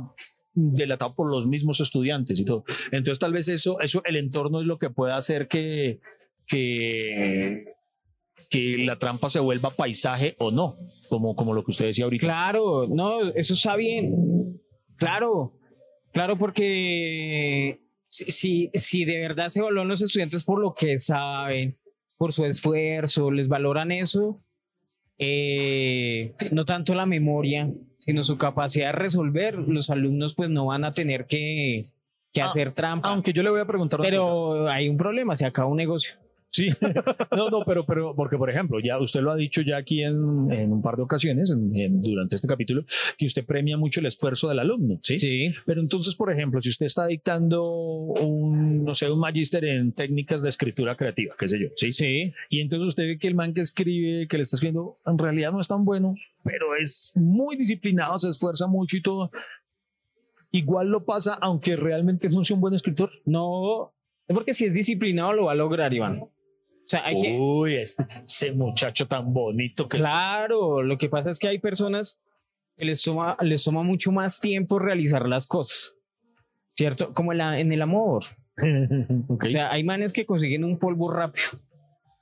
delatado 0.54 1.14
por 1.14 1.30
los 1.30 1.46
mismos 1.46 1.82
estudiantes 1.82 2.40
y 2.40 2.46
todo. 2.46 2.64
Entonces 2.92 3.20
tal 3.20 3.34
vez 3.34 3.50
eso, 3.50 3.80
eso 3.82 4.02
el 4.06 4.16
entorno 4.16 4.62
es 4.62 4.66
lo 4.66 4.80
que 4.80 4.90
puede 4.90 5.14
hacer 5.14 5.50
que, 5.50 6.00
que, 6.48 7.66
que 8.50 8.78
la 8.86 8.98
trampa 8.98 9.30
se 9.30 9.42
vuelva 9.42 9.72
paisaje 9.72 10.36
o 10.40 10.52
no, 10.52 10.78
como, 11.10 11.36
como 11.36 11.54
lo 11.54 11.66
que 11.66 11.72
usted 11.72 11.86
decía 11.88 12.06
ahorita. 12.06 12.26
Claro, 12.26 12.88
no, 12.88 13.30
eso 13.34 13.54
está 13.54 13.76
bien. 13.76 14.62
Claro, 14.96 15.54
claro, 16.14 16.38
porque 16.38 17.87
si, 18.18 18.32
si, 18.32 18.72
si 18.74 19.06
de 19.06 19.20
verdad 19.20 19.50
se 19.50 19.62
valoran 19.62 19.88
los 19.88 20.02
estudiantes 20.02 20.44
por 20.44 20.60
lo 20.60 20.74
que 20.74 20.98
saben, 20.98 21.76
por 22.18 22.34
su 22.34 22.46
esfuerzo, 22.46 23.30
les 23.30 23.48
valoran 23.48 23.92
eso, 23.92 24.38
eh, 25.20 26.34
no 26.52 26.66
tanto 26.66 26.96
la 26.96 27.06
memoria, 27.06 27.70
sino 28.00 28.24
su 28.24 28.38
capacidad 28.38 28.88
de 28.88 28.94
resolver, 28.94 29.56
los 29.56 29.90
alumnos 29.90 30.36
pues 30.36 30.50
no 30.50 30.68
van 30.68 30.84
a 30.84 30.92
tener 30.92 31.26
que, 31.28 31.86
que 32.34 32.42
Ah, 32.42 32.46
hacer 32.46 32.72
trampa. 32.72 33.10
Aunque 33.10 33.34
yo 33.34 33.44
le 33.44 33.50
voy 33.52 33.60
a 33.60 33.66
preguntar 33.66 34.00
una 34.00 34.10
cosa. 34.10 34.20
Pero 34.20 34.68
hay 34.70 34.90
un 34.90 34.98
problema, 34.98 35.36
se 35.36 35.46
acaba 35.46 35.68
un 35.68 35.78
negocio. 35.78 36.16
Sí, 36.58 36.70
no, 37.36 37.50
no, 37.52 37.60
pero, 37.66 37.86
pero, 37.86 38.16
porque 38.16 38.36
por 38.36 38.50
ejemplo, 38.50 38.80
ya 38.84 38.98
usted 39.00 39.22
lo 39.22 39.32
ha 39.32 39.36
dicho 39.36 39.62
ya 39.62 39.78
aquí 39.78 40.02
en, 40.02 40.52
en 40.52 40.72
un 40.74 40.82
par 40.82 40.96
de 40.96 41.04
ocasiones 41.04 41.52
en- 41.52 41.76
en- 41.76 42.02
durante 42.02 42.36
este 42.36 42.48
capítulo, 42.48 42.84
que 43.16 43.28
usted 43.28 43.46
premia 43.46 43.78
mucho 43.78 44.00
el 44.00 44.08
esfuerzo 44.08 44.50
del 44.50 44.58
alumno, 44.60 44.98
¿sí? 45.04 45.20
Sí. 45.20 45.52
Pero 45.68 45.82
entonces, 45.82 46.16
por 46.16 46.32
ejemplo, 46.32 46.60
si 46.60 46.70
usted 46.70 46.88
está 46.88 47.06
dictando 47.06 47.64
un, 47.64 48.84
no 48.84 48.96
sé, 48.96 49.12
un 49.12 49.20
magíster 49.20 49.66
en 49.66 49.92
técnicas 49.92 50.42
de 50.42 50.50
escritura 50.50 50.98
creativa, 50.98 51.36
qué 51.38 51.48
sé 51.48 51.60
yo, 51.60 51.68
¿sí? 51.76 51.94
Sí. 51.94 52.34
Y 52.50 52.60
entonces 52.62 52.88
usted 52.88 53.04
ve 53.06 53.20
que 53.20 53.28
el 53.28 53.36
man 53.36 53.54
que 53.54 53.62
escribe, 53.62 54.28
que 54.28 54.38
le 54.38 54.44
está 54.44 54.56
escribiendo, 54.56 54.94
en 55.06 55.18
realidad 55.20 55.52
no 55.52 55.60
es 55.60 55.68
tan 55.68 55.86
bueno, 55.86 56.16
pero 56.44 56.76
es 56.76 57.14
muy 57.16 57.56
disciplinado, 57.56 58.18
se 58.18 58.30
esfuerza 58.30 58.66
mucho 58.66 58.98
y 58.98 59.04
todo. 59.04 59.30
Igual 60.52 60.88
lo 60.88 61.04
pasa, 61.04 61.38
aunque 61.42 61.76
realmente 61.76 62.30
no 62.30 62.44
sea 62.44 62.56
un 62.56 62.62
buen 62.62 62.74
escritor. 62.74 63.10
No, 63.26 63.94
es 64.28 64.34
porque 64.34 64.54
si 64.54 64.66
es 64.66 64.74
disciplinado 64.74 65.34
lo 65.34 65.46
va 65.46 65.52
a 65.52 65.56
lograr, 65.56 65.94
Iván. 65.94 66.20
O 66.88 66.90
sea, 66.90 67.06
hay 67.06 67.22
que, 67.22 67.38
Uy, 67.38 67.76
este, 67.76 68.06
ese 68.26 68.54
muchacho 68.54 69.08
tan 69.08 69.34
bonito 69.34 69.90
que 69.90 69.98
Claro, 69.98 70.82
lo 70.82 70.98
que 70.98 71.10
pasa 71.10 71.30
es 71.30 71.38
que 71.38 71.50
hay 71.50 71.60
personas 71.60 72.20
que 72.78 72.86
les 72.86 73.02
toma, 73.02 73.36
les 73.42 73.62
toma 73.64 73.84
mucho 73.84 74.12
más 74.14 74.40
tiempo 74.40 74.80
realizar 74.80 75.28
las 75.28 75.48
cosas, 75.48 75.96
¿cierto? 76.74 77.14
Como 77.14 77.34
en, 77.34 77.40
la- 77.40 77.60
en 77.60 77.72
el 77.74 77.82
amor. 77.82 78.24
Ok. 79.28 79.44
O 79.46 79.50
sea, 79.50 79.72
hay 79.72 79.84
manes 79.84 80.14
que 80.14 80.26
consiguen 80.26 80.64
un 80.64 80.80
polvo 80.80 81.12
rápido. 81.12 81.48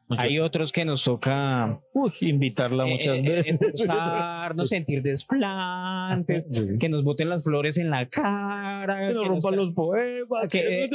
Hay 0.09 0.37
otros 0.39 0.71
que 0.71 0.83
nos 0.85 1.03
toca 1.03 1.79
Uy, 1.93 2.11
invitarla 2.21 2.87
eh, 2.87 2.91
muchas 2.91 3.17
eh, 3.17 3.21
veces. 3.21 3.51
endulzarnos, 3.53 4.69
sentir 4.69 5.01
desplantes, 5.01 6.45
Sí. 6.51 6.63
que 6.79 6.89
nos 6.89 7.03
boten 7.03 7.29
las 7.29 7.43
flores 7.43 7.77
en 7.77 7.89
la 7.89 8.07
cara, 8.09 9.07
Que 9.07 9.13
nos 9.13 9.27
rompan 9.27 9.55
los 9.55 9.73
poemas. 9.73 10.51
que- 10.51 10.89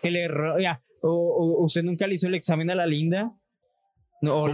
que 0.00 0.10
le 0.10 0.28
ro- 0.28 0.58
ya, 0.58 0.82
o, 1.02 1.10
o- 1.10 1.64
usted 1.64 1.82
nunca 1.82 2.06
le 2.06 2.14
hizo 2.14 2.28
el 2.28 2.34
examen 2.34 2.70
a 2.70 2.74
la 2.74 2.86
linda. 2.86 3.32
No, 4.22 4.42
o 4.42 4.48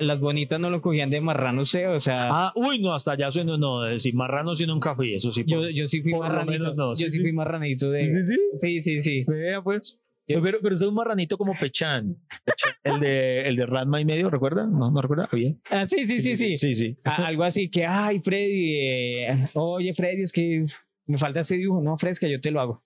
las 0.00 0.20
bonitas 0.20 0.60
no 0.60 0.70
lo 0.70 0.80
cogían 0.80 1.10
de 1.10 1.20
marrano 1.20 1.62
usted, 1.62 1.90
o 1.90 1.98
sea, 1.98 2.28
Ah, 2.30 2.52
uy, 2.54 2.78
no, 2.80 2.94
hasta 2.94 3.12
allá 3.12 3.28
suena, 3.30 3.56
no, 3.58 3.82
decir 3.82 4.14
marrano 4.14 4.54
si 4.54 4.66
nunca 4.66 4.94
fui, 4.94 5.14
eso 5.14 5.32
sí. 5.32 5.42
yo, 5.46 5.58
por- 5.58 5.70
yo 5.70 5.88
sí 5.88 6.00
fui 6.02 6.12
marranito, 6.14 6.50
menos 6.52 6.76
no, 6.76 6.90
yo 6.90 6.94
sí, 6.94 7.10
sí, 7.10 7.20
fui 7.22 7.32
marranito 7.32 7.90
de, 7.90 8.22
Sí, 8.22 8.22
sí, 8.22 8.38
sí. 8.56 8.80
sí, 8.80 9.00
sí. 9.00 9.24
Vea, 9.26 9.60
pues. 9.62 10.00
Pero, 10.26 10.58
pero 10.62 10.74
es 10.74 10.82
un 10.82 10.94
marranito 10.94 11.38
como 11.38 11.54
Pechan. 11.58 12.16
Pechan, 12.44 12.72
El 12.84 13.00
de, 13.00 13.48
el 13.48 13.56
de 13.56 13.64
Ranma 13.66 13.98
y 14.00 14.04
medio, 14.04 14.28
¿recuerda? 14.30 14.66
No, 14.66 14.90
no 14.90 15.00
recuerda. 15.00 15.26
Bien. 15.32 15.58
Ah, 15.70 15.86
sí, 15.86 16.04
sí, 16.04 16.20
sí, 16.20 16.36
sí. 16.36 16.56
Sí, 16.56 16.74
sí. 16.74 16.98
A- 17.04 17.26
Algo 17.26 17.44
así 17.44 17.70
que, 17.70 17.86
ay, 17.86 18.20
Freddy, 18.20 18.74
eh, 18.74 19.44
oye, 19.54 19.94
Freddy, 19.94 20.22
es 20.22 20.32
que 20.32 20.62
me 21.06 21.16
falta 21.16 21.40
ese 21.40 21.56
dibujo. 21.56 21.80
No, 21.82 21.96
fresca, 21.96 22.28
yo 22.28 22.40
te 22.42 22.50
lo 22.50 22.60
hago. 22.60 22.84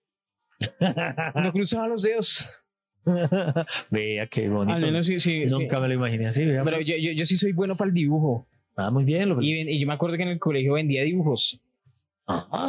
No 1.35 1.53
cruzaba 1.53 1.89
los 1.89 2.03
dedos. 2.03 2.47
Vea 3.91 4.27
qué 4.29 4.49
bonito. 4.49 4.75
Al 4.77 4.83
menos 4.83 5.07
sí, 5.07 5.19
sí. 5.19 5.49
sí. 5.49 5.55
Nunca 5.55 5.81
me 5.81 5.89
lo 5.89 5.95
imaginé 5.95 6.27
así. 6.27 6.45
vea, 6.45 6.63
Pero 6.65 6.77
pues. 6.77 6.87
yo, 6.87 6.97
yo, 6.97 7.13
yo 7.13 7.27
sí 7.27 7.37
soy 7.37 7.53
bueno 7.53 7.75
para 7.75 7.89
el 7.89 7.95
dibujo. 7.95 8.47
Ah, 8.77 8.91
muy 8.91 9.05
bien. 9.05 9.29
Lo... 9.29 9.43
Y, 9.43 9.53
y 9.71 9.79
yo 9.81 9.87
me 9.87 9.95
acuerdo 9.95 10.17
que 10.17 10.23
en 10.23 10.29
el 10.31 10.39
colegio 10.39 10.75
vendía 10.75 11.03
dibujos. 11.03 11.61
Ajá. 12.27 12.69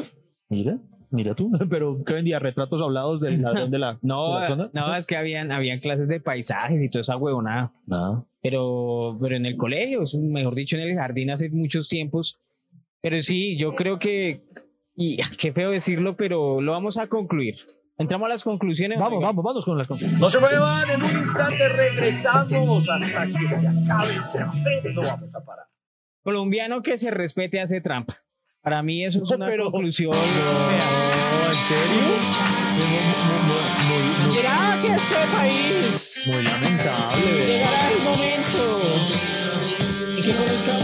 Mira, 0.50 0.80
mira 1.12 1.36
tú. 1.36 1.52
Pero 1.70 2.04
¿qué 2.06 2.16
vendía? 2.16 2.40
¿Retratos 2.40 2.82
hablados 2.82 3.22
del 3.22 3.42
ladrón 3.42 3.70
de 3.72 3.80
la, 3.80 4.00
No, 4.02 4.36
de 4.36 4.40
la 4.42 4.48
zona? 4.48 4.70
no, 4.74 4.96
es 4.96 5.06
que 5.08 5.16
habían, 5.18 5.52
habían 5.52 5.80
clases 5.80 6.08
de 6.08 6.20
paisajes 6.20 6.82
y 6.82 6.90
toda 6.90 7.02
esa 7.02 7.18
huevonada. 7.18 7.72
No. 7.86 8.28
Pero, 8.42 9.18
pero 9.22 9.36
en 9.36 9.46
el 9.46 9.56
colegio, 9.56 10.02
mejor 10.20 10.56
dicho, 10.56 10.76
en 10.76 10.82
el 10.84 10.96
jardín 10.96 11.30
hace 11.30 11.50
muchos 11.50 11.88
tiempos. 11.88 12.40
Pero 13.02 13.22
sí, 13.22 13.56
yo 13.58 13.76
creo 13.76 14.00
que, 14.00 14.44
y 14.96 15.18
qué 15.38 15.54
feo 15.54 15.72
decirlo, 15.72 16.18
pero 16.18 16.60
lo 16.60 16.72
vamos 16.72 16.98
a 16.98 17.08
concluir. 17.08 17.56
Entramos 17.98 18.26
a 18.26 18.30
las 18.30 18.44
conclusiones. 18.44 18.98
Vamos, 18.98 19.18
oiga. 19.18 19.28
vamos, 19.28 19.44
vamos 19.44 19.66
con 19.66 19.78
las 19.78 19.88
conclusiones. 19.88 20.20
No 20.20 20.30
se 20.30 20.40
muevan, 20.40 20.90
en 20.90 21.04
un 21.04 21.12
instante 21.20 21.70
regresamos 21.70 22.90
hasta 22.90 23.28
que 23.28 23.50
se 23.50 23.68
acabe 23.68 24.14
el 24.14 24.22
café. 24.40 24.82
No 24.94 25.02
vamos 25.02 25.36
a 25.36 25.44
parar. 25.46 25.66
Colombiano 26.24 26.82
que 26.82 26.98
se 26.98 27.12
respete 27.12 27.62
hace 27.62 27.82
trampa. 27.82 28.16
Para 28.62 28.82
mí 28.82 29.04
eso 29.06 29.22
es 29.24 29.30
una 29.32 29.46
Pero- 29.46 29.66
conclusión. 29.72 30.12
No, 30.12 31.52
¿en 31.52 31.62
serio? 31.62 31.84
Muy, 32.74 32.86
muy, 32.86 33.44
muy, 33.48 34.28
muy, 34.28 34.38
Mira 34.38 34.80
que 34.82 34.96
este 34.96 35.22
país 35.36 36.30
muy 36.32 36.44
lamentable. 36.44 37.22
llegará 37.46 37.92
el 37.92 38.02
momento 38.04 38.64
en 40.18 40.24
que 40.24 40.36
conozcamos 40.36 40.83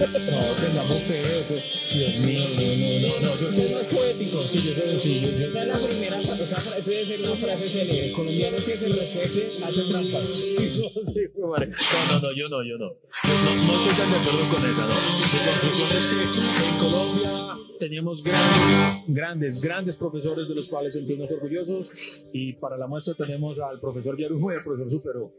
No, 0.00 0.54
tengamos 0.56 1.02
fe. 1.02 1.22
fe. 1.22 1.62
Dios 1.92 2.18
mío, 2.20 2.48
no, 2.48 2.56
no, 2.56 3.28
no, 3.28 3.34
no. 3.34 3.40
Yo 3.40 3.52
soy 3.52 3.74
más 3.74 3.86
poético. 3.86 4.48
Sí, 4.48 4.62
yo 4.62 4.74
soy, 4.74 4.98
sí, 4.98 5.20
yo, 5.20 5.30
yo 5.30 5.46
Esa 5.46 5.62
es 5.62 5.68
la 5.68 5.86
primera, 5.86 6.18
o 6.18 6.46
sea, 6.46 6.56
eso 6.78 6.90
debe 6.90 7.06
ser 7.06 7.20
una 7.20 7.36
frase 7.36 7.68
célebre. 7.68 8.12
Colombiano 8.12 8.56
que 8.56 8.78
se 8.78 8.88
respete 8.88 9.62
hace 9.62 9.82
trampa. 9.84 10.20
No, 10.20 11.58
no, 11.58 12.20
no, 12.20 12.32
yo 12.32 12.48
no, 12.48 12.64
yo 12.64 12.78
no. 12.78 12.86
No, 12.86 13.76
estoy 13.76 13.94
tan 13.98 14.10
de 14.10 14.16
acuerdo 14.18 14.56
con 14.56 14.70
esa, 14.70 14.86
¿no? 14.86 14.94
Mi 14.94 15.22
conclusión 15.52 15.88
es 15.94 16.06
que 16.06 16.22
en 16.22 16.78
Colombia 16.78 17.56
tenemos 17.78 18.22
grandes, 18.22 19.04
grandes, 19.06 19.60
grandes 19.60 19.96
profesores 19.96 20.48
de 20.48 20.54
los 20.54 20.68
cuales 20.68 20.94
sentirnos 20.94 21.30
orgullosos 21.32 22.26
y 22.32 22.54
para 22.54 22.78
la 22.78 22.86
muestra 22.86 23.14
tenemos 23.14 23.60
al 23.60 23.80
profesor 23.80 24.16
Yarujo 24.16 24.50
y 24.50 24.56
al 24.56 24.62
profesor 24.62 24.90
Supero. 24.90 25.30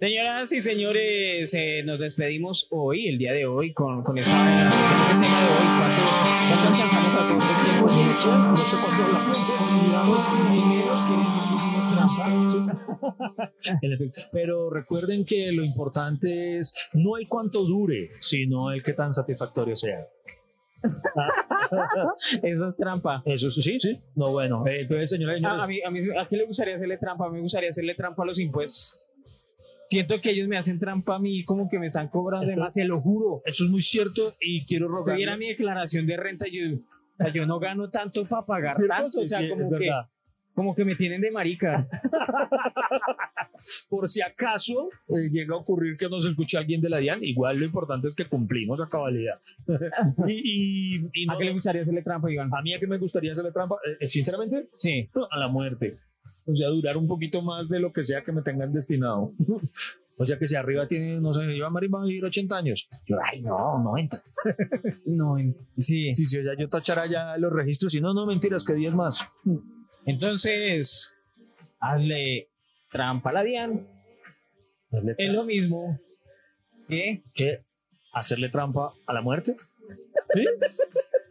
Señoras 0.00 0.52
y 0.52 0.60
señores, 0.60 1.52
eh, 1.54 1.82
nos 1.84 1.98
despedimos 1.98 2.68
hoy, 2.70 3.08
el 3.08 3.18
día 3.18 3.32
de 3.32 3.46
hoy, 3.46 3.72
con, 3.72 4.04
con, 4.04 4.16
esa, 4.16 4.32
con 4.32 5.00
ese 5.00 5.12
tema 5.14 5.42
de 5.42 5.48
hoy. 5.48 5.66
¿Cuánto, 5.76 6.02
cuánto 6.48 6.68
alcanzamos 6.68 7.14
a 7.14 7.22
hacer 7.22 7.36
de 7.36 7.64
tiempo? 7.64 7.86
No 7.88 8.16
sé, 8.16 8.28
no 8.28 8.64
sé 8.64 8.76
cuánto 8.76 9.04
hablamos. 9.04 9.38
Si 9.60 9.74
llegamos 9.74 10.24
primeros, 10.26 11.04
quiere 11.04 11.24
decir 11.24 11.42
que 11.48 11.56
hicimos 11.56 11.92
trampa. 11.92 13.52
En 13.82 13.92
efecto. 13.92 14.20
Pero 14.32 14.70
recuerden 14.70 15.24
que 15.24 15.50
lo 15.50 15.64
importante 15.64 16.58
es 16.58 16.72
no 16.94 17.16
el 17.16 17.26
cuánto 17.26 17.64
dure, 17.64 18.10
sino 18.20 18.70
el 18.70 18.84
qué 18.84 18.92
tan 18.92 19.12
satisfactorio 19.12 19.74
sea. 19.74 20.06
Eso 22.42 22.68
es 22.68 22.76
trampa. 22.76 23.22
Eso 23.24 23.50
sí, 23.50 23.78
sí. 23.80 24.00
No, 24.14 24.30
bueno. 24.32 24.66
eh, 24.66 24.82
entonces, 24.82 25.10
señores, 25.10 25.42
A, 25.44 25.64
a 25.64 25.66
mí, 25.66 25.80
a 25.84 25.90
mí, 25.90 26.00
¿a 26.18 26.24
quién 26.24 26.40
le 26.40 26.46
gustaría 26.46 26.76
hacerle 26.76 26.98
trampa? 26.98 27.26
A 27.26 27.28
mí 27.28 27.34
me 27.36 27.42
gustaría 27.42 27.70
hacerle 27.70 27.94
trampa 27.94 28.22
a 28.22 28.26
los 28.26 28.38
impuestos. 28.38 29.10
Siento 29.88 30.20
que 30.20 30.30
ellos 30.30 30.48
me 30.48 30.58
hacen 30.58 30.78
trampa 30.78 31.16
a 31.16 31.18
mí, 31.18 31.44
como 31.44 31.68
que 31.70 31.78
me 31.78 31.86
están 31.86 32.08
cobrando 32.08 32.46
de 32.46 32.56
más, 32.56 32.74
se 32.74 32.84
lo 32.84 32.98
juro. 33.00 33.40
Eso 33.46 33.64
es 33.64 33.70
muy 33.70 33.80
cierto 33.80 34.22
y 34.40 34.64
quiero 34.66 34.86
Si 34.86 34.92
rogar. 34.92 35.16
viera 35.16 35.36
mi 35.38 35.48
declaración 35.48 36.06
de 36.06 36.16
renta, 36.18 36.44
yo, 36.46 36.60
yo 37.34 37.46
no 37.46 37.58
gano 37.58 37.88
tanto 37.90 38.22
para 38.28 38.44
pagar 38.44 38.76
tanto. 38.86 39.22
O 39.22 39.28
sea, 39.28 39.40
como, 39.48 39.70
que, 39.78 39.88
como 40.58 40.74
que 40.74 40.84
me 40.84 40.96
tienen 40.96 41.20
de 41.20 41.30
marica. 41.30 41.86
Por 43.88 44.08
si 44.08 44.20
acaso 44.20 44.88
eh, 45.08 45.28
llega 45.30 45.54
a 45.54 45.58
ocurrir 45.58 45.96
que 45.96 46.08
nos 46.08 46.26
escuche 46.26 46.58
alguien 46.58 46.80
de 46.80 46.88
la 46.90 46.98
DIAN, 46.98 47.22
igual 47.22 47.58
lo 47.58 47.64
importante 47.64 48.08
es 48.08 48.14
que 48.16 48.24
cumplimos 48.24 48.80
a 48.80 48.88
cabalidad. 48.88 49.38
y, 50.26 50.96
y, 50.96 51.10
y 51.14 51.26
no- 51.26 51.34
¿A 51.34 51.38
qué 51.38 51.44
le 51.44 51.52
gustaría 51.52 51.82
hacerle 51.82 52.02
trampa, 52.02 52.28
Iván? 52.32 52.50
a 52.52 52.60
mí 52.60 52.74
a 52.74 52.80
que 52.80 52.88
me 52.88 52.98
gustaría 52.98 53.30
hacerle 53.30 53.52
trampa, 53.52 53.76
eh, 54.00 54.08
sinceramente, 54.08 54.66
Sí. 54.78 55.08
a 55.30 55.38
la 55.38 55.46
muerte. 55.46 56.00
O 56.46 56.56
sea, 56.56 56.68
durar 56.70 56.96
un 56.96 57.06
poquito 57.06 57.40
más 57.40 57.68
de 57.68 57.78
lo 57.78 57.92
que 57.92 58.02
sea 58.02 58.20
que 58.22 58.32
me 58.32 58.42
tengan 58.42 58.72
destinado. 58.72 59.32
O 60.18 60.24
sea, 60.24 60.36
que 60.40 60.48
si 60.48 60.56
arriba 60.56 60.88
tiene, 60.88 61.20
no 61.20 61.32
sé, 61.32 61.44
Iván 61.54 61.72
Marín 61.72 61.92
va 61.94 62.02
a 62.02 62.04
vivir 62.04 62.24
80 62.24 62.56
años. 62.56 62.88
Yo, 63.06 63.16
ay, 63.24 63.40
no, 63.42 63.78
90. 63.78 64.20
No, 65.14 65.38
en- 65.38 65.56
sí. 65.78 66.12
Sí, 66.12 66.24
sí, 66.24 66.38
o 66.38 66.42
sea, 66.42 66.54
yo 66.58 66.68
tachara 66.68 67.06
ya 67.06 67.36
los 67.38 67.52
registros 67.52 67.94
y 67.94 68.00
no, 68.00 68.12
no, 68.12 68.26
mentiras, 68.26 68.64
que 68.64 68.74
10 68.74 68.94
más. 68.96 69.20
Entonces, 70.08 71.12
hazle 71.80 72.48
trampa 72.88 73.28
a 73.28 73.32
la 73.34 73.42
Dian. 73.42 73.86
Es 75.18 75.30
lo 75.30 75.44
mismo 75.44 75.98
que 76.88 77.22
¿Qué? 77.34 77.58
¿Hacerle 78.14 78.48
trampa 78.48 78.90
a 79.06 79.12
la 79.12 79.20
muerte? 79.20 79.54
¿Sí? 80.32 80.46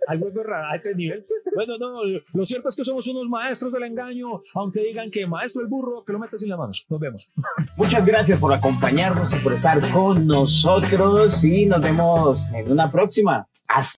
Algo 0.08 0.28
es 0.28 0.36
raro 0.36 0.68
a 0.72 0.76
ese 0.76 0.94
nivel. 0.94 1.26
Bueno, 1.56 1.78
no, 1.80 2.04
lo 2.04 2.46
cierto 2.46 2.70
es 2.70 2.76
que 2.76 2.84
somos 2.84 3.08
unos 3.08 3.28
maestros 3.28 3.74
del 3.74 3.84
engaño, 3.84 4.42
aunque 4.54 4.82
digan 4.82 5.10
que 5.10 5.26
maestro 5.26 5.64
el 5.64 5.68
burro, 5.68 6.06
que 6.06 6.14
lo 6.14 6.20
metas 6.20 6.40
sin 6.40 6.50
las 6.50 6.60
manos. 6.60 6.86
Nos 6.88 7.00
vemos. 7.00 7.32
Muchas 7.76 8.06
gracias 8.06 8.40
por 8.40 8.54
acompañarnos 8.54 9.36
y 9.36 9.40
por 9.40 9.54
estar 9.54 9.82
con 9.92 10.28
nosotros 10.28 11.44
y 11.44 11.66
nos 11.66 11.82
vemos 11.82 12.46
en 12.54 12.72
una 12.72 12.92
próxima. 12.92 13.50
Hasta 13.68 13.96